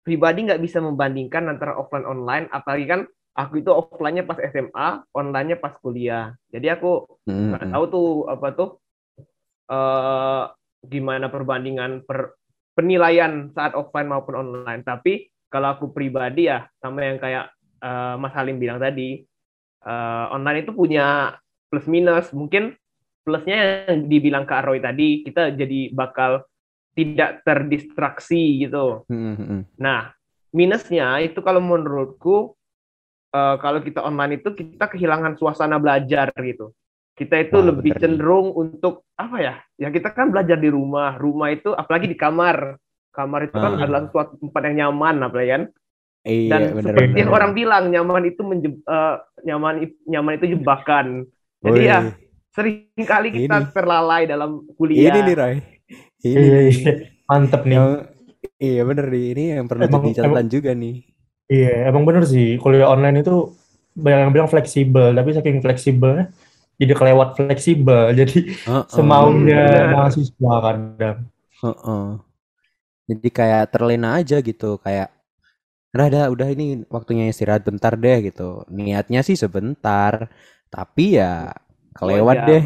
pribadi 0.03 0.47
nggak 0.47 0.63
bisa 0.63 0.79
membandingkan 0.79 1.47
antara 1.47 1.75
offline 1.75 2.07
online 2.07 2.47
apalagi 2.51 2.87
kan 2.87 3.01
aku 3.37 3.61
itu 3.61 3.69
offline-nya 3.69 4.25
pas 4.25 4.41
SMA 4.41 4.89
online-nya 5.13 5.61
pas 5.61 5.77
kuliah 5.79 6.33
jadi 6.49 6.81
aku 6.81 7.05
Mm, 7.27 7.51
nggak 7.51 7.65
mm. 7.67 7.73
tahu 7.75 7.85
tuh 7.91 8.09
apa 8.31 8.49
tuh 8.55 8.71
eh 9.67 10.43
gimana 10.87 11.27
perbandingan 11.27 12.07
per 12.07 12.39
penilaian 12.79 13.51
saat 13.51 13.75
offline 13.75 14.07
maupun 14.07 14.39
online 14.39 14.87
tapi 14.87 15.27
kalau 15.51 15.75
aku 15.75 15.91
pribadi 15.91 16.47
ya 16.47 16.71
sama 16.79 17.03
yang 17.03 17.19
kayak 17.19 17.51
eh, 17.83 18.15
Mas 18.15 18.31
Halim 18.39 18.63
bilang 18.63 18.79
tadi 18.79 19.27
eh, 19.83 20.27
online 20.31 20.63
itu 20.63 20.71
punya 20.71 21.35
plus 21.67 21.91
minus 21.91 22.31
mungkin 22.31 22.79
plusnya 23.27 23.91
yang 23.91 24.07
dibilang 24.07 24.47
Kak 24.47 24.71
Roy 24.71 24.79
tadi 24.79 25.27
kita 25.27 25.51
jadi 25.51 25.91
bakal 25.91 26.47
tidak 26.95 27.43
terdistraksi 27.43 28.63
gitu 28.63 29.03
Mm, 29.11 29.35
mm, 29.35 29.47
mm. 29.51 29.63
Nah, 29.83 30.15
minusnya 30.55 31.21
itu 31.21 31.43
kalau 31.43 31.59
menurutku 31.59 32.55
eh, 33.37 33.55
kalau 33.61 33.81
kita 33.81 34.01
online 34.01 34.41
itu 34.41 34.49
kita 34.51 34.89
kehilangan 34.89 35.37
suasana 35.37 35.77
belajar 35.77 36.33
gitu. 36.41 36.73
Kita 37.13 37.37
itu 37.37 37.57
lebih 37.61 37.97
bener 37.97 38.01
cenderung 38.03 38.53
untuk 38.53 39.09
apa 39.15 39.37
ya? 39.41 39.55
Ya 39.77 39.89
kita 39.89 40.13
kan 40.13 40.29
belajar 40.29 40.57
di 40.57 40.69
rumah. 40.69 41.17
Rumah 41.17 41.49
itu 41.51 41.73
apalagi 41.73 42.09
di 42.09 42.17
kamar. 42.17 42.77
Kamar 43.09 43.49
itu 43.49 43.57
kan 43.57 43.73
Ah. 43.73 43.85
adalah 43.85 44.03
suatu 44.09 44.37
tempat 44.37 44.61
yang 44.69 44.77
nyaman 44.93 45.25
apalagi 45.25 45.51
kan. 45.51 45.63
Iya, 46.27 46.51
Dan 46.53 46.61
bener, 46.75 46.85
seperti 46.85 47.07
bener. 47.09 47.21
yang 47.23 47.31
orang 47.31 47.51
bilang 47.53 47.85
nyaman 47.89 48.23
itu 48.27 48.43
menje- 48.43 48.83
eh, 48.83 49.15
nyaman 49.45 49.75
nyaman 50.05 50.33
itu 50.37 50.47
jebakan. 50.53 51.07
Jadi 51.63 51.81
Woi, 51.81 51.89
ya 51.89 51.99
sering 52.53 52.93
kali 53.01 53.29
kita 53.33 53.57
Ini. 53.63 53.73
terlalai 53.73 54.23
dalam 54.25 54.61
ini 54.61 54.73
kuliah. 54.77 55.15
nih 55.17 55.37
Ray. 55.37 55.57
Ini 56.21 56.35
Iya, 56.37 56.51
nih. 56.53 56.69
iya. 56.69 56.95
Mantep 57.25 57.63
nih. 57.65 57.77
Yang 57.79 57.89
iya 58.59 58.83
bener 58.85 59.07
nih, 59.09 59.25
ini 59.33 59.45
yang 59.57 59.67
perlu 59.67 59.83
Emang- 59.87 60.05
jadi 60.05 60.13
catatan 60.21 60.47
juga 60.51 60.71
nih. 60.75 60.97
Iya, 61.53 61.67
emang 61.89 62.03
bener 62.09 62.25
sih. 62.27 62.59
Kuliah 62.63 62.89
online 62.95 63.23
itu 63.23 63.31
banyak 63.97 64.19
yang 64.23 64.33
bilang 64.35 64.51
fleksibel, 64.53 65.15
tapi 65.17 65.31
saking 65.37 65.59
fleksibelnya 65.65 66.25
jadi 66.81 66.93
kelewat 66.99 67.29
fleksibel. 67.39 68.03
Jadi 68.21 68.39
Heeh. 68.67 68.85
semaunya 68.91 69.57
bener. 69.57 69.87
mahasiswa 69.95 70.55
kadang. 70.67 71.19
Heeh. 71.63 72.07
Jadi 73.07 73.29
kayak 73.31 73.65
terlena 73.75 74.19
aja 74.19 74.37
gitu, 74.43 74.79
kayak 74.83 75.09
udah 75.97 76.07
ada 76.13 76.23
udah 76.29 76.49
ini 76.53 76.85
waktunya 76.93 77.33
istirahat 77.33 77.65
bentar 77.65 77.97
deh 77.97 78.29
gitu 78.29 78.69
niatnya 78.69 79.25
sih 79.25 79.33
sebentar 79.33 80.29
tapi 80.69 81.17
ya 81.17 81.57
kelewat 81.97 82.37
jam. 82.37 82.49
deh 82.53 82.65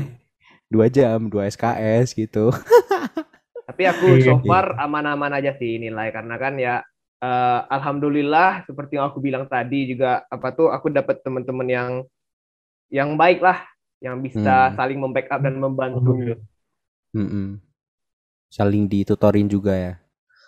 dua 0.73 0.87
jam 0.91 1.19
dua 1.31 1.47
SKS 1.47 2.19
gitu 2.19 2.51
Tapi 3.69 3.83
aku 3.87 4.07
Iya. 4.19 4.35
so 4.35 4.43
far 4.43 4.75
aman-aman 4.83 5.31
aja 5.39 5.55
sih 5.61 5.79
nilai 5.79 6.11
karena 6.11 6.35
kan 6.43 6.55
ya 6.59 6.83
eh, 7.23 7.61
alhamdulillah 7.77 8.65
seperti 8.69 8.93
yang 8.99 9.07
aku 9.11 9.19
bilang 9.27 9.45
tadi 9.49 9.93
juga 9.93 10.25
apa 10.29 10.49
tuh 10.57 10.69
aku 10.73 10.87
dapat 10.93 11.17
teman-teman 11.25 11.69
yang 11.69 11.91
yang 12.91 13.11
baik 13.21 13.41
lah 13.43 13.59
yang 14.05 14.17
bisa 14.25 14.73
Hmm. 14.73 14.77
saling 14.79 14.99
membackup 15.01 15.41
dan 15.45 15.57
membantu. 15.61 16.13
Mm-mm. 17.15 17.59
saling 18.51 18.85
ditutorin 18.91 19.47
juga 19.51 19.75
ya 19.75 19.93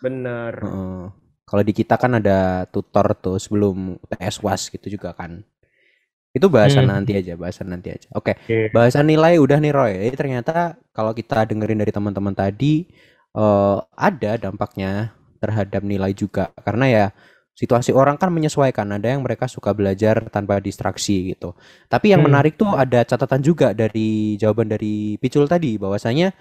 Bener. 0.03 0.55
Heeh. 0.63 1.03
kalau 1.49 1.63
di 1.67 1.73
kita 1.75 1.95
kan 2.01 2.13
ada 2.21 2.65
tutor 2.71 3.07
tuh 3.19 3.37
sebelum 3.43 3.99
UTS 3.99 4.37
was 4.45 4.63
gitu 4.73 4.87
juga 4.89 5.11
kan 5.13 5.43
itu 6.33 6.47
bahasan 6.49 6.89
Hmm. 6.89 6.93
nanti 6.93 7.13
aja 7.19 7.37
bahasan 7.37 7.69
nanti 7.73 7.93
aja 7.93 8.09
oke 8.17 8.33
Oke. 8.47 8.73
bahasan 8.73 9.05
nilai 9.11 9.37
udah 9.37 9.59
nih 9.61 9.73
Roy 9.75 9.93
Jadi 10.09 10.17
ternyata 10.17 10.81
kalau 10.97 11.13
kita 11.13 11.45
dengerin 11.51 11.81
dari 11.83 11.93
teman-teman 11.93 12.33
tadi 12.37 12.89
eh, 13.37 13.79
ada 13.97 14.33
dampaknya 14.41 15.13
terhadap 15.43 15.83
nilai 15.83 16.15
juga 16.15 16.55
karena 16.63 16.87
ya 16.87 17.07
situasi 17.53 17.91
orang 17.93 18.17
kan 18.17 18.31
menyesuaikan 18.33 18.89
ada 18.97 19.13
yang 19.13 19.21
mereka 19.27 19.45
suka 19.51 19.75
belajar 19.77 20.31
tanpa 20.33 20.63
distraksi 20.63 21.35
gitu 21.35 21.53
tapi 21.91 22.15
yang 22.15 22.23
Hmm. 22.23 22.31
menarik 22.31 22.55
tuh 22.57 22.71
ada 22.79 23.03
catatan 23.05 23.43
juga 23.45 23.75
dari 23.77 24.39
jawaban 24.41 24.71
dari 24.73 25.19
Picul 25.21 25.51
tadi 25.51 25.77
bahwasanya 25.77 26.33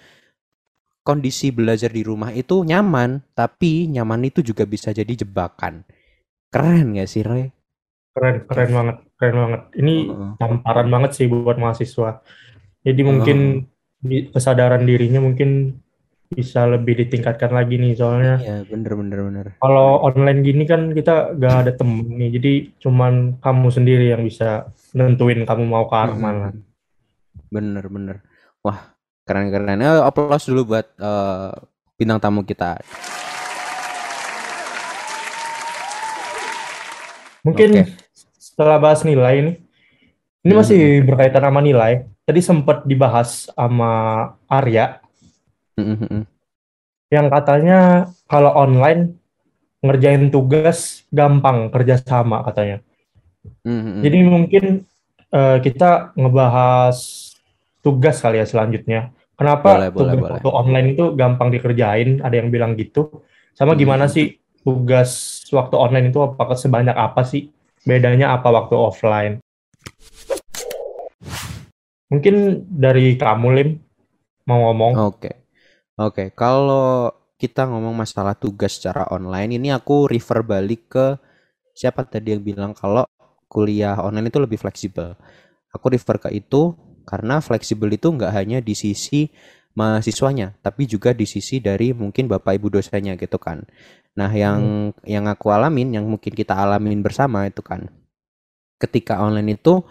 kondisi 1.02 1.48
belajar 1.58 1.90
di 1.98 2.02
rumah 2.10 2.32
itu 2.42 2.56
nyaman 2.72 3.10
tapi 3.40 3.90
nyaman 3.96 4.22
itu 4.30 4.40
juga 4.50 4.64
bisa 4.74 4.90
jadi 5.00 5.14
jebakan 5.26 5.84
keren 6.54 6.88
gak 6.98 7.10
sih 7.14 7.24
Roy? 7.30 7.46
Keren, 8.12 8.36
keren 8.48 8.70
banget, 8.78 8.98
keren 9.16 9.38
banget. 9.40 9.62
Ini 9.80 9.94
Heeh. 10.12 10.32
tamparan 10.40 10.88
banget 10.92 11.12
sih 11.18 11.26
buat 11.32 11.56
mahasiswa. 11.56 12.10
Jadi 12.88 13.02
mungkin 13.10 13.38
di- 14.04 14.28
kesadaran 14.34 14.84
dirinya 14.90 15.20
mungkin 15.24 15.50
bisa 16.32 16.64
lebih 16.64 16.96
ditingkatkan 16.96 17.52
lagi 17.52 17.76
nih 17.76 17.92
soalnya 17.92 18.40
Iya 18.40 18.64
bener 18.64 18.96
bener 18.96 19.20
bener 19.28 19.46
kalau 19.60 20.00
online 20.00 20.40
gini 20.42 20.64
kan 20.64 20.96
kita 20.96 21.36
gak 21.36 21.68
ada 21.68 21.72
temen 21.76 22.08
nih 22.08 22.30
jadi 22.40 22.54
cuman 22.80 23.36
kamu 23.38 23.68
sendiri 23.68 24.06
yang 24.10 24.24
bisa 24.24 24.72
nentuin 24.92 25.44
kamu 25.44 25.64
mau 25.68 25.86
ke 25.86 25.96
arah 25.96 26.16
mana 26.16 26.48
Mm-mm. 26.50 26.64
Bener 27.52 27.84
bener. 27.84 28.16
Wah 28.64 28.96
keren 29.28 29.52
keren. 29.52 29.84
Eh, 29.84 30.00
aplaus 30.00 30.48
dulu 30.48 30.72
buat 30.72 30.88
eh, 30.96 31.52
bintang 32.00 32.24
tamu 32.24 32.48
kita. 32.48 32.80
mungkin 37.42 37.70
Oke. 37.74 37.84
setelah 38.38 38.78
bahas 38.78 39.02
nilai 39.02 39.34
ini 39.36 39.52
ini 40.42 40.54
Hmm. 40.54 40.62
masih 40.62 40.82
berkaitan 41.04 41.42
sama 41.42 41.60
nilai 41.60 42.06
tadi 42.22 42.40
sempat 42.40 42.86
dibahas 42.86 43.50
sama 43.50 43.92
Arya 44.46 45.01
Mm, 45.80 45.86
mm, 45.96 46.08
mm. 46.12 46.24
yang 47.12 47.28
katanya 47.32 47.80
kalau 48.28 48.52
online 48.56 49.16
ngerjain 49.82 50.30
tugas 50.30 51.08
gampang 51.10 51.72
kerjasama 51.74 52.46
katanya 52.46 52.84
Mm, 53.66 53.74
mm, 53.74 53.82
mm. 53.82 54.02
Jadi 54.06 54.18
mungkin 54.22 54.66
eh, 55.34 55.58
kita 55.66 56.14
ngebahas 56.14 56.98
tugas 57.82 58.22
kali 58.22 58.38
ya 58.38 58.46
selanjutnya. 58.46 59.10
Kenapa 59.34 59.82
Boleh, 59.82 59.90
boleh, 59.90 59.98
tugas 60.14 60.22
boleh. 60.22 60.32
waktu 60.38 60.50
online 60.54 60.88
itu 60.94 61.06
gampang 61.18 61.50
dikerjain? 61.50 62.22
Ada 62.22 62.38
yang 62.38 62.54
bilang 62.54 62.78
gitu. 62.78 63.26
Sama 63.58 63.74
gimana 63.74 64.06
Hmm. 64.06 64.14
sih 64.14 64.38
tugas 64.62 65.42
waktu 65.50 65.74
online 65.74 66.14
itu 66.14 66.22
apakah 66.22 66.54
sebanyak 66.54 66.94
apa 66.94 67.26
sih? 67.26 67.50
Bedanya 67.82 68.38
apa 68.38 68.54
waktu 68.54 68.78
offline? 68.78 69.34
Mungkin 72.14 72.66
dari 72.70 73.18
kamu 73.18 73.48
Lim 73.58 73.70
mau 74.46 74.70
ngomong. 74.70 74.94
Oke 75.18 75.41
oke. 76.10 76.34
Kalau 76.34 77.12
kita 77.38 77.66
ngomong 77.66 77.94
masalah 77.94 78.38
tugas 78.38 78.78
secara 78.78 79.10
online, 79.10 79.58
ini 79.58 79.74
aku 79.74 80.06
refer 80.06 80.46
balik 80.46 80.90
ke 80.94 81.06
siapa 81.74 82.06
tadi 82.06 82.38
yang 82.38 82.44
bilang 82.46 82.72
kalau 82.78 83.06
kuliah 83.52 83.98
online 84.00 84.30
itu 84.30 84.40
lebih 84.40 84.62
fleksibel. 84.62 85.18
Aku 85.74 85.92
refer 85.92 86.22
ke 86.22 86.30
itu 86.32 86.78
karena 87.04 87.42
fleksibel 87.42 87.90
itu 87.92 88.14
nggak 88.14 88.32
hanya 88.32 88.60
di 88.62 88.78
sisi 88.78 89.32
mahasiswanya, 89.76 90.60
tapi 90.60 90.84
juga 90.88 91.16
di 91.16 91.24
sisi 91.24 91.64
dari 91.64 91.96
mungkin 91.96 92.28
bapak 92.28 92.60
ibu 92.60 92.68
dosennya 92.68 93.16
gitu 93.16 93.40
kan. 93.40 93.64
Nah, 94.20 94.32
yang 94.32 94.92
yang 95.08 95.26
aku 95.32 95.48
alamin, 95.50 95.96
yang 95.96 96.06
mungkin 96.08 96.36
kita 96.36 96.52
alamin 96.52 97.00
bersama 97.00 97.48
itu 97.48 97.64
kan, 97.64 97.88
ketika 98.78 99.24
online 99.24 99.56
itu 99.56 99.84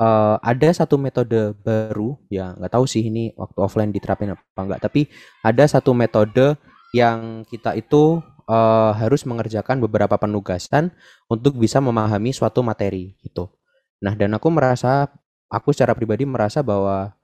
eh, 0.00 0.36
ada 0.40 0.68
satu 0.72 0.96
metode 0.96 1.54
baru, 1.62 2.16
ya 2.30 2.54
nggak 2.54 2.72
tahu 2.72 2.84
sih 2.86 3.06
ini 3.06 3.34
waktu 3.34 3.58
offline 3.58 3.92
diterapin 3.92 4.34
apa 4.34 4.60
enggak, 4.62 4.80
tapi 4.82 5.10
ada 5.44 5.64
satu 5.66 5.92
metode 5.92 6.56
yang 6.96 7.44
kita 7.46 7.74
itu 7.76 8.22
eh, 8.48 8.92
harus 8.96 9.26
mengerjakan 9.28 9.82
beberapa 9.82 10.16
penugasan 10.16 10.94
untuk 11.28 11.58
bisa 11.58 11.82
memahami 11.82 12.32
suatu 12.32 12.62
materi 12.64 13.18
gitu. 13.22 13.50
Nah, 13.98 14.14
dan 14.14 14.30
aku 14.34 14.48
merasa, 14.54 15.10
aku 15.50 15.74
secara 15.74 15.92
pribadi 15.98 16.22
merasa 16.22 16.62
bahwa 16.62 17.18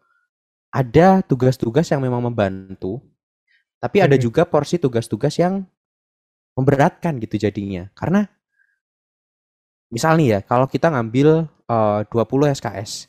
ada 0.74 1.22
tugas-tugas 1.22 1.86
yang 1.86 2.02
memang 2.02 2.18
membantu, 2.18 2.98
tapi 3.78 4.02
ada 4.02 4.18
juga 4.18 4.42
porsi 4.42 4.74
tugas-tugas 4.74 5.38
yang 5.38 5.62
memberatkan 6.58 7.22
gitu 7.22 7.38
jadinya. 7.38 7.86
Karena 7.94 8.26
misal 9.94 10.18
nih 10.18 10.28
ya, 10.34 10.40
kalau 10.44 10.66
kita 10.68 10.90
ngambil 10.92 11.28
eh, 11.70 12.00
20 12.10 12.46
SKS, 12.50 13.06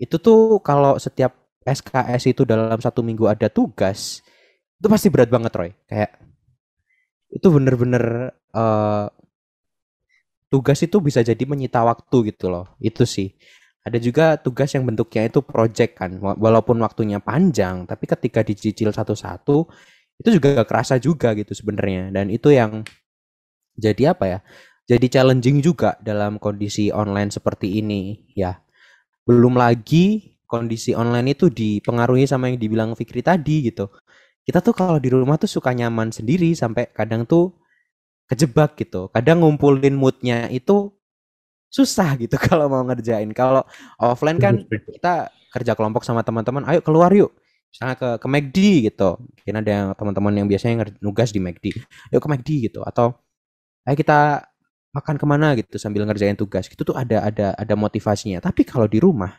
itu 0.00 0.16
tuh 0.20 0.58
kalau 0.64 0.96
setiap 1.00 1.32
SKS 1.66 2.24
itu 2.32 2.42
dalam 2.48 2.78
satu 2.80 3.00
minggu 3.04 3.28
ada 3.28 3.48
tugas, 3.52 4.22
itu 4.80 4.86
pasti 4.90 5.08
berat 5.12 5.30
banget 5.32 5.52
Roy. 5.54 5.72
Kayak 5.90 6.12
itu 7.28 7.46
bener-bener 7.52 8.32
eh, 8.56 9.06
tugas 10.48 10.78
itu 10.80 10.96
bisa 11.00 11.20
jadi 11.20 11.44
menyita 11.44 11.84
waktu 11.84 12.32
gitu 12.34 12.48
loh. 12.52 12.66
Itu 12.80 13.04
sih. 13.04 13.34
Ada 13.84 13.98
juga 14.02 14.36
tugas 14.36 14.68
yang 14.76 14.84
bentuknya 14.84 15.28
itu 15.32 15.40
project 15.40 15.96
kan, 15.96 16.10
wa- 16.20 16.36
walaupun 16.36 16.76
waktunya 16.84 17.22
panjang, 17.24 17.88
tapi 17.88 18.04
ketika 18.04 18.44
dicicil 18.44 18.92
satu-satu 18.92 19.64
itu 20.20 20.28
juga 20.36 20.60
kerasa 20.68 21.00
juga 21.00 21.32
gitu 21.32 21.56
sebenarnya. 21.56 22.12
Dan 22.12 22.28
itu 22.28 22.52
yang 22.52 22.84
jadi 23.78 24.12
apa 24.16 24.24
ya? 24.26 24.38
Jadi 24.88 25.06
challenging 25.12 25.60
juga 25.60 26.00
dalam 26.00 26.40
kondisi 26.40 26.88
online 26.88 27.28
seperti 27.28 27.76
ini 27.84 28.24
ya. 28.32 28.56
Belum 29.28 29.52
lagi 29.52 30.38
kondisi 30.48 30.96
online 30.96 31.36
itu 31.36 31.52
dipengaruhi 31.52 32.24
sama 32.24 32.48
yang 32.48 32.56
dibilang 32.56 32.96
Fikri 32.96 33.20
tadi 33.20 33.68
gitu. 33.68 33.92
Kita 34.48 34.64
tuh 34.64 34.72
kalau 34.72 34.96
di 34.96 35.12
rumah 35.12 35.36
tuh 35.36 35.44
suka 35.44 35.76
nyaman 35.76 36.08
sendiri 36.08 36.56
sampai 36.56 36.88
kadang 36.96 37.28
tuh 37.28 37.52
kejebak 38.32 38.80
gitu. 38.80 39.12
Kadang 39.12 39.44
ngumpulin 39.44 39.92
moodnya 39.92 40.48
itu 40.48 40.88
susah 41.68 42.16
gitu 42.16 42.40
kalau 42.48 42.72
mau 42.72 42.80
ngerjain. 42.88 43.28
Kalau 43.36 43.68
offline 44.00 44.40
kan 44.40 44.64
kita 44.64 45.28
kerja 45.52 45.72
kelompok 45.76 46.00
sama 46.08 46.24
teman-teman, 46.24 46.64
ayo 46.64 46.80
keluar 46.80 47.12
yuk. 47.12 47.36
Misalnya 47.68 47.96
ke 48.00 48.08
ke 48.24 48.26
McD 48.32 48.58
gitu. 48.88 49.20
Mungkin 49.20 49.54
ada 49.60 49.70
yang 49.70 49.86
teman-teman 49.92 50.32
yang 50.32 50.46
biasanya 50.48 50.88
nugas 51.04 51.28
di 51.28 51.44
McD. 51.44 51.76
Yuk 52.08 52.20
ke 52.24 52.28
McD 52.32 52.48
gitu 52.72 52.80
atau 52.80 53.20
ayo 53.84 53.92
kita 53.92 54.48
makan 54.94 55.16
ke 55.20 55.26
mana 55.28 55.54
gitu 55.58 55.76
sambil 55.80 56.04
ngerjain 56.08 56.36
tugas. 56.38 56.66
Gitu 56.66 56.82
tuh 56.82 56.96
ada 56.96 57.24
ada 57.24 57.54
ada 57.56 57.74
motivasinya. 57.76 58.40
Tapi 58.42 58.64
kalau 58.66 58.86
di 58.88 58.98
rumah 59.02 59.32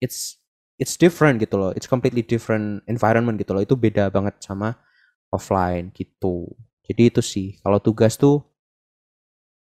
it's 0.00 0.40
it's 0.80 0.96
different 0.96 1.40
gitu 1.40 1.56
loh. 1.60 1.70
It's 1.76 1.88
completely 1.88 2.24
different 2.24 2.84
environment 2.88 3.36
gitu 3.40 3.52
loh. 3.56 3.62
Itu 3.64 3.76
beda 3.76 4.08
banget 4.12 4.40
sama 4.42 4.76
offline 5.30 5.92
gitu. 5.94 6.50
Jadi 6.86 7.02
itu 7.12 7.22
sih 7.22 7.48
kalau 7.62 7.78
tugas 7.78 8.18
tuh 8.18 8.42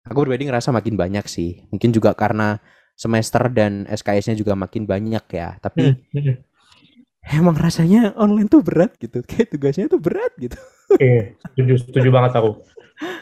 aku 0.07 0.19
pribadi 0.27 0.47
ngerasa 0.49 0.71
makin 0.75 0.95
banyak 0.99 1.25
sih. 1.27 1.65
Mungkin 1.73 1.91
juga 1.95 2.13
karena 2.13 2.59
semester 2.97 3.53
dan 3.53 3.85
SKS-nya 3.89 4.37
juga 4.39 4.57
makin 4.57 4.89
banyak 4.89 5.25
ya. 5.31 5.57
Tapi 5.61 5.81
Hmm, 5.83 5.97
hmm. 6.17 6.37
Emang 7.27 7.59
rasanya 7.59 8.15
online 8.15 8.47
tuh 8.47 8.63
berat 8.63 8.95
gitu. 9.03 9.23
Kayak 9.27 9.49
tugasnya 9.55 9.87
tuh 9.91 10.01
berat 10.03 10.33
gitu. 10.39 10.59
Iya, 11.03 11.35
setuju, 11.43 11.73
setuju 11.83 12.09
banget 12.15 12.33
aku. 12.39 12.63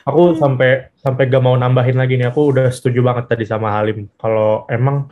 Aku 0.04 0.38
sampai 0.38 0.92
sampai 1.00 1.26
gak 1.32 1.42
mau 1.42 1.56
nambahin 1.56 1.96
lagi 1.96 2.20
nih. 2.20 2.28
Aku 2.28 2.52
udah 2.52 2.68
setuju 2.68 3.00
banget 3.00 3.32
tadi 3.32 3.48
sama 3.48 3.72
Halim. 3.72 4.06
Kalau 4.20 4.68
emang 4.68 5.08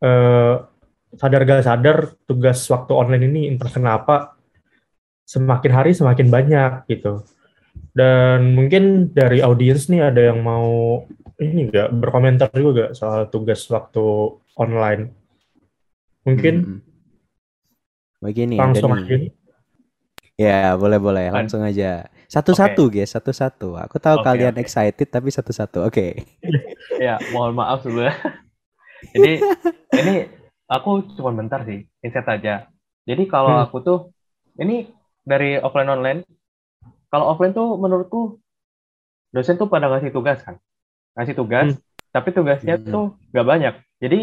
eh, 0.00 0.54
sadar 1.14 1.42
gak 1.44 1.64
sadar 1.64 1.96
tugas 2.24 2.58
waktu 2.72 2.92
online 2.96 3.24
ini 3.28 3.40
entah 3.52 3.68
kenapa 3.70 4.36
semakin 5.26 5.72
hari 5.74 5.90
semakin 5.92 6.28
banyak 6.32 6.72
gitu. 6.88 7.22
Dan 7.92 8.56
mungkin 8.56 9.12
dari 9.12 9.44
audiens 9.44 9.88
nih 9.92 10.08
ada 10.08 10.32
yang 10.32 10.40
mau 10.40 11.04
ini 11.36 11.68
nggak 11.68 11.92
berkomentar 12.00 12.48
juga 12.56 12.88
gak 12.88 12.94
soal 12.96 13.28
tugas 13.28 13.60
waktu 13.68 14.04
online? 14.56 15.12
Mungkin 16.24 16.54
Mm-mm. 16.64 16.85
Begini 18.26 18.58
langsung 18.58 18.90
nih. 18.92 19.06
aja. 19.06 19.16
Ya, 20.36 20.58
boleh 20.74 20.98
boleh. 20.98 21.30
Kan. 21.30 21.46
Langsung 21.46 21.62
aja. 21.62 22.10
Satu-satu, 22.26 22.90
guys, 22.90 23.08
satu-satu. 23.08 23.78
Aku 23.78 23.96
tahu 23.96 24.20
Oke, 24.20 24.26
kalian 24.26 24.52
oke. 24.52 24.60
excited 24.60 25.08
tapi 25.08 25.30
satu-satu. 25.30 25.86
Oke. 25.86 26.26
Ya, 26.96 27.20
mohon 27.28 27.52
maaf 27.52 27.84
sebelumnya. 27.84 28.16
Jadi 29.12 29.36
ini 29.92 30.14
aku 30.64 31.04
cuma 31.12 31.28
bentar 31.30 31.60
sih, 31.62 31.84
insight 32.00 32.24
aja. 32.26 32.72
Jadi 33.04 33.28
kalau 33.28 33.52
Hmm. 33.52 33.64
aku 33.64 33.76
tuh 33.78 33.98
ini 34.56 34.88
dari 35.20 35.56
offline 35.56 35.86
online. 35.86 36.20
Kalau 37.06 37.28
offline 37.28 37.52
tuh 37.52 37.76
menurutku 37.76 38.40
dosen 39.28 39.54
tuh 39.54 39.68
pada 39.68 39.86
ngasih 39.86 40.08
tugas 40.08 40.40
kan, 40.40 40.56
ngasih 41.14 41.36
tugas, 41.36 41.76
tapi 42.08 42.32
tugasnya 42.32 42.76
Hmm. 42.76 42.88
tuh 42.88 43.04
nggak 43.30 43.46
banyak. 43.46 43.74
Jadi 44.00 44.20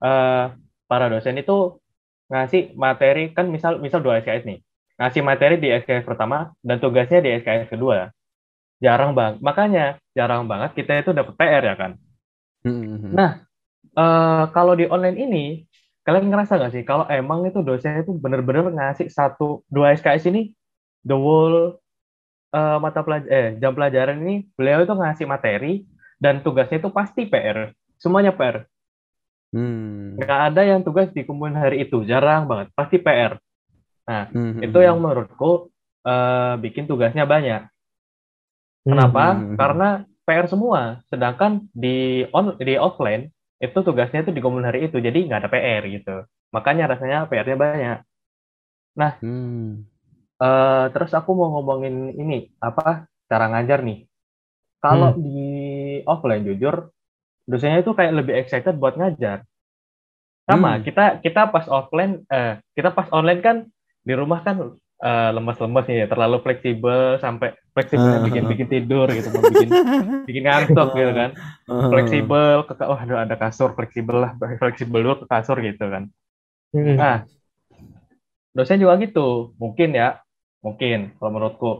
eh, 0.00 0.44
para 0.86 1.06
dosen 1.06 1.36
itu 1.36 1.76
ngasih 2.30 2.78
materi 2.78 3.34
kan 3.34 3.50
misal 3.50 3.82
misal 3.82 4.00
dua 4.00 4.22
SKS 4.22 4.46
nih, 4.46 4.58
ngasih 4.96 5.22
materi 5.26 5.58
di 5.58 5.68
SKS 5.74 6.06
pertama 6.06 6.54
dan 6.62 6.78
tugasnya 6.78 7.18
di 7.20 7.30
SKS 7.42 7.74
kedua. 7.74 8.08
Jarang 8.80 9.12
banget, 9.12 9.44
makanya 9.44 9.86
jarang 10.16 10.48
banget 10.48 10.72
kita 10.72 11.04
itu 11.04 11.10
dapat 11.12 11.34
PR 11.36 11.62
ya 11.66 11.74
kan. 11.76 11.92
Hmm. 12.64 13.12
Nah, 13.12 13.44
eh, 13.92 14.44
kalau 14.54 14.72
di 14.78 14.88
online 14.88 15.18
ini, 15.20 15.44
kalian 16.06 16.32
ngerasa 16.32 16.56
nggak 16.56 16.72
sih 16.72 16.84
kalau 16.86 17.04
emang 17.12 17.44
itu 17.44 17.60
dosen 17.60 18.00
itu 18.00 18.16
bener-bener 18.16 18.72
ngasih 18.72 19.12
satu 19.12 19.60
dua 19.68 19.92
SKS 19.92 20.32
ini 20.32 20.56
the 21.04 21.12
whole 21.12 21.76
eh, 22.56 22.78
mata 22.80 23.04
pelajaran 23.04 23.28
eh 23.28 23.48
jam 23.60 23.76
pelajaran 23.76 24.16
ini 24.24 24.48
beliau 24.56 24.80
itu 24.80 24.94
ngasih 24.96 25.26
materi 25.28 25.84
dan 26.20 26.44
tugasnya 26.44 26.78
itu 26.78 26.92
pasti 26.92 27.26
PR, 27.26 27.72
semuanya 27.96 28.30
PR. 28.36 28.69
Hmm. 29.50 30.14
Nggak 30.14 30.40
ada 30.52 30.62
yang 30.62 30.80
tugas 30.86 31.10
dikumpulin 31.10 31.58
hari 31.58 31.82
itu, 31.86 32.06
jarang 32.06 32.46
banget, 32.46 32.70
pasti 32.74 33.02
PR. 33.02 33.38
Hmm. 34.06 34.58
Itu 34.62 34.78
yang 34.82 34.98
menurutku 35.02 35.70
eh, 36.06 36.54
bikin 36.58 36.86
tugasnya 36.90 37.26
banyak. 37.28 37.66
Kenapa? 38.86 39.36
Hmm. 39.36 39.54
Karena 39.58 39.88
PR 40.24 40.46
semua. 40.48 41.02
Sedangkan 41.10 41.66
di 41.74 42.24
on 42.32 42.56
di 42.56 42.74
offline 42.80 43.28
itu 43.60 43.78
tugasnya 43.84 44.24
itu 44.24 44.32
dikumpulin 44.32 44.66
hari 44.66 44.88
itu, 44.88 44.96
jadi 45.02 45.18
nggak 45.26 45.40
ada 45.44 45.50
PR 45.52 45.82
gitu. 45.90 46.16
Makanya 46.54 46.96
rasanya 46.96 47.28
PR-nya 47.28 47.56
banyak. 47.58 47.98
Hmm. 49.20 49.84
Eh, 50.40 50.84
terus 50.96 51.12
aku 51.12 51.36
mau 51.36 51.52
ngomongin 51.60 52.16
ini 52.16 52.48
apa 52.64 53.04
cara 53.28 53.46
ngajar 53.52 53.84
nih. 53.84 54.08
Kalau 54.80 55.12
Hmm. 55.12 55.20
di 55.20 55.42
offline 56.08 56.48
jujur, 56.48 56.88
dosennya 57.50 57.82
itu 57.82 57.92
kayak 57.98 58.12
lebih 58.14 58.34
excited 58.38 58.74
buat 58.78 58.94
ngajar. 58.94 59.42
Sama 60.46 60.78
Hmm. 60.78 60.82
kita 60.86 61.04
kita 61.22 61.42
pas 61.54 61.66
offline, 61.70 62.22
eh, 62.26 62.58
kita 62.74 62.90
pas 62.94 63.06
online 63.14 63.40
kan 63.42 63.56
di 64.06 64.14
rumah 64.14 64.40
kan 64.46 64.56
eh, 65.00 65.30
lemes-lemes 65.32 65.84
nih, 65.88 65.96
ya, 66.04 66.06
terlalu 66.12 66.36
fleksibel 66.44 67.16
sampai 67.24 67.56
fleksibelnya 67.72 68.20
Ah. 68.20 68.26
bikin-bikin 68.28 68.68
tidur 68.68 69.08
gitu, 69.08 69.28
mau 69.32 69.40
bikin 69.48 69.68
bikin 70.28 70.42
ngantuk 70.44 70.88
gitu 70.92 71.12
kan. 71.16 71.30
Fleksibel, 71.88 72.68
ke, 72.68 72.72
oh 72.84 72.98
aduh 73.00 73.16
ada 73.16 73.32
kasur 73.40 73.72
fleksibel 73.72 74.20
lah, 74.20 74.36
fleksibel 74.60 75.00
dulu 75.00 75.24
ke 75.24 75.26
kasur 75.32 75.56
gitu 75.64 75.88
kan. 75.88 76.12
Hmm. 76.76 76.96
Nah, 77.00 77.16
dosen 78.52 78.76
juga 78.82 79.00
gitu, 79.00 79.56
mungkin 79.56 79.96
ya, 79.96 80.20
mungkin 80.60 81.16
kalau 81.16 81.30
menurutku. 81.32 81.72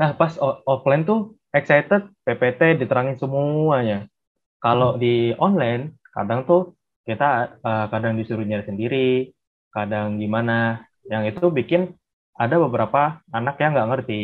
Nah, 0.00 0.16
pas 0.16 0.32
offline 0.64 1.04
tuh 1.04 1.36
excited, 1.52 2.08
PPT 2.24 2.80
diterangin 2.80 3.20
semuanya. 3.20 4.08
Kalau 4.62 4.90
di 5.02 5.34
online, 5.38 5.98
kadang 6.14 6.40
tuh 6.48 6.60
kita 7.08 7.58
eh, 7.68 7.86
kadang 7.92 8.14
disuruh 8.18 8.46
nyari 8.46 8.64
sendiri, 8.70 9.08
kadang 9.74 10.18
gimana, 10.22 10.86
yang 11.10 11.26
itu 11.26 11.50
bikin 11.50 11.92
ada 12.38 12.56
beberapa 12.62 13.20
anak 13.34 13.54
yang 13.62 13.74
nggak 13.74 13.88
ngerti 13.90 14.20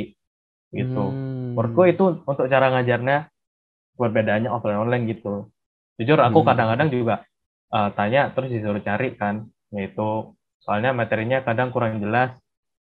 gitu. 0.74 1.04
Hmm. 1.04 1.54
Menurutku 1.56 1.82
itu 1.90 2.04
untuk 2.30 2.46
cara 2.52 2.66
ngajarnya 2.74 3.16
perbedaannya 3.98 4.50
offline 4.52 4.80
online 4.84 5.04
gitu. 5.10 5.50
Jujur 5.98 6.18
aku 6.22 6.40
Hmm. 6.40 6.48
kadang-kadang 6.48 6.88
juga 6.94 7.14
uh, 7.74 7.90
tanya 7.98 8.30
terus 8.34 8.50
disuruh 8.54 8.82
cari 8.84 9.14
kan, 9.18 9.46
yaitu 9.74 10.34
soalnya 10.62 10.90
materinya 10.94 11.42
kadang 11.46 11.70
kurang 11.74 11.98
jelas 12.02 12.34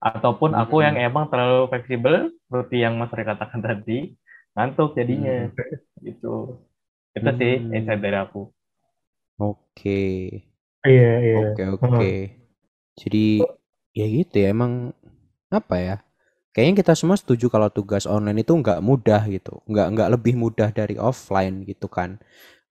ataupun 0.04 0.54
aku 0.56 0.76
Hmm. 0.78 0.86
yang 0.86 0.96
emang 1.00 1.26
terlalu 1.32 1.70
fleksibel 1.72 2.16
seperti 2.48 2.76
yang 2.86 3.00
Mas 3.00 3.12
Ray 3.16 3.26
katakan 3.28 3.62
tadi, 3.68 4.14
ngantuk 4.56 4.94
jadinya 5.00 5.50
gitu. 6.04 6.60
Itu 7.18 7.30
sih 7.40 7.52
Hmm. 7.52 7.76
insight 7.76 8.00
dari 8.06 8.18
aku. 8.26 8.42
Oke. 9.40 9.98
Iya, 10.88 11.08
iya. 11.26 11.40
Oke, 11.42 11.64
oke. 11.76 12.12
Jadi 13.00 13.48
ya 13.98 14.06
gitu 14.08 14.36
ya 14.44 14.48
emang 14.56 14.94
apa 15.52 15.76
ya? 15.80 15.96
Kayaknya 16.54 16.76
kita 16.84 16.94
semua 17.00 17.18
setuju 17.20 17.48
kalau 17.54 17.70
tugas 17.72 18.06
online 18.10 18.42
itu 18.46 18.54
nggak 18.56 18.82
mudah 18.84 19.24
gitu, 19.30 19.62
nggak 19.70 19.88
nggak 19.96 20.10
lebih 20.18 20.36
mudah 20.40 20.70
dari 20.74 20.98
offline 21.00 21.64
gitu 21.70 21.88
kan. 21.92 22.20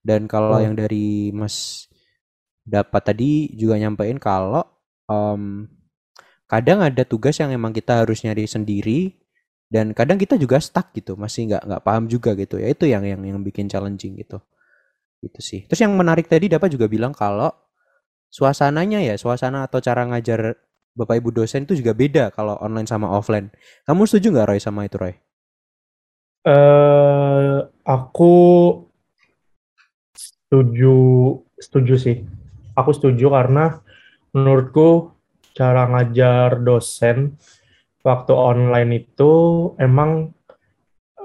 Dan 0.05 0.27
kalau 0.31 0.59
Hmm. 0.59 0.65
yang 0.65 0.75
dari 0.79 1.31
Mas 1.35 1.89
dapat 2.67 3.03
tadi 3.15 3.53
juga 3.55 3.79
nyampein 3.79 4.19
kalau 4.19 4.65
em, 5.11 5.67
kadang 6.51 6.83
ada 6.83 7.03
tugas 7.07 7.39
yang 7.43 7.51
emang 7.55 7.75
kita 7.75 8.03
harus 8.05 8.23
nyari 8.27 8.47
sendiri 8.47 9.01
dan 9.67 9.91
kadang 9.91 10.15
kita 10.17 10.39
juga 10.39 10.63
stuck 10.63 10.95
gitu, 10.95 11.19
masih 11.19 11.51
nggak 11.51 11.63
nggak 11.67 11.83
paham 11.83 12.05
juga 12.07 12.39
gitu 12.39 12.63
ya. 12.63 12.71
Itu 12.71 12.87
yang 12.87 13.03
yang 13.03 13.23
yang 13.27 13.43
bikin 13.43 13.67
challenging 13.67 14.15
gitu. 14.23 14.39
Itu 15.19 15.41
sih. 15.43 15.67
Terus 15.67 15.83
yang 15.83 15.95
menarik 15.99 16.31
tadi 16.31 16.47
dapat 16.47 16.71
juga 16.71 16.87
bilang 16.87 17.11
kalau 17.11 17.51
suasananya 18.31 19.03
ya, 19.03 19.15
suasana 19.19 19.67
atau 19.67 19.83
cara 19.83 20.07
ngajar 20.07 20.55
Bapak 20.97 21.21
Ibu 21.21 21.29
dosen 21.29 21.69
itu 21.69 21.77
juga 21.77 21.93
beda 21.93 22.33
kalau 22.33 22.57
online 22.63 22.89
sama 22.89 23.11
offline. 23.13 23.53
Kamu 23.85 24.09
setuju 24.09 24.33
nggak 24.33 24.49
Roy 24.49 24.61
sama 24.63 24.89
itu 24.89 24.97
Roy? 24.97 25.15
Eh, 26.47 27.59
aku 27.85 28.35
setuju, 30.15 30.97
setuju 31.59 31.95
sih. 31.99 32.17
Aku 32.79 32.95
setuju 32.95 33.35
karena 33.35 33.83
menurutku 34.31 35.11
cara 35.53 35.89
ngajar 35.91 36.61
dosen 36.63 37.35
waktu 38.07 38.33
online 38.33 39.03
itu 39.03 39.33
emang 39.83 40.31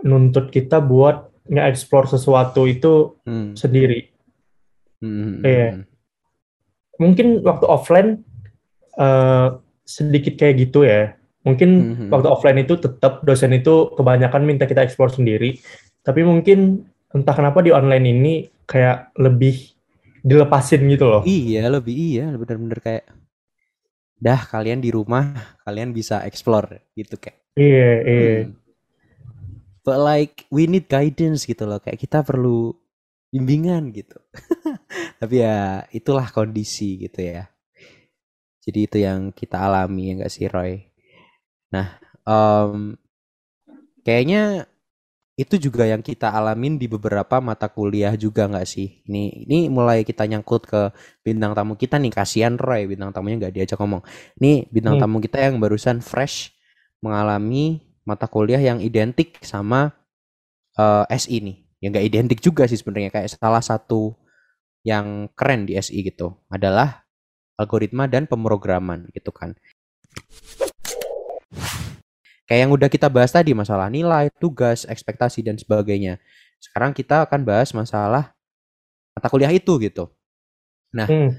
nuntut 0.02 0.50
kita 0.50 0.82
buat 0.82 1.30
nge-explore 1.46 2.10
sesuatu 2.10 2.66
itu 2.66 3.22
Hmm. 3.22 3.54
sendiri. 3.54 4.10
Hmm. 4.98 5.46
Iya. 5.46 5.86
Mungkin 6.98 7.46
waktu 7.46 7.66
offline 7.70 8.10
eh, 8.92 9.48
sedikit 9.88 10.36
kayak 10.36 10.68
gitu 10.68 10.84
ya. 10.84 11.16
Mungkin 11.48 11.70
Mhm. 11.70 12.08
waktu 12.12 12.28
offline 12.28 12.60
itu 12.60 12.76
tetap 12.76 13.24
dosen 13.24 13.56
itu 13.56 13.96
kebanyakan 13.96 14.44
minta 14.44 14.68
kita 14.68 14.84
explore 14.84 15.10
sendiri. 15.10 15.58
Tapi 16.04 16.22
mungkin 16.22 16.86
entah 17.16 17.32
kenapa 17.32 17.64
di 17.64 17.72
online 17.72 18.06
ini 18.06 18.34
kayak 18.68 19.16
lebih 19.16 19.74
dilepasin 20.22 20.86
gitu 20.92 21.08
loh. 21.08 21.24
Iya, 21.26 21.72
lebih 21.72 21.96
iya, 21.96 22.36
bener-bener 22.36 22.78
kayak 22.84 23.04
dah 24.22 24.38
kalian 24.46 24.80
di 24.86 24.94
rumah, 24.94 25.58
kalian 25.66 25.92
bisa 25.98 26.22
explore 26.30 26.94
gitu 26.94 27.18
kayak. 27.18 27.42
Iya, 27.58 27.92
iya. 28.06 28.36
Hmm. 28.46 28.54
But 29.82 29.98
like 29.98 30.46
we 30.54 30.70
need 30.70 30.86
guidance 30.86 31.50
gitu 31.50 31.66
loh, 31.66 31.82
kayak 31.82 31.98
kita 31.98 32.22
perlu 32.22 32.78
bimbingan 33.34 33.90
gitu. 33.90 34.22
Tapi 35.20 35.36
ya 35.42 35.82
itulah 35.90 36.30
kondisi 36.30 37.02
gitu 37.02 37.18
ya. 37.18 37.50
Jadi 38.62 38.80
itu 38.86 38.98
yang 39.02 39.34
kita 39.34 39.58
alami 39.58 40.14
ya 40.14 40.22
nggak 40.22 40.34
sih 40.34 40.46
Roy? 40.46 40.86
Nah, 41.74 41.98
em, 42.30 42.94
kayaknya 44.06 44.70
itu 45.42 45.56
juga 45.58 45.84
yang 45.89 46.06
kita 46.06 46.30
alamin 46.30 46.78
di 46.78 46.86
beberapa 46.86 47.42
mata 47.42 47.68
kuliah 47.68 48.14
juga 48.16 48.46
nggak 48.46 48.68
sih? 48.70 49.02
Ini 49.10 49.48
ini 49.50 49.60
mulai 49.74 50.06
kita 50.06 50.24
nyangkut 50.30 50.64
ke 50.70 50.82
bintang 51.26 51.58
tamu 51.58 51.74
kita 51.76 51.98
nih, 51.98 52.14
kasihan 52.14 52.56
Roy 52.62 52.86
bintang 52.92 53.10
tamunya 53.16 53.38
nggak 53.42 53.54
diajak 53.58 53.78
ngomong. 53.82 54.02
Nih 54.39 54.70
bintang 54.70 54.96
Hmm. 54.96 55.02
tamu 55.02 55.18
kita 55.20 55.38
yang 55.42 55.58
barusan 55.58 56.00
fresh 56.06 56.54
mengalami 57.02 57.82
mata 58.06 58.30
kuliah 58.30 58.62
yang 58.62 58.80
identik 58.82 59.42
sama 59.42 59.92
eh, 60.78 61.06
SI 61.12 61.38
nih. 61.44 61.58
Ya 61.82 61.88
nggak 61.92 62.06
identik 62.08 62.39
juga 62.46 62.64
sih 62.70 62.78
sebenarnya 62.80 63.10
kayak 63.14 63.30
salah 63.36 63.64
satu 63.64 64.14
yang 64.86 65.30
keren 65.38 65.66
di 65.70 65.78
SI 65.78 66.02
gitu 66.06 66.38
adalah 66.50 67.06
algoritma 67.60 68.10
dan 68.10 68.26
pemrograman 68.30 69.10
gitu 69.14 69.32
kan. 69.34 69.54
Kayak 72.52 72.68
yang 72.68 72.72
udah 72.76 72.89
kita 72.91 73.08
bahas 73.08 73.32
tadi 73.32 73.56
masalah 73.56 73.88
nilai, 73.88 74.28
tugas, 74.36 74.84
ekspektasi 74.84 75.39
dan 75.39 75.56
sebagainya. 75.56 76.20
Sekarang 76.60 76.91
kita 76.91 77.24
akan 77.24 77.47
bahas 77.47 77.72
masalah 77.72 78.36
mata 79.16 79.32
kuliah 79.32 79.56
itu 79.56 79.80
gitu. 79.80 80.12
Hmm. 80.91 81.32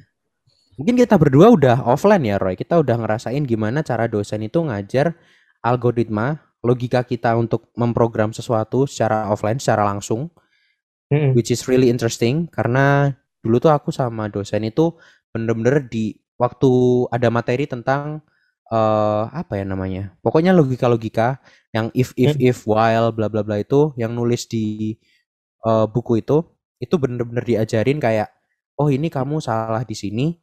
Mungkin 0.80 0.96
kita 0.96 1.20
berdua 1.20 1.52
udah 1.52 1.84
offline 1.84 2.24
ya 2.24 2.40
Roy. 2.40 2.56
Kita 2.56 2.80
udah 2.80 2.96
ngerasain 2.96 3.44
gimana 3.44 3.84
cara 3.84 4.08
dosen 4.08 4.40
itu 4.40 4.64
ngajar 4.64 5.12
algoritma, 5.60 6.40
logika 6.64 7.04
kita 7.04 7.36
untuk 7.36 7.68
memprogram 7.76 8.32
sesuatu 8.32 8.88
secara 8.88 9.28
offline, 9.28 9.60
secara 9.60 9.84
langsung 9.84 10.32
Mm-mm. 11.12 11.36
which 11.36 11.52
is 11.52 11.68
really 11.68 11.92
interesting 11.92 12.48
karena 12.48 13.12
dulu 13.44 13.60
tuh 13.60 13.68
aku 13.76 13.92
sama 13.92 14.32
dosen 14.32 14.64
itu 14.64 14.96
bener-bener 15.28 15.84
di 15.84 16.16
waktu 16.40 16.72
ada 17.12 17.28
materi 17.28 17.68
tentang 17.68 18.24
eh 18.72 19.24
apa 19.28 19.52
ya 19.60 19.64
namanya? 19.68 20.16
Pokoknya 20.24 20.56
logika-logika 20.56 21.38
yang 21.76 21.92
if 21.92 22.16
if 22.16 22.34
Hmm. 22.36 22.48
if 22.48 22.58
while 22.64 23.12
bla 23.12 23.28
bla 23.28 23.44
bla 23.44 23.60
itu 23.60 23.92
yang 24.00 24.16
nulis 24.16 24.48
di 24.48 24.96
eh, 25.66 25.86
buku 25.92 26.24
itu 26.24 26.42
itu 26.82 26.94
bener-bener 26.98 27.44
diajarin 27.46 28.00
kayak 28.02 28.28
oh 28.80 28.88
ini 28.90 29.06
kamu 29.12 29.38
salah 29.38 29.84
di 29.86 29.94
sini, 29.94 30.34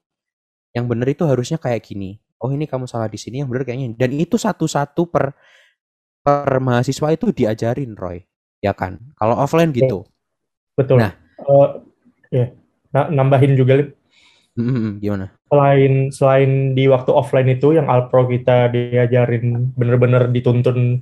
yang 0.78 0.86
bener 0.88 1.12
itu 1.12 1.26
harusnya 1.28 1.58
kayak 1.60 1.84
gini. 1.84 2.22
Oh 2.40 2.48
ini 2.56 2.64
kamu 2.70 2.88
salah 2.88 3.12
di 3.12 3.20
sini, 3.20 3.44
yang 3.44 3.50
bener 3.52 3.68
kayaknya. 3.68 3.92
Dan 4.00 4.16
itu 4.16 4.40
satu-satu 4.40 5.12
per 5.12 5.36
per 6.24 6.62
mahasiswa 6.64 7.12
itu 7.12 7.36
diajarin 7.36 7.98
Roy, 8.00 8.24
ya 8.64 8.72
kan? 8.72 9.00
Kalau 9.20 9.36
offline 9.36 9.76
gitu. 9.76 10.08
Betul. 10.80 11.04
Nah. 11.04 11.12
Eh, 11.44 11.68
ya. 12.32 12.46
Nah, 12.96 13.06
nambahin 13.12 13.60
juga 13.60 13.76
Lip. 13.80 13.98
Hmm, 14.56 15.00
gimana? 15.04 15.36
Selain 15.50 16.14
selain 16.14 16.78
di 16.78 16.86
waktu 16.86 17.10
offline 17.10 17.50
itu 17.50 17.74
yang 17.74 17.90
Alpro 17.90 18.30
kita 18.30 18.70
diajarin 18.70 19.74
bener-bener 19.74 20.30
dituntun 20.30 21.02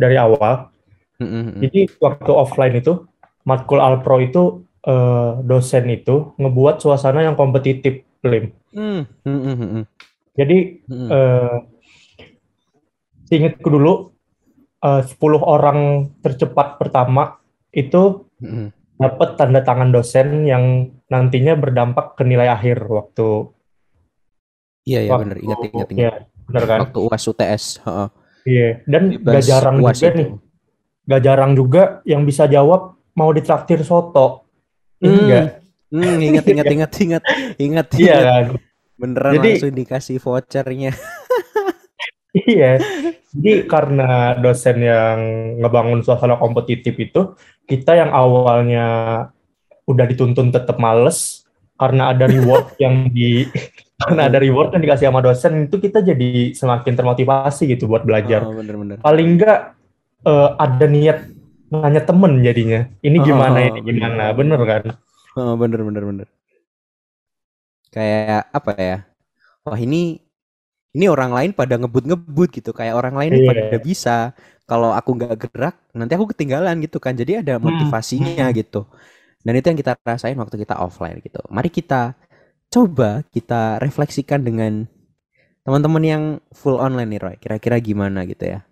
dari 0.00 0.16
awal. 0.16 0.72
Hmm, 1.20 1.28
hmm, 1.28 1.42
hmm. 1.44 1.60
Jadi 1.68 1.80
waktu 2.00 2.32
offline 2.32 2.74
itu 2.80 3.04
matkul 3.44 3.78
Alpro 3.78 4.18
itu 4.18 4.64
eh, 4.82 5.30
dosen 5.44 5.86
itu 5.92 6.32
ngebuat 6.40 6.80
suasana 6.82 7.22
yang 7.22 7.36
kompetitif, 7.36 8.02
Lim. 8.24 8.50
Hmm, 8.72 9.04
hmm, 9.28 9.40
hmm, 9.44 9.56
hmm, 9.60 9.70
hmm. 9.76 9.84
Jadi 10.32 10.58
Hmm. 10.88 11.08
eh 11.12 11.58
ingatku 13.32 13.68
dulu 13.68 14.12
eh, 14.82 15.02
10 15.04 15.40
orang 15.44 16.10
tercepat 16.24 16.80
pertama 16.80 17.36
itu 17.72 18.26
Hmm. 18.42 18.74
dapat 18.98 19.38
tanda 19.38 19.62
tangan 19.62 19.94
dosen 19.94 20.48
yang 20.48 20.90
nantinya 21.06 21.54
berdampak 21.54 22.18
ke 22.18 22.22
nilai 22.26 22.50
akhir 22.50 22.88
waktu 22.90 23.52
Iya 24.82 25.00
ya 25.04 25.12
bener 25.14 25.38
ingat 25.38 25.58
ingat 25.64 25.88
ingat. 25.88 26.02
ya, 26.02 26.12
bener 26.44 26.62
kan? 26.66 26.78
Waktu 26.82 26.98
UAS 27.00 27.24
UTS, 27.24 27.64
heeh. 27.80 28.08
Iya, 28.42 28.68
dan 28.84 29.02
gak 29.12 29.22
Bebas 29.22 29.46
jarang 29.46 29.76
UAS 29.78 29.94
juga 29.94 30.08
itu. 30.08 30.18
nih, 30.18 30.28
gak 31.04 31.22
jarang 31.22 31.52
juga 31.52 31.82
yang 32.02 32.22
bisa 32.22 32.44
jawab 32.46 32.80
mau 33.12 33.30
ditraktir 33.30 33.78
soto. 33.82 34.42
Ini 34.98 35.06
Hmm. 35.06 35.18
enggak. 35.20 35.46
Hmm, 35.88 36.16
ingat 36.18 36.44
ingat 36.44 36.66
ingat 36.74 36.92
ingat 36.98 37.22
ingat 37.56 37.86
Iya 37.94 38.16
kan? 38.18 38.44
Beneran 38.94 39.32
Jadi- 39.34 39.50
langsung 39.54 39.74
dikasih 39.76 40.16
vouchernya. 40.18 40.92
Iya. 42.32 42.80
Jadi 43.28 43.68
karena 43.68 44.32
dosen 44.34 44.80
yang 44.80 45.18
ngebangun 45.60 46.00
suasana 46.00 46.36
kompetitif 46.36 46.96
itu, 46.96 47.36
kita 47.62 47.92
yang 47.92 48.08
awalnya 48.08 48.86
udah 49.84 50.06
dituntun 50.06 50.48
tetap 50.48 50.76
males 50.76 51.44
karena 51.76 52.08
ada 52.08 52.24
reward 52.24 52.72
yang 52.82 53.08
di 53.08 53.44
karena 54.08 54.22
ada 54.30 54.38
reward 54.42 54.68
yang 54.74 54.82
dikasih 54.84 55.06
sama 55.10 55.20
dosen 55.26 55.52
itu 55.68 55.76
kita 55.80 55.98
jadi 56.10 56.52
semakin 56.56 56.94
termotivasi 56.98 57.62
gitu 57.72 57.84
buat 57.90 58.02
belajar. 58.08 58.42
Oh, 58.42 58.54
bener-bener. 58.56 59.04
Paling 59.04 59.28
enggak 59.38 59.58
eh, 60.26 60.48
ada 60.64 60.86
niat 60.88 61.18
nanya 61.72 62.02
temen 62.08 62.32
jadinya. 62.46 62.80
Ini 63.06 63.18
Oh, 63.18 63.24
gimana, 63.26 63.58
oh, 63.60 63.70
ini 63.70 63.80
bener. 63.86 63.92
gimana, 63.96 64.22
bener 64.38 64.60
kan? 64.70 64.84
Oh, 65.36 65.56
bener 65.60 65.80
bener 65.84 66.04
bener. 66.06 66.28
Kayak 67.92 68.48
apa 68.56 68.72
ya? 68.80 68.96
Wah 69.66 69.78
ini 69.80 70.20
ini 70.96 71.06
orang 71.08 71.32
lain 71.36 71.50
pada 71.56 71.74
ngebut-ngebut 71.80 72.48
gitu. 72.58 72.70
Kayak 72.76 72.94
orang 73.00 73.14
lain 73.20 73.34
Iya. 73.34 73.42
pada 73.44 73.78
bisa. 73.80 74.34
Kalau 74.68 74.90
aku 74.96 75.10
nggak 75.18 75.34
gerak, 75.42 75.74
nanti 75.98 76.12
aku 76.16 76.26
ketinggalan 76.32 76.76
gitu 76.84 76.98
kan. 77.02 77.14
Jadi 77.16 77.42
ada 77.44 77.54
Hmm, 77.62 77.92
motivasinya 78.22 78.48
gitu. 78.56 78.88
Dan 79.44 79.54
itu 79.58 79.66
yang 79.72 79.80
kita 79.82 79.92
rasain 80.06 80.36
waktu 80.40 80.56
kita 80.64 80.76
offline 80.80 81.18
gitu. 81.24 81.40
Mari 81.52 81.70
kita 81.72 82.16
coba 82.72 83.20
kita 83.28 83.76
refleksikan 83.84 84.40
dengan 84.40 84.88
teman-teman 85.62 86.02
yang 86.02 86.24
full 86.56 86.80
online 86.80 87.12
nih 87.12 87.20
Roy. 87.20 87.36
Kira-kira 87.36 87.76
gimana 87.78 88.24
gitu 88.24 88.48
ya? 88.48 88.64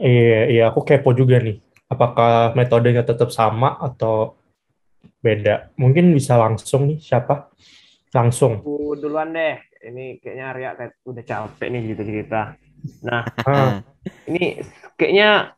Iya, 0.00 0.40
iya, 0.48 0.62
aku 0.72 0.80
kepo 0.82 1.12
juga 1.12 1.36
nih. 1.36 1.60
Apakah 1.92 2.56
metodenya 2.56 3.04
tetap 3.04 3.28
sama 3.28 3.76
atau 3.76 4.40
beda? 5.20 5.76
Mungkin 5.76 6.16
bisa 6.16 6.40
langsung 6.40 6.88
nih, 6.88 6.98
siapa? 6.98 7.52
Langsung. 8.16 8.64
Aku 8.64 8.96
duluan 8.96 9.36
deh. 9.36 9.60
Ini 9.80 10.20
kayaknya 10.20 10.44
Arya 10.52 10.70
kayak 10.76 10.92
udah 11.04 11.24
capek 11.24 11.68
nih 11.68 11.82
gitu 11.92 12.02
cerita. 12.08 12.56
Nah, 13.04 13.22
Ah, 13.48 13.80
ini 14.28 14.60
kayaknya 14.96 15.52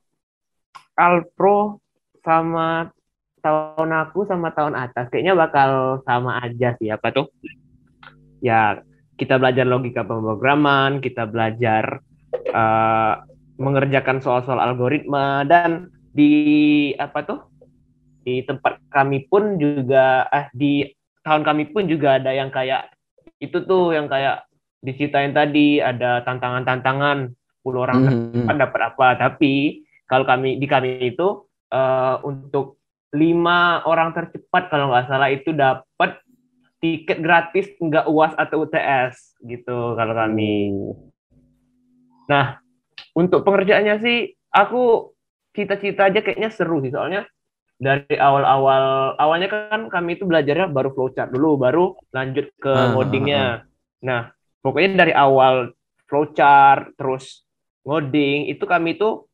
Alpro 0.99 1.79
sama 2.23 2.91
tahun 3.43 3.91
aku 3.91 4.25
sama 4.31 4.55
tahun 4.55 4.79
atas 4.79 5.11
kayaknya 5.11 5.35
bakal 5.35 6.01
sama 6.07 6.39
aja 6.41 6.79
sih 6.79 6.89
apa 6.89 7.11
tuh? 7.11 7.27
Ya 8.39 8.81
kita 9.19 9.37
belajar 9.37 9.67
logika 9.69 10.07
pemrograman 10.07 11.03
kita 11.03 11.29
belajar 11.29 12.01
eh, 12.33 13.15
mengerjakan 13.61 14.23
soal-soal 14.25 14.63
algoritma 14.63 15.45
dan 15.45 15.91
di 16.15 16.33
apa 16.97 17.23
tuh? 17.27 17.41
Di 18.23 18.47
tempat 18.47 18.79
kami 18.89 19.27
pun 19.27 19.59
juga 19.59 20.31
eh 20.31 20.47
di 20.55 20.87
tahun 21.27 21.43
kami 21.43 21.75
pun 21.75 21.87
juga 21.91 22.19
ada 22.19 22.31
yang 22.31 22.51
kayak 22.51 22.91
itu 23.43 23.63
tuh 23.67 23.95
yang 23.95 24.07
kayak 24.07 24.47
diceritain 24.83 25.35
tadi 25.35 25.79
ada 25.79 26.23
tantangan-tantangan 26.27 27.31
10 27.63 27.79
orang 27.79 27.99
Hmm, 28.07 28.47
kan 28.51 28.57
dapat 28.59 28.81
apa. 28.95 29.09
Tapi 29.19 29.83
kalau 30.11 30.27
kami 30.27 30.59
di 30.59 30.67
kami 30.67 31.15
itu 31.15 31.47
eh, 31.71 32.17
untuk 32.27 32.82
lima 33.13 33.85
orang 33.85 34.17
tercepat 34.17 34.73
kalau 34.73 34.89
nggak 34.89 35.07
salah 35.07 35.29
itu 35.29 35.53
dapat 35.53 36.17
tiket 36.81 37.21
gratis 37.23 37.69
nggak 37.79 38.09
uas 38.09 38.33
atau 38.35 38.65
UTS 38.65 39.37
gitu 39.45 39.95
kalau 39.95 40.15
kami. 40.17 40.73
Nah 42.27 42.59
untuk 43.13 43.45
pengerjaannya 43.45 43.97
sih 44.01 44.19
aku 44.49 45.13
cita-cita 45.53 46.09
aja 46.09 46.25
kayaknya 46.25 46.49
seru 46.49 46.81
sih. 46.81 46.91
Soalnya 46.91 47.29
dari 47.77 48.15
awal-awal 48.15 49.15
awalnya 49.19 49.49
kan 49.51 49.91
kami 49.91 50.15
itu 50.17 50.25
belajarnya 50.25 50.71
baru 50.71 50.95
flowchart 50.95 51.35
dulu 51.35 51.59
baru 51.59 51.85
lanjut 52.15 52.47
ke 52.63 52.71
Ah, 52.71 52.95
ngodingnya. 52.95 53.67
nah 54.03 54.31
pokoknya 54.63 55.03
dari 55.07 55.15
awal 55.15 55.75
flowchart 56.07 56.95
terus 56.95 57.43
ngoding 57.83 58.47
itu 58.47 58.63
kami 58.63 58.95
tuh 58.95 59.27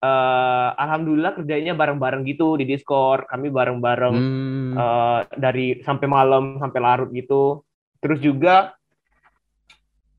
eh, 0.00 0.68
alhamdulillah 0.74 1.36
kerjanya 1.36 1.72
bareng-bareng 1.72 2.24
gitu 2.24 2.56
di 2.56 2.64
Discord. 2.64 3.28
Kami 3.28 3.48
bareng-bareng 3.48 4.16
Hmm. 4.16 4.72
eh, 4.72 5.20
dari 5.36 5.80
sampai 5.80 6.06
malam 6.06 6.56
sampai 6.56 6.80
larut 6.80 7.10
gitu. 7.12 7.60
Terus 8.00 8.18
juga 8.18 8.72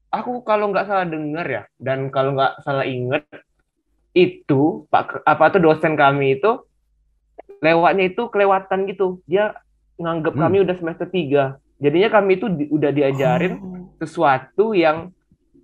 aku 0.09 0.43
kalau 0.43 0.69
nggak 0.69 0.85
salah 0.85 1.07
dengar 1.07 1.47
ya 1.47 1.63
dan 1.79 2.11
kalau 2.11 2.35
nggak 2.35 2.61
salah 2.61 2.83
inget 2.83 3.23
itu 4.11 4.83
pak 4.91 5.23
apa 5.23 5.55
tuh 5.55 5.63
dosen 5.63 5.95
kami 5.95 6.35
itu 6.35 6.61
lewatnya 7.63 8.11
itu 8.11 8.27
kelewatan 8.27 8.85
gitu. 8.85 9.23
Dia 9.25 9.55
nganggep 9.97 10.33
Hmm. 10.35 10.43
kami 10.45 10.57
udah 10.61 10.75
semester 10.77 11.07
3 11.07 11.57
jadinya 11.77 12.09
kami 12.11 12.37
itu 12.37 12.45
di- 12.49 12.69
udah 12.69 12.91
diajarin 12.91 13.57
sesuatu 13.97 14.73
yang 14.73 15.09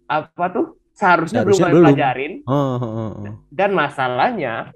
apa 0.08 0.46
tuh 0.50 0.77
seharusnya, 0.98 1.46
belum 1.46 1.54
Seharusnya 1.54 1.74
belum. 1.78 1.86
pelajarin 1.86 2.34
Oh, 2.50 2.54
oh, 2.58 2.82
oh, 2.82 3.12
oh. 3.22 3.34
dan 3.54 3.70
masalahnya 3.78 4.74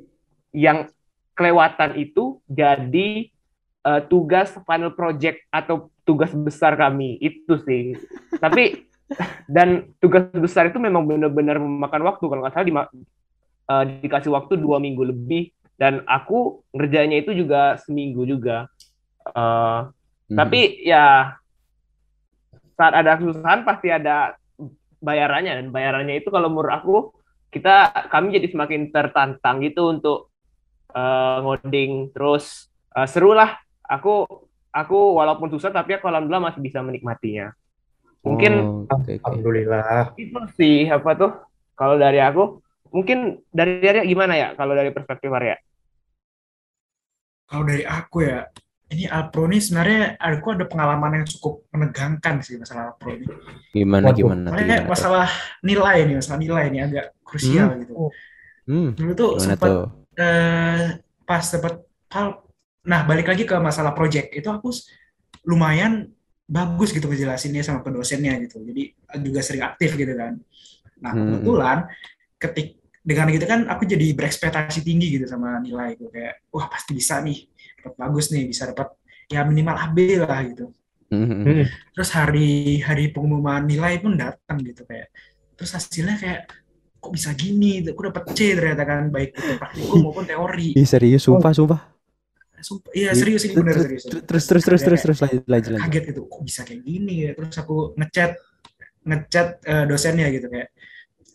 yang 0.54 0.86
kelewatan 1.34 1.98
itu 1.98 2.38
jadi 2.46 3.34
eh, 3.82 4.02
tugas 4.06 4.54
final 4.64 4.94
project 4.94 5.42
atau 5.50 5.90
tugas 6.06 6.30
besar 6.38 6.78
kami 6.78 7.18
itu 7.18 7.58
sih. 7.66 7.98
Tapi 8.44 8.86
dan 9.50 9.90
tugas 9.98 10.30
besar 10.38 10.70
itu 10.70 10.78
memang 10.78 11.04
benar-benar 11.04 11.60
memakan 11.60 12.06
waktu 12.08 12.24
kalau 12.30 12.42
nggak 12.46 12.54
salah 12.54 12.68
di, 12.70 12.74
dikasih 14.06 14.32
waktu 14.32 14.56
dua 14.56 14.80
minggu 14.80 15.04
lebih 15.04 15.52
dan 15.76 16.06
aku 16.08 16.62
ngerjainnya 16.72 17.26
itu 17.26 17.34
juga 17.34 17.82
seminggu 17.82 18.24
juga. 18.24 18.70
Eh, 19.26 19.82
Hmm. 20.32 20.40
Tapi 20.40 20.88
ya 20.88 21.36
saat 22.80 22.94
ada 22.96 23.20
kesusahan 23.20 23.68
pasti 23.68 23.92
ada 23.92 24.40
bayarannya 25.02 25.54
dan 25.60 25.68
bayarannya 25.74 26.22
itu 26.22 26.30
kalau 26.30 26.48
menurut 26.48 26.72
aku 26.72 26.96
kita 27.52 27.90
kami 28.08 28.38
jadi 28.40 28.48
semakin 28.54 28.94
tertantang 28.94 29.60
gitu 29.66 29.92
untuk 29.92 30.32
eh, 30.94 31.38
ngoding 31.42 32.14
terus 32.16 32.70
eh, 32.96 33.08
seru 33.10 33.34
lah 33.34 33.58
aku 33.84 34.24
aku 34.72 34.98
walaupun 35.20 35.52
susah 35.52 35.74
tapi 35.74 36.00
aku 36.00 36.08
alhamdulillah 36.08 36.54
masih 36.54 36.62
bisa 36.64 36.80
menikmatinya 36.80 37.52
mungkin 38.24 38.54
Oh, 38.62 38.86
oke, 38.88 38.94
oke. 39.02 39.14
Alhamdulillah. 39.26 40.14
itu 40.16 40.40
sih 40.56 40.86
apa 40.88 41.12
tuh 41.18 41.32
kalau 41.74 41.98
dari 41.98 42.22
aku 42.22 42.62
mungkin 42.94 43.42
dari 43.50 43.82
Arya 43.84 44.04
gimana 44.06 44.34
ya 44.38 44.48
kalau 44.54 44.78
dari 44.78 44.94
perspektif 44.94 45.28
Arya 45.34 45.58
Kalau 47.52 47.68
dari 47.68 47.84
aku 47.84 48.24
ya, 48.24 48.48
ini 48.92 49.08
Alpro 49.08 49.48
ini 49.48 49.58
sebenarnya 49.64 50.20
aku 50.20 50.48
ada 50.52 50.66
pengalaman 50.68 51.24
yang 51.24 51.26
cukup 51.28 51.64
menegangkan 51.72 52.44
sih 52.44 52.60
masalah 52.60 52.92
Alpro 52.92 53.16
ini. 53.16 53.28
Gimana 53.72 54.06
Waduh. 54.12 54.18
gimana 54.20 54.48
tuh, 54.52 54.54
Makanya 54.54 54.78
masalah 54.92 55.28
nilai 55.64 55.98
nih, 56.04 56.16
masalah 56.20 56.40
nilai 56.44 56.64
ini 56.68 56.80
agak 56.84 57.06
krusial 57.24 57.68
gitu. 57.80 57.94
Hmm, 58.68 58.90
Dulu 58.94 59.12
tuh 59.16 59.30
sempat 59.40 59.70
tuh? 59.72 59.86
eh, 60.20 60.80
pas 61.24 61.44
dapat 61.48 61.74
hal, 62.12 62.28
nah 62.84 63.02
balik 63.08 63.32
lagi 63.32 63.44
ke 63.48 63.56
masalah 63.64 63.96
project 63.96 64.36
itu 64.36 64.48
aku 64.52 64.70
lumayan 65.48 66.12
bagus 66.52 66.92
gitu 66.92 67.08
ngejelasinnya 67.08 67.64
sama 67.64 67.80
ke 67.80 67.90
dosennya 67.96 68.36
gitu. 68.44 68.60
Jadi 68.60 68.92
juga 69.24 69.40
sering 69.40 69.64
aktif 69.64 69.96
gitu 69.96 70.12
kan. 70.20 70.36
Nah, 71.02 71.12
Hmm. 71.16 71.40
kebetulan 71.40 71.78
ketik 72.38 72.68
dengan 73.02 73.34
gitu 73.34 73.46
kan 73.50 73.66
aku 73.66 73.90
jadi 73.90 74.14
berekspektasi 74.14 74.86
tinggi 74.86 75.18
gitu 75.18 75.26
sama 75.26 75.58
nilai 75.58 75.98
gue 75.98 76.10
kayak 76.14 76.46
wah 76.54 76.70
pasti 76.70 76.94
bisa 76.94 77.18
nih 77.26 77.50
dapat 77.82 77.98
bagus 77.98 78.30
nih 78.30 78.46
bisa 78.46 78.70
dapat 78.70 78.94
ya 79.28 79.42
minimal 79.44 79.76
AB 79.76 79.98
lah 80.22 80.42
gitu. 80.46 80.70
Mhm. 81.12 81.44
Hmm. 81.44 81.68
terus 81.92 82.10
hari 82.16 82.80
hari 82.80 83.12
pengumuman 83.12 83.68
nilai 83.68 84.00
pun 84.00 84.16
datang 84.16 84.64
gitu 84.64 84.88
kayak 84.88 85.12
terus 85.60 85.76
hasilnya 85.76 86.16
kayak 86.16 86.48
kok 87.02 87.12
bisa 87.12 87.34
gini? 87.34 87.82
Aku 87.82 88.02
dapat 88.06 88.24
C 88.38 88.54
ternyata 88.54 88.86
kan 88.86 89.10
baik 89.10 89.34
itu 89.34 89.58
praktikum 89.58 89.98
maupun 90.06 90.24
teori. 90.30 90.78
Ih 90.78 90.86
serius 90.86 91.26
sumpah 91.26 91.52
sumpah. 91.52 91.82
Sumpah, 92.62 92.94
iya 92.94 93.10
serius 93.18 93.50
ini 93.50 93.58
bener 93.58 93.74
serius. 93.74 94.06
Terus 94.06 94.22
terus 94.22 94.46
terus 94.46 94.64
terus 94.64 94.82
terus 94.86 95.02
terus 95.02 95.20
lanjut 95.26 95.44
lanjut 95.50 95.72
kaget 95.82 96.04
gitu 96.14 96.22
kok 96.30 96.42
bisa 96.46 96.62
kayak 96.62 96.82
gini? 96.86 97.14
Ya 97.26 97.32
terus 97.34 97.58
aku 97.58 97.98
ngechat 97.98 98.32
ngechat 99.02 99.48
eh, 99.66 99.86
dosennya 99.90 100.30
gitu 100.30 100.46
kayak 100.46 100.70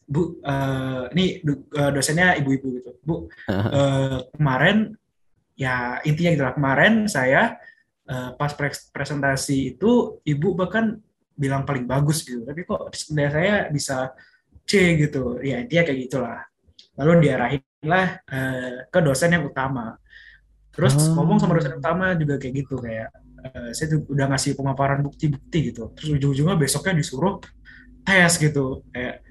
bu 0.07 0.39
eh, 0.39 1.05
ini 1.19 1.25
eh, 1.43 1.91
dosennya 1.91 2.39
ibu-ibu 2.39 2.69
gitu. 2.79 2.91
Bu 3.03 3.27
eh, 3.51 4.23
kemarin 4.39 4.95
ya 5.57 5.99
intinya 6.05 6.31
gitu 6.37 6.45
lah 6.45 6.55
kemarin 6.55 7.09
saya 7.09 7.57
eh, 8.07 8.31
pas 8.37 8.53
pres- 8.53 8.93
presentasi 8.93 9.75
itu 9.75 10.21
ibu 10.23 10.53
bahkan 10.55 11.01
bilang 11.37 11.65
paling 11.69 11.85
bagus 11.85 12.25
gitu. 12.25 12.45
Tapi 12.45 12.65
kok 12.65 12.93
sebenarnya 12.93 13.33
saya 13.33 13.55
bisa 13.73 13.97
C 14.69 14.97
gitu. 15.01 15.41
Ya 15.41 15.61
intinya 15.65 15.83
kayak 15.89 16.01
gitulah. 16.09 16.41
Lalu 16.97 17.29
diarahin 17.29 17.63
lah 17.85 18.21
eh, 18.25 18.89
ke 18.89 18.99
dosen 19.05 19.33
yang 19.33 19.45
utama. 19.49 19.97
Terus 20.73 20.93
Ah. 20.97 21.17
ngomong 21.17 21.41
sama 21.41 21.57
dosen 21.57 21.77
utama 21.81 22.13
juga 22.17 22.37
kayak 22.37 22.55
gitu 22.65 22.77
kayak 22.81 23.09
eh, 23.49 23.71
saya 23.73 23.97
tuh 23.97 24.05
udah 24.13 24.27
ngasih 24.33 24.53
pemaparan 24.57 25.01
bukti-bukti 25.05 25.73
gitu. 25.73 25.93
Terus 25.97 26.21
ujung-ujungnya 26.21 26.57
besoknya 26.57 27.01
disuruh 27.01 27.41
tes 28.05 28.33
gitu. 28.37 28.85
Kayak 28.93 29.25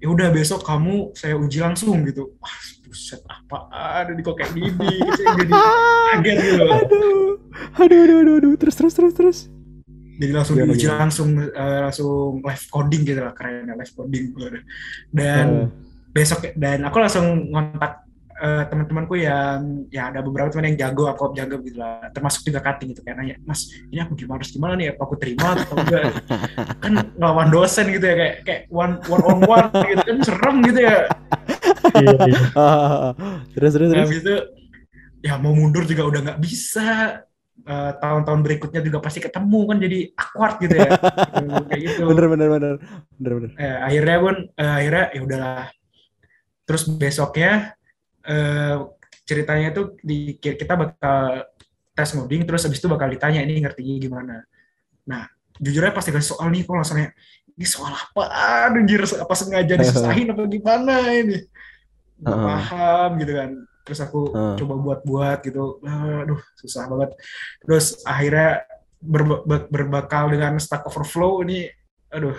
ya 0.00 0.08
udah 0.08 0.28
besok 0.30 0.64
kamu 0.64 1.12
saya 1.12 1.36
uji 1.36 1.60
langsung 1.60 2.00
gitu 2.04 2.32
wah 2.40 2.56
buset 2.82 3.20
apa 3.24 3.70
ada 3.70 4.10
di 4.10 4.20
kok 4.20 4.34
kayak 4.34 4.50
gini 4.50 4.74
saya 5.14 5.26
jadi 5.38 5.52
kaget 5.54 6.36
gitu 6.42 6.64
Aduh. 6.66 7.30
Aduh 7.78 7.98
aduh 8.02 8.18
aduh 8.18 8.34
aduh 8.40 8.52
terus 8.56 8.74
terus 8.74 8.94
terus 8.94 9.12
terus. 9.14 9.38
jadi 10.16 10.32
langsung 10.34 10.56
Gimana, 10.56 10.68
diuji 10.72 10.84
gimana? 10.84 11.00
langsung 11.00 11.28
eh, 11.38 11.78
langsung 11.80 12.10
live 12.40 12.66
coding 12.68 13.02
gitu 13.04 13.20
lah 13.20 13.32
keren 13.32 13.68
live 13.70 13.92
coding 13.94 14.24
dan 15.12 15.46
Eh. 15.46 15.66
besok 16.10 16.50
dan 16.58 16.82
aku 16.82 16.96
langsung 16.98 17.46
ngontak 17.48 18.04
eh, 18.40 18.64
teman-temanku 18.72 19.14
yang 19.20 19.84
ya 19.92 20.08
ada 20.08 20.24
beberapa 20.24 20.48
teman 20.48 20.72
yang 20.72 20.88
jago 20.88 21.12
aku 21.12 21.36
jago 21.36 21.60
gitu 21.60 21.76
lah. 21.76 22.08
Termasuk 22.10 22.48
juga 22.48 22.64
cutting 22.64 22.96
gitu 22.96 23.04
kayak 23.04 23.16
nanya 23.20 23.36
mas 23.44 23.68
ini 23.92 24.00
aku 24.00 24.16
gimana 24.16 24.40
harus 24.40 24.50
gimana 24.50 24.72
nih? 24.80 24.96
Apa 24.96 25.02
aku 25.04 25.14
terima 25.20 25.52
atau 25.52 25.76
enggak? 25.76 26.02
Kan 26.82 26.92
lawan 27.20 27.48
dosen 27.52 27.92
gitu 27.92 28.04
ya 28.04 28.16
kayak 28.16 28.36
kayak 28.48 28.62
one 28.72 28.96
one 29.06 29.24
on 29.28 29.38
one 29.44 29.68
gitu 29.84 30.02
kan 30.02 30.18
serem 30.24 30.56
gitu 30.64 30.80
ya. 30.80 30.98
Iya, 32.00 32.16
iya. 32.26 32.40
Terus 33.54 33.72
terus 33.76 33.88
terus. 33.92 34.02
habis 34.08 34.18
itu 34.24 34.34
ya 35.20 35.36
mau 35.36 35.52
mundur 35.52 35.84
juga 35.84 36.02
udah 36.08 36.20
nggak 36.24 36.40
bisa. 36.40 37.20
Eh, 37.60 37.92
tahun-tahun 38.00 38.40
berikutnya 38.40 38.80
juga 38.80 39.04
pasti 39.04 39.20
ketemu 39.20 39.60
kan 39.68 39.76
jadi 39.76 39.98
awkward 40.16 40.56
gitu 40.64 40.74
ya. 40.80 40.90
Gitu, 40.96 41.60
kayak 41.68 41.80
gitu. 41.84 42.00
Bener 42.08 42.26
bener 42.32 42.48
bener. 42.48 42.74
Bener 43.20 43.32
bener. 43.36 43.50
Eh, 43.60 43.78
akhirnya 43.84 44.16
pun 44.16 44.36
eh, 44.48 44.72
akhirnya 44.80 45.04
ya 45.12 45.20
udahlah. 45.20 45.66
Terus 46.64 46.82
besoknya 46.96 47.76
eh, 48.30 48.76
ceritanya 49.26 49.74
itu 49.74 49.82
di 50.02 50.38
kita 50.38 50.74
bakal 50.78 51.46
tes 51.94 52.10
ngoding 52.14 52.46
terus 52.46 52.62
habis 52.66 52.78
itu 52.78 52.88
bakal 52.90 53.10
ditanya 53.10 53.42
ini 53.42 53.62
ngertinya 53.62 53.94
gimana? 53.98 54.36
Nah 55.06 55.26
jujur 55.60 55.84
aja 55.84 55.92
pas 55.92 56.06
dikasih 56.06 56.34
soal 56.34 56.48
nih 56.48 56.64
kok 56.64 56.72
langsung 56.72 56.96
kayak 56.98 57.12
ini 57.58 57.66
soal 57.66 57.92
apa? 57.92 58.22
Anjir 58.72 59.04
apa 59.04 59.34
sengaja 59.36 59.74
disusahin 59.76 60.32
apa 60.32 60.42
gimana 60.48 60.94
ini? 61.12 61.38
Nggak 62.22 62.36
Heeh. 62.38 62.46
paham 62.48 63.10
gitu 63.20 63.32
kan. 63.36 63.50
Terus 63.84 64.00
aku 64.00 64.20
Heeh. 64.32 64.54
coba 64.64 64.74
buat-buat 64.80 65.38
gitu. 65.44 65.78
Aduh 66.24 66.40
susah 66.56 66.88
banget. 66.88 67.10
Terus 67.60 68.00
akhirnya 68.08 68.64
berbe- 69.00 69.44
be- 69.44 69.68
berbekal 69.68 70.32
dengan 70.32 70.56
Stack 70.56 70.88
Overflow 70.88 71.44
ini 71.44 71.68
aduh 72.10 72.34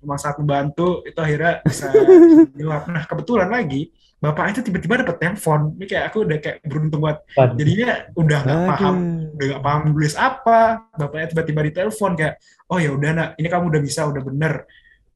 memang 0.00 0.18
sangat 0.18 0.40
membantu. 0.40 1.04
Itu 1.04 1.20
akhirnya 1.20 1.60
bisa 1.62 1.92
jawab 2.58 2.88
nah 2.88 3.04
kebetulan 3.04 3.52
lagi 3.52 3.92
bapak 4.18 4.50
itu 4.50 4.60
tiba-tiba 4.66 5.06
dapat 5.06 5.16
telepon 5.22 5.78
ini 5.78 5.86
kayak 5.86 6.04
aku 6.10 6.26
udah 6.26 6.38
kayak 6.42 6.58
beruntung 6.66 7.00
banget. 7.06 7.18
Jadinya 7.54 7.90
udah 8.18 8.38
nggak 8.42 8.60
paham 8.66 8.96
udah 9.38 9.46
nggak 9.46 9.62
paham 9.62 9.82
nulis 9.94 10.14
apa. 10.18 10.60
Bapaknya 10.98 11.26
tiba-tiba 11.30 11.60
ditelepon 11.70 12.12
kayak 12.18 12.34
oh 12.66 12.78
ya 12.82 12.90
udah 12.90 13.10
nak. 13.14 13.28
Ini 13.38 13.46
kamu 13.46 13.64
udah 13.70 13.82
bisa 13.82 14.00
udah 14.10 14.22
bener. 14.26 14.54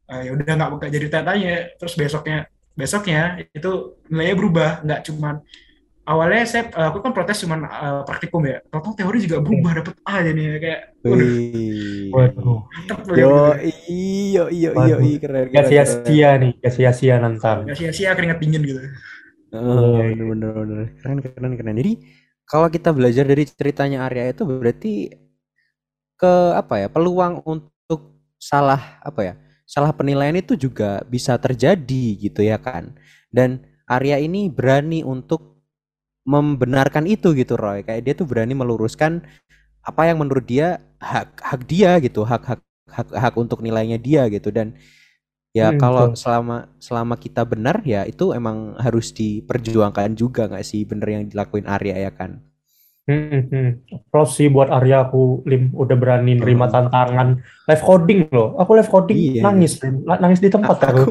Eh, 0.07 0.21
ya 0.27 0.31
udah 0.39 0.53
nggak 0.55 0.71
nggak 0.79 0.93
jadi 0.95 1.07
tanya 1.11 1.55
terus 1.79 1.95
besoknya 1.99 2.39
besoknya 2.79 3.43
itu 3.51 3.99
nilainya 4.07 4.37
berubah. 4.39 4.71
Nggak 4.87 5.01
cuman 5.11 5.35
awalnya 6.03 6.43
saya 6.45 6.67
eh, 6.69 6.87
aku 6.91 6.99
kan 7.01 7.13
protes 7.15 7.43
cuman 7.47 7.65
eh, 7.67 8.03
praktikum 8.07 8.43
ya. 8.45 8.59
Total 8.69 8.93
teori 8.99 9.19
juga 9.23 9.39
berubah 9.39 9.73
dapet 9.83 9.95
A 10.03 10.15
jadi 10.23 10.43
kayak 10.59 10.81
waduh 12.13 12.61
Yo 13.15 13.55
iyo 13.89 14.45
iyo 14.51 14.71
iyo 14.75 14.97
keren 15.19 15.49
Gak 15.51 15.67
keren. 15.67 15.71
sia-sia 15.71 16.31
nih, 16.39 16.53
gak 16.59 16.73
sia-sia 16.75 17.15
nantang. 17.23 17.67
nggak 17.67 17.79
sia-sia 17.79 18.11
keringet 18.15 18.39
dingin 18.43 18.63
gitu. 18.67 18.81
Oh, 19.53 20.01
bener 20.01 20.27
bener 20.33 20.51
bener. 20.57 20.87
Keren 21.03 21.19
keren 21.21 21.53
keren. 21.59 21.77
Jadi 21.77 21.93
kalau 22.49 22.69
kita 22.69 22.91
belajar 22.93 23.25
dari 23.25 23.45
ceritanya 23.45 24.05
Arya 24.09 24.33
itu 24.33 24.43
berarti 24.45 25.13
ke 26.17 26.35
apa 26.55 26.87
ya 26.87 26.89
peluang 26.89 27.43
untuk 27.45 28.23
salah 28.39 28.99
apa 29.03 29.21
ya 29.23 29.35
salah 29.67 29.91
penilaian 29.91 30.37
itu 30.37 30.55
juga 30.55 31.03
bisa 31.07 31.37
terjadi 31.37 32.05
gitu 32.19 32.41
ya 32.45 32.57
kan. 32.61 32.93
Dan 33.33 33.65
Arya 33.89 34.21
ini 34.21 34.49
berani 34.49 35.05
untuk 35.05 35.52
membenarkan 36.27 37.05
itu 37.11 37.35
gitu 37.35 37.55
Roy. 37.59 37.83
Kayak 37.87 38.03
dia 38.07 38.15
tuh 38.21 38.27
berani 38.29 38.55
meluruskan 38.55 39.23
apa 39.83 40.03
yang 40.11 40.23
menurut 40.23 40.47
dia 40.47 40.79
hak 41.03 41.41
hak 41.43 41.63
dia 41.67 41.99
gitu, 42.03 42.23
hak 42.27 42.43
hak 42.47 42.61
hak 42.91 43.09
hak 43.15 43.35
untuk 43.41 43.61
nilainya 43.65 43.99
dia 43.99 44.27
gitu 44.31 44.51
dan 44.55 44.75
ya 45.57 45.69
Hmm, 45.69 45.79
kalau 45.83 46.13
betul. 46.13 46.17
selama 46.17 46.69
selama 46.81 47.15
kita 47.21 47.43
benar 47.49 47.81
ya 47.85 48.05
itu 48.09 48.33
emang 48.37 48.77
harus 48.81 49.11
diperjuangkan 49.17 50.13
juga 50.17 50.49
nggak 50.51 50.65
sih 50.67 50.83
bener 50.89 51.09
yang 51.15 51.25
dilakuin 51.31 51.67
Arya 51.69 51.97
ya 52.09 52.13
kan? 52.15 52.41
Hmm, 53.11 53.51
hmm. 53.51 53.69
Plus 54.15 54.31
sih 54.39 54.47
buat 54.47 54.71
Arya 54.71 55.11
aku 55.11 55.43
Lim 55.51 55.75
udah 55.75 55.97
berani 55.99 56.39
nerima 56.39 56.67
Hmm. 56.67 56.75
tantangan 56.75 57.29
live 57.67 57.83
coding 57.83 58.21
loh. 58.31 58.55
Aku 58.63 58.79
live 58.79 58.87
coding 58.87 59.19
Iya, 59.19 59.43
nangis, 59.43 59.73
Lim. 59.83 60.07
La- 60.07 60.23
nangis 60.23 60.39
di 60.39 60.47
tempat 60.55 60.79
aku. 60.87 61.11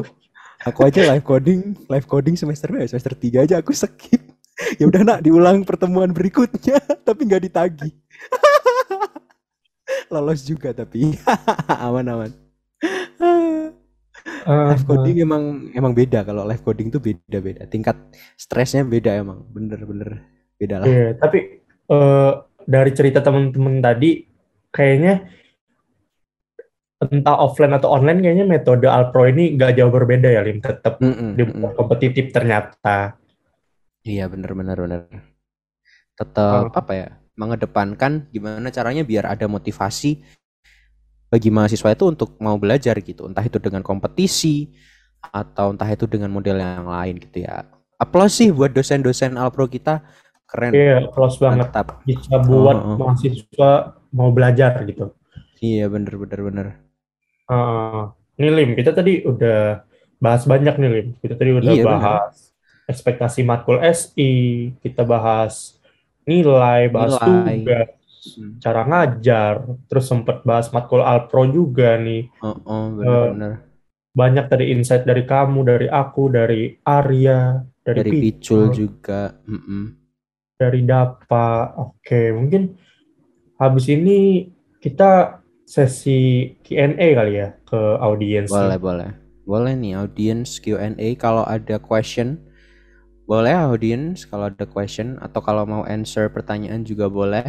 aku 0.68 0.80
aja 0.86 1.00
live 1.06 1.24
coding 1.26 1.60
live 1.90 2.06
coding 2.06 2.36
semester 2.38 2.68
ya? 2.72 2.86
semester 2.88 3.14
3 3.18 3.44
aja 3.44 3.58
aku 3.60 3.72
skip 3.74 4.22
ya 4.78 4.84
udah 4.88 5.02
nak 5.02 5.20
diulang 5.24 5.64
pertemuan 5.66 6.10
berikutnya 6.10 6.78
tapi 7.08 7.28
nggak 7.28 7.42
ditagi. 7.48 7.90
Lolos 10.12 10.44
juga 10.44 10.72
tapi. 10.72 11.16
Aman 11.86 12.06
aman. 12.08 12.30
Eh, 13.22 13.66
live 14.46 14.86
coding 14.86 15.16
emang 15.22 15.72
emang 15.74 15.92
beda. 15.94 16.22
Kalau 16.22 16.46
live 16.46 16.62
coding 16.62 16.90
tuh 16.90 17.02
beda 17.02 17.38
beda 17.42 17.62
tingkat 17.66 17.96
stresnya 18.38 18.86
beda 18.86 19.18
emang. 19.18 19.44
Bener 19.50 19.80
bener. 19.82 20.10
Beda 20.58 20.82
lah. 20.82 20.86
Iya, 20.86 21.18
tapi 21.18 21.62
eh, 21.66 22.32
dari 22.62 22.90
cerita 22.94 23.18
teman-teman 23.18 23.82
tadi 23.82 24.22
kayaknya 24.70 25.26
entah 27.02 27.34
offline 27.42 27.74
atau 27.74 27.90
online 27.90 28.22
kayaknya 28.22 28.46
metode 28.46 28.86
Alpro 28.86 29.26
ini 29.26 29.58
gak 29.58 29.74
jauh 29.74 29.90
berbeda 29.90 30.30
ya 30.30 30.46
Lim, 30.46 30.62
tetap 30.62 31.02
Mm-mm, 31.02 31.34
dibuat 31.34 31.74
mm-mm. 31.74 31.78
kompetitif 31.78 32.30
ternyata. 32.30 33.18
Iya 34.02 34.26
bener 34.26 34.50
bener 34.54 34.76
bener. 34.78 35.00
Tetap 36.18 36.74
apa 36.74 36.92
ya 36.92 37.08
mengedepankan 37.38 38.28
gimana 38.28 38.68
caranya 38.68 39.02
biar 39.06 39.24
ada 39.24 39.48
motivasi 39.48 40.20
bagi 41.32 41.48
mahasiswa 41.48 41.96
itu 41.96 42.04
untuk 42.10 42.36
mau 42.42 42.58
belajar 42.60 42.98
gitu. 43.00 43.24
Entah 43.24 43.46
itu 43.46 43.56
dengan 43.62 43.80
kompetisi 43.80 44.68
atau 45.22 45.72
entah 45.72 45.88
itu 45.88 46.04
dengan 46.10 46.28
model 46.28 46.58
yang 46.60 46.84
lain 46.84 47.22
gitu 47.22 47.46
ya. 47.46 47.64
Aplaus 47.96 48.34
sih 48.36 48.50
buat 48.50 48.74
dosen-dosen 48.74 49.38
Alpro 49.38 49.70
kita 49.70 50.02
keren. 50.50 50.74
Iya, 50.74 51.08
close 51.14 51.38
banget. 51.38 51.70
Mantap. 51.70 52.02
Bisa 52.04 52.36
buat 52.42 52.76
Oh, 52.76 52.86
oh. 52.92 52.96
mahasiswa 52.98 53.96
mau 54.12 54.28
belajar 54.34 54.82
gitu. 54.84 55.14
Iya 55.62 55.86
bener 55.88 56.18
bener 56.18 56.40
bener. 56.42 56.66
Heeh. 57.48 58.02
Nih 58.42 58.50
Lim, 58.50 58.70
kita 58.74 58.90
tadi 58.90 59.22
udah 59.22 59.86
bahas 60.18 60.42
banyak 60.44 60.74
nih 60.76 60.90
Lim. 60.90 61.06
Kita 61.22 61.34
tadi 61.38 61.50
udah 61.54 61.70
Iya, 61.72 61.84
benar. 61.86 62.00
bahas 62.02 62.51
ekspektasi 62.92 63.40
matkul 63.42 63.80
SI, 63.80 64.32
kita 64.84 65.02
bahas 65.02 65.80
nilai, 66.22 66.92
bahas 66.92 67.16
Nilai. 67.18 67.56
tugas, 67.64 67.88
Hmm. 68.22 68.54
cara 68.62 68.86
ngajar, 68.86 69.66
terus 69.90 70.06
sempet 70.06 70.46
bahas 70.46 70.70
matkul 70.70 71.02
Alpro 71.02 71.42
juga 71.50 71.98
nih. 71.98 72.30
Oh, 72.38 72.54
oh 72.62 72.84
bener 72.94 73.22
bener. 73.34 73.52
Banyak 74.14 74.46
tadi 74.46 74.70
insight 74.70 75.02
dari 75.02 75.26
kamu, 75.26 75.66
dari 75.66 75.88
aku, 75.90 76.30
dari 76.30 76.70
Arya, 76.86 77.58
dari, 77.82 77.98
Dari 77.98 78.10
Picul, 78.14 78.30
Picul 78.30 78.62
juga. 78.70 79.34
Mm-mm. 79.42 79.98
dari 80.54 80.86
Dapa. 80.86 81.74
Oke, 81.82 82.30
mungkin 82.30 82.78
habis 83.58 83.90
ini 83.90 84.46
kita 84.78 85.42
sesi 85.66 86.54
Q&A 86.62 87.18
kali 87.18 87.42
ya 87.42 87.58
ke 87.66 87.98
audiens. 87.98 88.46
Boleh, 88.46 88.78
boleh. 88.78 89.10
Boleh 89.42 89.74
nih 89.74 89.98
audience 89.98 90.62
Q&A 90.62 91.18
kalau 91.18 91.42
ada 91.42 91.82
question. 91.82 92.38
Boleh 93.32 93.54
audience 93.56 94.18
kalau 94.30 94.44
ada 94.52 94.64
question 94.74 95.08
atau 95.26 95.40
kalau 95.40 95.64
mau 95.64 95.82
answer 95.88 96.28
pertanyaan 96.36 96.84
juga 96.90 97.06
boleh. 97.18 97.46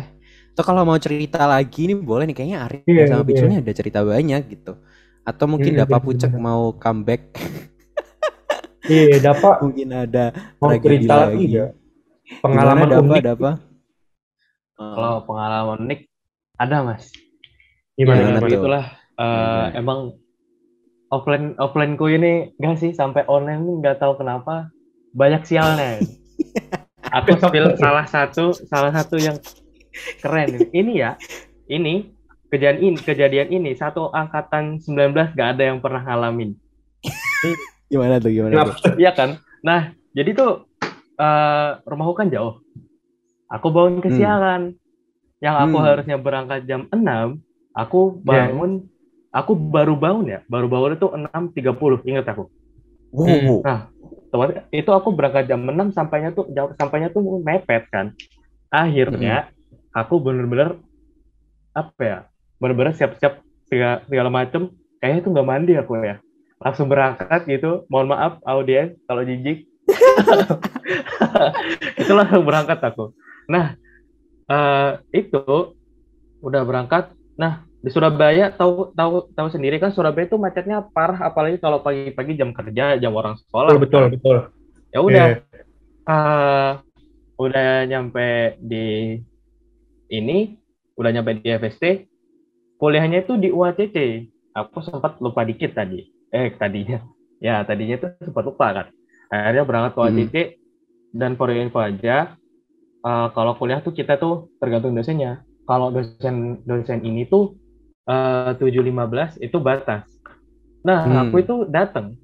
Atau 0.55 0.63
kalau 0.69 0.83
mau 0.87 0.95
cerita 1.05 1.43
lagi 1.53 1.81
nih 1.91 1.97
boleh 1.99 2.23
nih 2.29 2.35
kayaknya 2.37 2.59
Arif 2.65 2.83
Iya, 2.87 3.03
sama. 3.11 3.23
Picul 3.27 3.47
nih 3.51 3.59
ada 3.59 3.73
cerita 3.79 3.99
banyak 4.05 4.41
gitu. 4.53 4.73
Atau 5.29 5.45
mungkin 5.51 5.73
Iya, 5.73 5.83
Dapa 5.83 5.97
bener-bener. 5.99 6.03
Pucek 6.05 6.31
mau 6.39 6.71
comeback, 6.83 7.21
Iya, 8.87 9.15
dapat 9.27 9.55
mungkin 9.63 9.87
ada 9.95 10.25
mau 10.59 10.71
cerita 10.83 11.13
lagi 11.19 11.43
lagi. 11.43 11.47
ya. 11.57 11.65
Pengalaman 12.43 12.87
Gimana, 12.87 12.93
Dapa, 12.95 13.15
unik. 13.15 13.23
Dapa? 13.23 13.51
Kalau 14.77 15.13
pengalaman 15.27 15.77
unik 15.87 15.99
ada 16.59 16.77
mas. 16.87 17.03
Gimana, 17.97 18.19
Gimana 18.19 18.39
ya, 18.39 18.41
tuh? 18.41 18.45
begitulah. 18.45 18.85
Eh, 19.19 19.65
Gimana? 19.69 19.79
emang 19.79 19.99
offline 21.13 21.53
offlineku 21.61 22.09
ini 22.09 22.57
enggak 22.57 22.75
sih 22.81 22.91
sampai 22.97 23.23
online 23.29 23.61
nggak 23.79 24.01
tahu 24.01 24.17
kenapa 24.17 24.72
banyak 25.13 25.45
sialnya. 25.45 26.01
Aku 27.21 27.37
spill 27.37 27.77
salah 27.77 28.09
satu 28.09 28.51
salah 28.65 28.89
satu 28.89 29.21
yang 29.21 29.37
keren 30.19 30.65
ini. 30.73 30.97
Ya, 30.97 31.15
ini 31.69 32.09
kejadian 32.49 32.81
ini 32.81 32.97
kejadian 32.97 33.47
ini 33.49 33.71
satu 33.77 34.09
angkatan 34.09 34.81
19 34.81 35.37
gak 35.37 35.49
ada 35.57 35.63
yang 35.69 35.77
pernah 35.77 36.01
ngalamin. 36.01 36.57
Gimana 37.91 38.17
tuh? 38.17 38.33
Gimana 38.33 38.65
tuh? 38.65 38.97
Iya 38.97 39.13
kan? 39.13 39.37
Nah, 39.61 39.93
jadi 40.11 40.33
tuh 40.33 40.65
eh 41.13 41.69
rumahku 41.85 42.17
kan 42.17 42.33
jauh. 42.33 42.57
Aku 43.47 43.69
bangun 43.69 44.01
kesiangan. 44.01 44.73
Yang 45.37 45.55
aku 45.59 45.77
Hmm. 45.77 45.85
harusnya 45.85 46.17
berangkat 46.17 46.63
jam 46.63 46.87
6, 46.87 47.43
aku 47.75 48.15
bangun 48.23 48.87
aku 49.29 49.53
baru 49.53 49.99
bangun 49.99 50.25
ya. 50.25 50.39
Baru 50.47 50.71
bangun 50.71 50.95
itu 50.95 51.07
6.30, 51.11 51.99
ingat 52.07 52.25
aku. 52.31 52.47
Wow. 53.11 53.59
Otomatis- 53.61 53.92
itu 54.73 54.89
aku 54.89 55.13
berangkat 55.13 55.45
jam 55.45 55.61
6 55.61 55.93
sampainya 55.93 56.33
tuh 56.33 56.49
jauh 56.49 56.73
sampainya 56.73 57.13
tuh 57.13 57.21
mepet 57.41 57.85
kan. 57.93 58.17
Akhirnya 58.73 59.53
aku 59.93 60.17
bener-bener 60.17 60.81
apa 61.77 62.01
ya? 62.01 62.19
Bener-bener 62.57 62.97
siap-siap 62.97 63.45
segala, 63.69 64.01
segala 64.09 64.29
macem. 64.33 64.73
Kayaknya 64.97 65.19
itu 65.21 65.29
nggak 65.29 65.47
mandi 65.47 65.73
aku 65.77 65.93
ya. 66.01 66.17
Langsung 66.57 66.89
berangkat 66.89 67.45
gitu. 67.45 67.85
Mohon 67.91 68.17
maaf 68.17 68.33
audiens 68.47 68.97
kalau 69.05 69.21
jijik. 69.21 69.69
itu 72.01 72.11
langsung 72.15 72.47
berangkat 72.47 72.79
aku. 72.81 73.13
Nah, 73.51 73.77
eh, 74.49 74.91
itu 75.13 75.77
udah 76.41 76.61
berangkat. 76.65 77.13
Nah, 77.37 77.67
di 77.83 77.91
Surabaya 77.91 78.47
tahu 78.55 78.95
tahu 78.95 79.27
tahu 79.35 79.47
sendiri 79.51 79.75
kan 79.75 79.91
Surabaya 79.91 80.23
itu 80.23 80.39
macetnya 80.39 80.87
parah 80.95 81.19
apalagi 81.19 81.59
kalau 81.59 81.83
pagi-pagi 81.83 82.39
jam 82.39 82.55
kerja, 82.55 82.95
jam 82.95 83.11
orang 83.11 83.35
sekolah. 83.43 83.75
Betul, 83.75 84.07
betul, 84.07 84.15
betul. 84.15 84.37
Ya 84.95 84.99
udah, 85.03 85.25
Iya. 85.35 85.61
eh, 86.07 86.71
udah 87.35 87.69
nyampe 87.83 88.55
di 88.63 89.19
ini, 90.07 90.55
udah 90.95 91.11
nyampe 91.11 91.43
di 91.43 91.51
FST, 91.51 92.07
kuliahnya 92.79 93.27
itu 93.27 93.35
di 93.35 93.51
UACC. 93.51 93.97
Aku 94.55 94.79
sempat 94.79 95.19
lupa 95.19 95.43
dikit 95.43 95.75
tadi. 95.75 96.07
Eh, 96.31 96.55
tadinya. 96.55 97.03
Ya, 97.43 97.59
tadinya 97.67 97.99
itu 97.99 98.07
sempat 98.23 98.47
lupa 98.47 98.71
kan. 98.71 98.87
Akhirnya 99.27 99.67
berangkat 99.67 99.91
ke 99.91 99.99
UACC, 99.99 100.35
dan 101.11 101.35
for 101.35 101.51
info 101.51 101.83
aja, 101.83 102.39
eh, 103.03 103.27
kalau 103.35 103.59
kuliah 103.59 103.83
tuh 103.83 103.91
kita 103.91 104.15
tuh 104.15 104.47
tergantung 104.63 104.95
dosennya. 104.95 105.43
Kalau 105.67 105.91
dosen 105.91 106.63
dosen 106.63 107.03
ini 107.03 107.27
tuh 107.27 107.59
eh, 108.03 108.51
7.15 108.57 109.39
itu 109.39 109.57
batas. 109.57 110.03
Nah, 110.83 110.99
Hmm. 111.07 111.19
aku 111.23 111.35
itu 111.39 111.55
datang. 111.67 112.15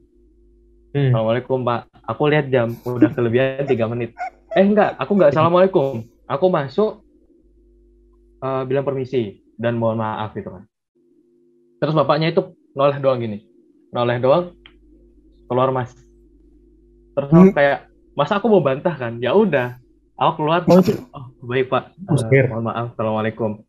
Hmm. 0.92 1.14
Assalamualaikum 1.14 1.62
Pak. 1.62 1.82
Aku 2.04 2.22
lihat 2.28 2.50
jam 2.50 2.74
udah 2.82 3.10
kelebihan 3.14 3.64
tiga 3.64 3.86
menit. 3.86 4.12
Eh 4.52 4.66
enggak, 4.66 4.98
aku 4.98 5.16
enggak 5.16 5.32
assalamualaikum. 5.32 6.02
Aku 6.26 6.46
masuk 6.50 7.06
eh, 8.40 8.64
bilang 8.66 8.84
permisi 8.84 9.44
dan 9.56 9.76
mohon 9.76 10.00
maaf 10.00 10.32
gitu 10.32 10.50
kan. 10.50 10.64
Terus 11.80 11.96
bapaknya 11.96 12.32
itu 12.32 12.42
noleh 12.72 13.00
doang 13.00 13.20
gini, 13.20 13.44
noleh 13.92 14.20
doang, 14.20 14.56
keluar 15.48 15.72
mas. 15.72 15.92
Terus 17.16 17.30
aku 17.30 17.52
Hmm. 17.52 17.56
kayak, 17.56 17.88
masa 18.16 18.40
aku 18.40 18.48
mau 18.48 18.64
bantah 18.64 18.96
kan? 18.96 19.20
Ya 19.20 19.36
udah, 19.36 19.76
aku 20.16 20.44
keluar. 20.44 20.64
Oh, 20.68 20.80
Oh, 21.12 21.26
baik 21.44 21.68
pak, 21.68 21.96
Musir. 22.00 22.48
mohon 22.48 22.68
maaf, 22.68 22.96
assalamualaikum. 22.96 23.60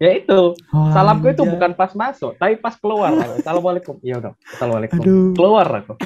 Ya 0.00 0.16
itu, 0.16 0.56
salamku 0.96 1.28
itu 1.28 1.44
bukan 1.44 1.76
pas 1.76 1.92
masuk, 1.92 2.32
tapi 2.40 2.56
pas 2.56 2.72
keluar. 2.80 3.12
Assalamualaikum. 3.36 4.00
Iya 4.00 4.16
udah, 4.16 4.32
assalamualaikum. 4.48 4.96
Aduh. 4.96 5.36
Keluar 5.36 5.66
aku. 5.68 5.94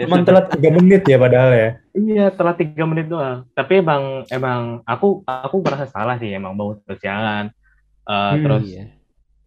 Ya 0.00 0.08
sudah. 0.08 0.24
telat 0.24 0.46
3 0.56 0.76
menit 0.80 1.02
ya 1.04 1.16
padahal 1.20 1.50
ya. 1.52 1.70
Iya, 1.92 2.32
telat 2.32 2.56
tiga 2.56 2.88
menit 2.88 3.12
doang. 3.12 3.44
Tapi 3.52 3.84
emang 3.84 4.24
emang 4.32 4.80
aku 4.88 5.20
aku 5.28 5.60
merasa 5.60 5.84
salah 5.92 6.16
sih 6.16 6.32
emang 6.32 6.56
bangun 6.56 6.80
kesiangan. 6.88 7.52
Eh, 8.08 8.16
Hmm. 8.32 8.40
Terus 8.40 8.64
Iya. 8.64 8.84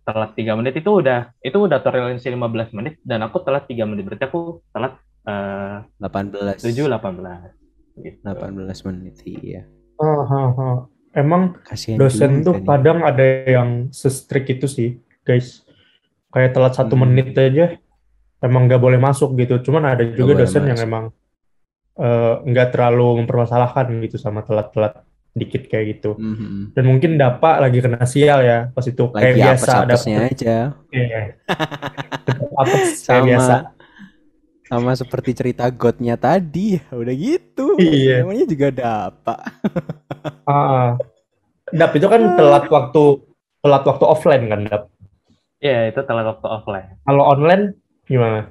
telat 0.06 0.32
tiga 0.38 0.54
menit 0.54 0.78
itu 0.78 0.92
udah 0.94 1.34
itu 1.42 1.58
udah 1.58 1.82
toleransi 1.82 2.38
15 2.38 2.70
menit 2.70 3.02
dan 3.02 3.26
aku 3.26 3.42
telat 3.42 3.66
tiga 3.66 3.90
menit 3.90 4.06
berarti 4.06 4.30
aku 4.30 4.62
telat 4.70 4.94
eh 5.26 5.78
18. 5.98 6.62
7 6.62 6.86
18 6.86 7.50
gitu. 7.98 8.22
18 8.22 8.86
menit 8.94 9.16
iya. 9.26 9.66
Ah, 9.98 10.22
ah, 10.22 10.54
ah. 10.54 10.78
Emang 11.14 11.62
Kasihan 11.62 11.96
dosen 11.96 12.42
tuh 12.42 12.58
nih. 12.58 12.66
kadang 12.66 13.00
ada 13.02 13.26
yang 13.46 13.70
se-strict 13.90 14.50
itu 14.52 14.66
sih, 14.66 14.90
guys. 15.22 15.62
Kayak 16.30 16.58
telat 16.58 16.74
satu 16.74 16.98
Hmm. 16.98 17.06
menit 17.06 17.38
aja, 17.38 17.78
emang 18.40 18.66
nggak 18.66 18.82
boleh 18.82 18.98
masuk 18.98 19.38
gitu. 19.38 19.62
Cuman 19.62 19.86
ada 19.88 20.02
juga 20.04 20.34
boleh 20.34 20.42
dosen 20.42 20.66
yang 20.66 20.74
masuk. 20.76 20.90
emang 20.90 21.06
eh, 21.94 22.34
nggak 22.44 22.74
terlalu 22.74 23.22
mempermasalahkan 23.22 23.86
gitu 24.02 24.18
sama 24.18 24.42
telat-telat 24.42 25.06
dikit 25.32 25.66
kayak 25.66 25.98
gitu. 25.98 26.18
Mhm. 26.18 26.74
Dan 26.74 26.84
mungkin 26.86 27.18
Dapa 27.18 27.58
lagi 27.58 27.82
kena 27.82 28.02
sial 28.04 28.42
ya 28.42 28.70
pas 28.70 28.82
itu 28.82 29.04
kayak 29.10 29.30
Lagi 29.30 29.38
biasa 29.38 29.72
ada 29.86 29.94
aja. 29.98 30.58
Iya. 30.90 31.22
Tetap 32.26 32.50
apes 32.54 32.90
kayak 33.04 33.24
biasa. 33.30 33.56
Sama 34.74 34.98
seperti 34.98 35.32
cerita 35.32 35.70
godnya 35.70 36.18
tadi, 36.18 36.82
udah 36.90 37.14
gitu. 37.14 37.78
Iya. 37.78 38.26
Namanya 38.26 38.46
juga 38.50 38.68
Dapa. 38.74 39.36
Ah, 40.44 40.56
ah. 40.56 40.90
Dap 41.70 41.92
itu 41.94 42.08
kan 42.08 42.36
telat 42.36 42.66
waktu 42.68 43.04
telat 43.60 43.84
waktu 43.84 44.06
offline 44.08 44.44
kan, 44.48 44.60
Dap. 44.66 44.84
Iya, 45.60 45.92
itu 45.92 46.00
telat 46.02 46.26
waktu 46.26 46.48
offline. 46.48 46.96
Kalau 47.04 47.24
online 47.24 47.76
gimana? 48.04 48.48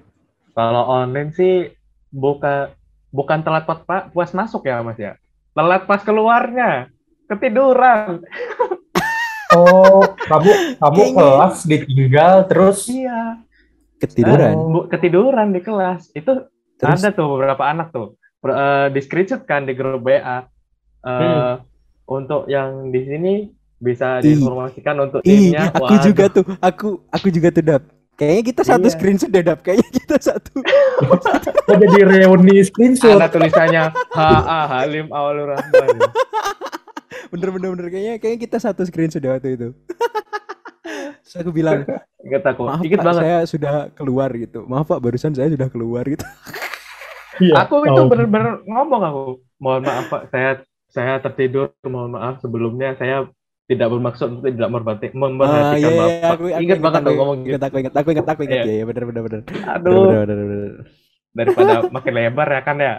Kalau 0.52 0.82
online 0.84 1.32
sih 1.32 1.72
bukan 2.08 2.72
bukan 3.08 3.40
telat 3.40 3.64
pas, 3.64 3.80
pas 4.08 4.30
masuk 4.32 4.64
ya 4.64 4.80
Mas 4.80 4.96
ya. 4.96 5.16
Telat 5.52 5.84
pas 5.84 6.00
keluarnya. 6.00 6.86
Ketiduran. 7.26 8.20
Oh, 9.52 10.00
kamu 10.32 10.80
kamu 10.80 10.96
Kayaknya- 10.96 11.16
kelas 11.20 11.56
ditinggal 11.68 12.34
terus 12.48 12.88
Iya. 12.88 13.36
Ketiduran. 14.02 14.54
Bu- 14.66 14.86
ketiduran 14.86 15.48
di 15.48 15.60
kelas. 15.60 16.10
Itu 16.12 16.50
Terus 16.74 16.98
ada 16.98 17.10
tuh 17.12 17.30
beberapa 17.30 17.62
anak 17.62 17.90
tuh 17.90 18.18
Ber- 18.36 18.52
eh, 18.52 18.86
di 18.90 18.98
screenshot 18.98 19.42
kan 19.42 19.62
di 19.62 19.72
grup 19.72 20.02
WA 20.02 20.42
Eh, 21.00 21.54
untuk 22.04 22.46
yang 22.46 22.88
di 22.88 23.02
sini 23.02 23.34
bisa 23.76 24.18
Ih. 24.18 24.34
diinformasikan 24.34 24.94
untuk 25.00 25.20
Ih, 25.22 25.50
timnya 25.50 25.70
aku 25.70 25.82
Waduh. 25.84 26.02
juga 26.04 26.24
tuh. 26.28 26.44
Aku 26.60 26.88
aku 27.08 27.26
juga 27.28 27.48
tuh 27.50 27.62
Dap. 27.64 27.82
Kayaknya 28.12 28.42
kita 28.44 28.62
satu 28.64 28.84
Iya. 28.84 28.92
screenshot 28.92 29.26
deh 29.28 29.42
Dap. 29.42 29.58
Kayaknya 29.60 29.88
kita 29.92 30.16
satu. 30.20 30.62
kok 31.62 31.76
jadi 31.76 31.98
reuni 32.04 32.60
screenshot. 32.60 33.14
ada 33.14 33.26
tulisannya 33.26 33.82
HA 34.10 34.60
Halim 34.68 35.06
Awalur 35.08 35.54
Rahman 35.54 35.98
Bener 37.32 37.48
bener 37.50 37.68
bener 37.72 37.86
kayaknya 37.88 38.14
kayaknya 38.16 38.40
kita 38.40 38.56
satu 38.58 38.82
screenshot 38.82 39.18
deh 39.18 39.30
waktu 39.32 39.48
itu. 39.52 39.68
Terus 41.32 41.48
aku 41.48 41.52
bilang, 41.56 41.88
ingat 42.28 42.42
aku 42.44 42.60
maaf 42.68 42.84
ingat 42.84 43.00
Pak, 43.00 43.06
banget 43.08 43.22
saya 43.24 43.36
sudah 43.48 43.74
keluar 43.96 44.28
gitu. 44.36 44.68
Maaf 44.68 44.84
Pak, 44.84 45.00
barusan 45.00 45.32
saya 45.32 45.48
sudah 45.48 45.68
keluar 45.72 46.04
gitu. 46.04 46.24
Iya, 47.40 47.64
aku 47.64 47.74
itu 47.88 47.96
tahu. 47.96 48.10
bener-bener 48.12 48.60
ngomong 48.68 49.02
aku 49.02 49.20
mohon 49.56 49.82
maaf 49.88 50.06
pak 50.12 50.22
saya 50.28 50.50
saya 50.92 51.16
tertidur 51.24 51.72
mohon 51.88 52.12
maaf 52.12 52.44
sebelumnya 52.44 52.92
saya 53.00 53.24
tidak 53.64 53.88
bermaksud 53.88 54.26
untuk 54.36 54.52
tidak 54.52 54.68
memperhati 54.68 55.06
Ah, 55.08 55.16
memperhatikan 55.16 55.80
iya, 55.80 55.88
iya, 55.88 55.96
bapak 55.96 56.36
aku, 56.36 56.44
aku 56.52 56.60
ingat 56.60 56.78
banget 56.84 57.02
aku 57.08 57.12
ngomong 57.16 57.38
gitu 57.48 57.56
ingat, 57.56 57.62
aku 57.64 57.76
ingat, 57.80 57.94
aku 57.96 58.08
ingat, 58.12 58.26
aku 58.28 58.40
ingat, 58.44 58.60
Iya. 58.60 58.68
ya, 58.68 58.74
ya, 58.76 58.84
bener, 58.84 59.02
bener, 59.08 59.22
aduh 59.64 59.92
bener, 60.04 60.18
bener, 60.28 60.36
bener. 60.44 60.72
daripada 61.32 61.72
makin 61.88 62.12
lebar 62.12 62.48
ya 62.52 62.60
kan 62.60 62.76
ya 62.76 62.94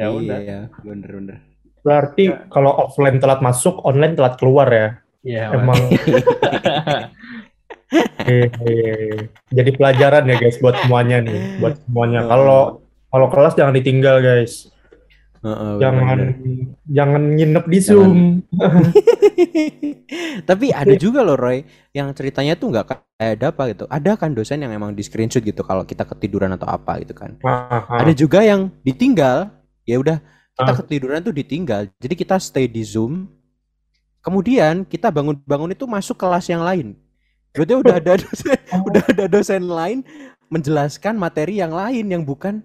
ya 0.00 0.06
udah 0.08 0.38
Iya, 0.40 0.60
bener, 0.80 1.10
bener. 1.20 1.38
Berarti 1.84 2.24
kalau 2.52 2.72
offline 2.76 3.16
telat 3.20 3.40
masuk, 3.40 3.80
online 3.84 4.12
telat 4.16 4.36
keluar 4.40 4.68
ya. 4.68 4.88
Iya, 5.20 5.52
Emang 5.52 5.76
Eh, 7.90 8.46
eh, 8.46 9.14
jadi 9.50 9.70
pelajaran 9.74 10.30
ya 10.30 10.36
guys 10.38 10.62
buat 10.62 10.78
semuanya 10.78 11.18
nih, 11.18 11.58
buat 11.58 11.74
semuanya. 11.82 12.22
Kalau 12.24 12.86
kalau 13.10 13.26
kelas 13.26 13.58
jangan 13.58 13.74
ditinggal 13.74 14.22
guys. 14.22 14.70
Heeh, 15.40 15.80
Jangan 15.80 16.18
bener-bener. 16.20 16.76
jangan 16.84 17.22
nginep 17.32 17.64
di 17.64 17.78
Zoom. 17.80 18.12
Tapi 20.44 20.66
ada 20.84 20.94
juga 21.00 21.24
loh 21.24 21.32
Roy 21.34 21.64
yang 21.96 22.12
ceritanya 22.12 22.60
tuh 22.60 22.68
nggak 22.68 22.86
kayak 22.86 23.40
ada 23.40 23.46
apa 23.48 23.62
gitu. 23.72 23.84
Ada 23.88 24.20
kan 24.20 24.36
dosen 24.36 24.60
yang 24.60 24.70
emang 24.70 24.92
di 24.92 25.00
screenshot 25.00 25.40
gitu 25.40 25.64
kalau 25.64 25.88
kita 25.88 26.04
ketiduran 26.04 26.52
atau 26.54 26.68
apa 26.68 27.00
gitu 27.00 27.16
kan. 27.16 27.40
Ah. 27.40 27.88
Ada 27.88 28.12
juga 28.12 28.44
yang 28.44 28.68
ditinggal. 28.84 29.48
Ya 29.88 29.96
udah 29.96 30.20
kita 30.54 30.70
Ah. 30.70 30.78
ketiduran 30.84 31.24
tuh 31.24 31.32
ditinggal. 31.32 31.88
Jadi 31.96 32.14
kita 32.14 32.36
stay 32.36 32.68
di 32.68 32.84
Zoom. 32.84 33.24
Kemudian 34.20 34.84
kita 34.84 35.08
bangun-bangun 35.08 35.72
itu 35.72 35.88
masuk 35.88 36.20
kelas 36.20 36.52
yang 36.52 36.60
lain. 36.60 36.92
Berarti 37.50 37.74
udah 37.74 37.94
ada 37.98 38.12
dosen, 38.16 38.58
udah 38.86 39.02
ada 39.10 39.24
dosen 39.26 39.62
lain 39.66 39.98
menjelaskan 40.48 41.14
materi 41.14 41.58
yang 41.58 41.74
lain 41.74 42.06
yang 42.06 42.22
bukan 42.22 42.62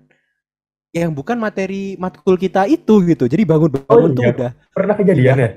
yang 0.94 1.12
bukan 1.12 1.36
materi 1.36 1.98
matkul 1.98 2.38
kita 2.38 2.70
itu 2.70 3.04
gitu. 3.04 3.26
Jadi 3.28 3.44
bangun-bangun 3.44 4.12
Oh, 4.12 4.16
tuh 4.16 4.24
iya. 4.24 4.32
udah 4.32 4.52
Pernah 4.72 4.96
kejadian 4.96 5.38
ya? 5.38 5.50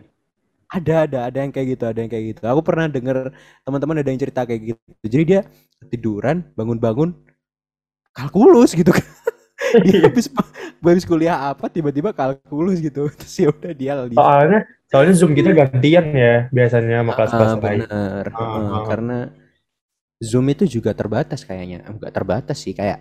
ada 0.68 1.08
ada 1.08 1.18
ada 1.32 1.38
yang 1.40 1.48
kayak 1.48 1.66
gitu 1.72 1.84
ada 1.88 1.96
yang 1.96 2.12
kayak 2.12 2.24
gitu 2.36 2.44
aku 2.44 2.60
pernah 2.60 2.92
denger 2.92 3.32
teman-teman 3.64 4.04
ada 4.04 4.12
yang 4.12 4.20
cerita 4.20 4.44
kayak 4.44 4.76
gitu 4.76 4.84
jadi 5.00 5.22
dia 5.24 5.40
tiduran 5.88 6.44
bangun-bangun 6.60 7.16
kalkulus 8.12 8.76
gitu 8.76 8.92
kan 8.92 9.00
dia 9.84 9.98
habis 10.08 10.26
habis 10.80 11.04
kuliah 11.04 11.50
apa 11.52 11.66
tiba-tiba 11.68 12.10
kalkulus 12.14 12.78
gitu 12.80 13.08
terus 13.18 13.34
ya 13.38 13.48
udah 13.52 13.72
dia 13.74 13.92
Soalnya 14.16 14.58
soalnya 14.88 15.14
Zoom 15.14 15.32
kita 15.36 15.50
gantian 15.52 16.06
ya 16.16 16.34
biasanya 16.48 17.04
sama 17.04 17.12
kelas-kelas 17.16 17.52
Ah, 17.52 17.60
lain. 17.60 17.80
bener 17.84 18.24
Ah, 18.32 18.40
ah. 18.40 18.82
karena 18.88 19.18
Zoom 20.18 20.46
itu 20.50 20.64
juga 20.66 20.90
terbatas 20.94 21.46
kayaknya 21.46 21.86
enggak 21.86 22.10
terbatas 22.14 22.58
sih 22.58 22.74
kayak 22.74 22.98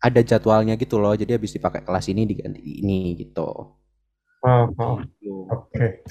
ada 0.00 0.20
jadwalnya 0.20 0.74
gitu 0.80 0.96
loh 1.00 1.12
jadi 1.16 1.36
habis 1.36 1.52
dipakai 1.56 1.80
kelas 1.84 2.06
ini 2.12 2.22
diganti 2.28 2.60
ini 2.80 3.16
gitu. 3.20 3.48
Gitu. 5.00 5.32
Oke. 5.50 6.04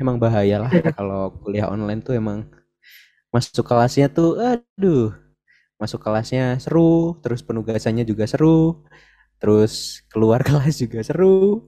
emang 0.00 0.16
bahaya 0.18 0.56
lah 0.66 0.72
kalau 0.96 1.30
kuliah 1.44 1.68
online 1.70 2.00
tuh 2.02 2.14
emang 2.18 2.44
masuk 3.34 3.64
kelasnya 3.64 4.06
tuh 4.12 4.36
aduh 4.40 5.12
masuk 5.80 6.00
kelasnya 6.04 6.58
seru 6.62 7.18
terus 7.22 7.40
penugasannya 7.42 8.04
juga 8.06 8.24
seru 8.28 8.84
terus 9.42 10.06
keluar 10.06 10.40
kelas 10.46 10.78
juga 10.78 11.02
seru 11.02 11.66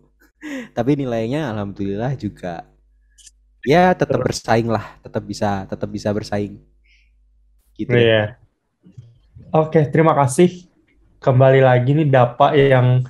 tapi 0.70 0.94
nilainya 0.94 1.50
alhamdulillah 1.50 2.14
juga 2.14 2.62
ya 3.66 3.90
tetap 3.98 4.22
bersaing 4.22 4.70
lah 4.70 4.94
tetap 5.02 5.26
bisa 5.26 5.66
tetap 5.66 5.88
bisa 5.90 6.14
bersaing 6.14 6.62
gitu 7.74 7.90
ya. 7.90 8.38
Oke, 9.50 9.86
terima 9.90 10.14
kasih. 10.14 10.66
Kembali 11.18 11.58
lagi 11.62 11.94
nih 11.94 12.06
Dapa 12.10 12.54
yang 12.54 13.02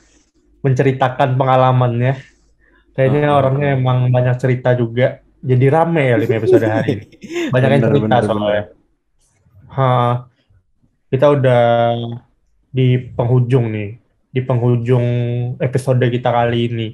menceritakan 0.60 1.36
pengalamannya. 1.36 2.20
Kayaknya 2.96 3.28
Ah. 3.28 3.36
orangnya 3.40 3.68
emang 3.76 4.08
banyak 4.08 4.36
cerita 4.40 4.72
juga. 4.72 5.20
Jadi 5.44 5.66
rame 5.68 6.08
ya 6.08 6.16
lima 6.16 6.34
episode 6.40 6.64
hari 6.64 6.88
ini. 6.96 7.06
Banyak 7.52 7.68
yang 7.68 7.80
Bener, 7.84 7.92
cerita 7.92 8.04
bener, 8.08 8.22
soalnya. 8.24 8.64
Hah, 9.68 10.12
kita 11.12 11.26
udah 11.28 11.64
di 12.72 12.86
penghujung 13.12 13.68
nih. 13.68 14.03
Di 14.34 14.42
penghujung 14.42 15.06
episode 15.62 16.02
kita 16.10 16.28
kali 16.28 16.66
ini. 16.66 16.88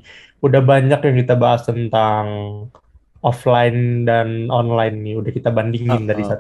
Udah 0.44 0.60
banyak 0.60 1.00
yang 1.00 1.16
kita 1.16 1.34
bahas 1.40 1.64
tentang 1.64 2.24
offline 3.24 4.04
dan 4.04 4.52
online 4.52 4.96
nih. 5.00 5.14
Udah 5.16 5.32
kita 5.32 5.48
bandingin 5.48 6.04
Ah, 6.04 6.08
dari 6.12 6.22
ah. 6.24 6.36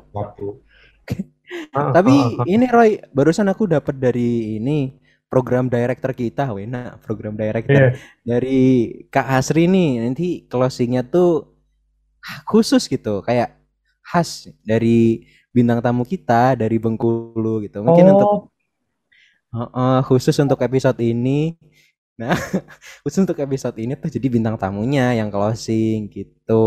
Ah, 1.72 1.90
Tapi 1.96 2.12
ah, 2.12 2.44
ah. 2.44 2.46
ini 2.46 2.66
Roy, 2.68 3.00
barusan 3.10 3.48
aku 3.48 3.64
dapat 3.64 3.96
dari 3.96 4.60
ini 4.60 4.92
program 5.30 5.70
director 5.70 6.12
kita, 6.12 6.50
Wena, 6.52 6.98
program 7.00 7.38
director 7.38 7.72
Iya. 7.72 7.90
dari 8.20 8.60
Kak 9.08 9.26
Asri 9.40 9.64
nih. 9.66 10.04
Nanti 10.04 10.44
closingnya 10.46 11.00
tuh 11.06 11.48
khusus 12.44 12.84
gitu, 12.86 13.24
kayak 13.24 13.56
khas 14.04 14.50
dari 14.60 15.24
bintang 15.50 15.82
tamu 15.82 16.04
kita 16.04 16.54
dari 16.54 16.76
Bengkulu 16.78 17.62
gitu. 17.64 17.82
Mungkin 17.82 18.04
Oh, 18.06 18.12
untuk 18.14 18.30
Heeh, 19.50 19.96
khusus 20.06 20.36
untuk 20.38 20.62
episode 20.62 20.98
ini. 21.02 21.58
Nah, 22.14 22.36
khusus 23.02 23.24
untuk 23.24 23.40
episode 23.40 23.74
ini 23.80 23.96
tuh 23.96 24.12
jadi 24.12 24.26
bintang 24.28 24.54
tamunya 24.54 25.16
yang 25.16 25.32
closing 25.32 26.06
gitu 26.06 26.62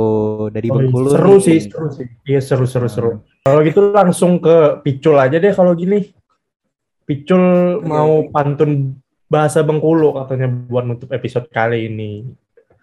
dari 0.49 0.67
Oh, 0.67 0.81
Bengkulu. 0.81 1.07
seru 1.13 1.35
sih, 1.39 1.59
seru 1.63 1.87
sih. 1.93 2.07
Iya 2.25 2.41
seru 2.41 2.65
seru 2.65 2.89
seru. 2.89 3.11
Kalau 3.45 3.59
gitu 3.61 3.93
langsung 3.93 4.41
ke 4.41 4.81
Picul 4.81 5.15
aja 5.15 5.37
deh 5.37 5.53
kalau 5.53 5.71
gini. 5.73 6.11
Picul 7.03 7.43
mau 7.83 8.27
pantun 8.31 8.97
bahasa 9.27 9.61
Bengkulu 9.61 10.15
katanya 10.15 10.47
buat 10.49 10.83
nutup 10.83 11.11
episode 11.11 11.47
kali 11.51 11.87
ini. 11.87 12.27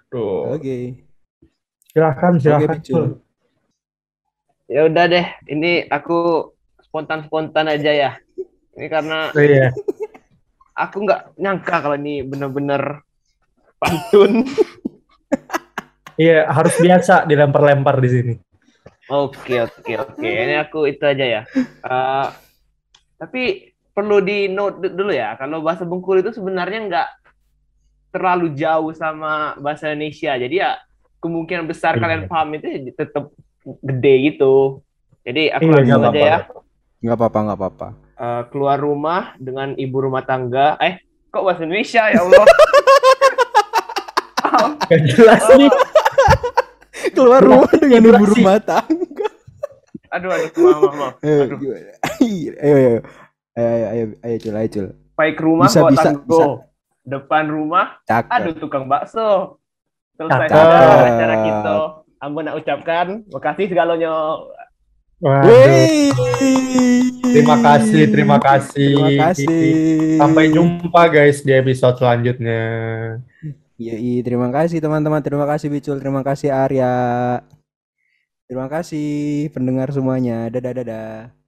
Tuh, 0.09 0.55
Oke. 0.55 1.05
silakan 1.91 2.39
silakan. 2.39 2.77
Picul. 2.79 3.05
Ya 4.71 4.87
udah 4.87 5.05
deh, 5.11 5.27
ini 5.51 5.83
aku 5.91 6.51
spontan-spontan 6.81 7.67
aja 7.67 7.91
ya. 7.91 8.11
Ini 8.71 8.87
karena 8.87 9.31
Oh, 9.31 9.41
Iya. 9.41 9.69
aku 10.73 10.97
nggak 11.03 11.21
nyangka 11.37 11.77
kalau 11.81 11.97
ini 11.97 12.23
bener-bener 12.23 13.03
pantun. 13.77 14.47
Iya, 16.15 16.47
harus 16.47 16.77
biasa 16.77 17.25
dilempar-lempar 17.25 17.97
di 17.99 18.09
sini. 18.09 18.35
Oke, 19.09 19.57
oke, 19.59 19.93
oke. 19.97 20.29
Ini 20.29 20.55
aku 20.61 20.85
itu 20.85 21.03
aja 21.03 21.25
ya. 21.25 21.43
Eh, 21.57 22.27
tapi 23.17 23.43
perlu 23.91 24.21
di 24.21 24.47
note 24.47 24.79
du- 24.81 24.95
dulu 24.95 25.11
ya, 25.11 25.35
kalau 25.35 25.61
bahasa 25.61 25.83
Bengkulu 25.83 26.21
itu 26.21 26.31
sebenarnya 26.31 26.81
nggak 26.87 27.09
terlalu 28.11 28.53
jauh 28.53 28.93
sama 28.93 29.57
bahasa 29.59 29.91
Indonesia. 29.91 30.37
Jadi 30.37 30.55
ya 30.57 30.77
kemungkinan 31.19 31.65
besar 31.65 31.97
Iya. 31.97 32.01
kalian 32.01 32.23
paham 32.27 32.49
itu 32.55 32.69
tetap 32.93 33.33
gede 33.81 34.15
gitu. 34.31 34.85
Jadi 35.21 35.51
aku 35.51 35.63
Iya, 35.65 35.75
langsung 35.75 36.05
aja 36.05 36.21
ya. 36.21 36.37
apa-apa. 36.39 36.59
Nggak 37.01 37.17
apa-apa, 37.17 37.39
nggak 37.41 37.59
apa-apa. 37.59 37.89
Eh, 38.21 38.43
keluar 38.53 38.77
rumah 38.77 39.33
dengan 39.41 39.73
ibu 39.81 39.97
rumah 39.97 40.21
tangga. 40.21 40.77
Eh, 40.77 41.01
kok 41.33 41.41
bahasa 41.41 41.65
Indonesia 41.65 42.05
ya 42.13 42.21
Allah? 42.21 42.45
Gak 44.93 45.01
jelas 45.09 45.41
nih. 45.57 45.73
Keluar 47.17 47.41
rumah 47.41 47.73
dengan 47.81 48.13
ibu 48.13 48.25
rumah 48.37 48.61
tangga. 48.61 49.27
Aduh, 50.13 50.29
aduh, 50.37 50.53
maaf, 50.53 50.81
maaf, 50.85 50.95
maaf. 51.01 51.15
Ayo, 51.25 51.49
Aduh. 51.49 51.71
Ayo, 51.73 51.81
ayo, 52.61 52.77
ayo, 52.77 52.77
ayo, 52.77 53.01
ayo, 53.57 53.87
ayo, 53.89 54.05
ayo, 54.21 54.37
cul, 54.37 54.55
ayo, 54.59 54.69
cul. 54.69 54.87
Baik 55.17 55.37
rumah 55.41 55.67
Bisa, 55.73 55.81
bawa 55.81 55.91
bisa, 55.97 56.05
tanggo. 56.05 56.29
bisa. 56.29 56.47
Depan 57.01 57.45
rumah 57.49 57.87
Cakep. 58.05 58.33
Aduh 58.37 58.55
tukang 58.61 58.85
bakso. 58.85 59.57
Selesai 60.21 60.53
acara 60.53 61.37
kita. 61.41 61.75
Ampun 62.21 62.45
nak 62.45 62.61
ucapkan, 62.61 63.25
makasih 63.33 63.73
segalanya. 63.73 64.13
Waduh. 65.21 66.17
Terima 67.31 67.57
kasih, 67.61 68.03
terima 68.09 68.39
kasih. 68.41 68.97
Terima 68.97 69.31
kasih. 69.31 69.73
Sampai 70.17 70.45
jumpa 70.49 71.03
guys 71.13 71.45
di 71.45 71.53
episode 71.53 72.01
selanjutnya. 72.01 72.63
Yoi, 73.81 74.21
terima 74.21 74.53
kasih 74.53 74.81
teman-teman, 74.81 75.25
terima 75.25 75.49
kasih 75.49 75.73
Bicul, 75.73 75.97
terima 76.01 76.21
kasih 76.21 76.53
Arya. 76.53 76.97
Terima 78.45 78.67
kasih 78.67 79.49
pendengar 79.55 79.95
semuanya. 79.95 80.51
Dadah 80.51 80.73
dadah. 80.83 81.40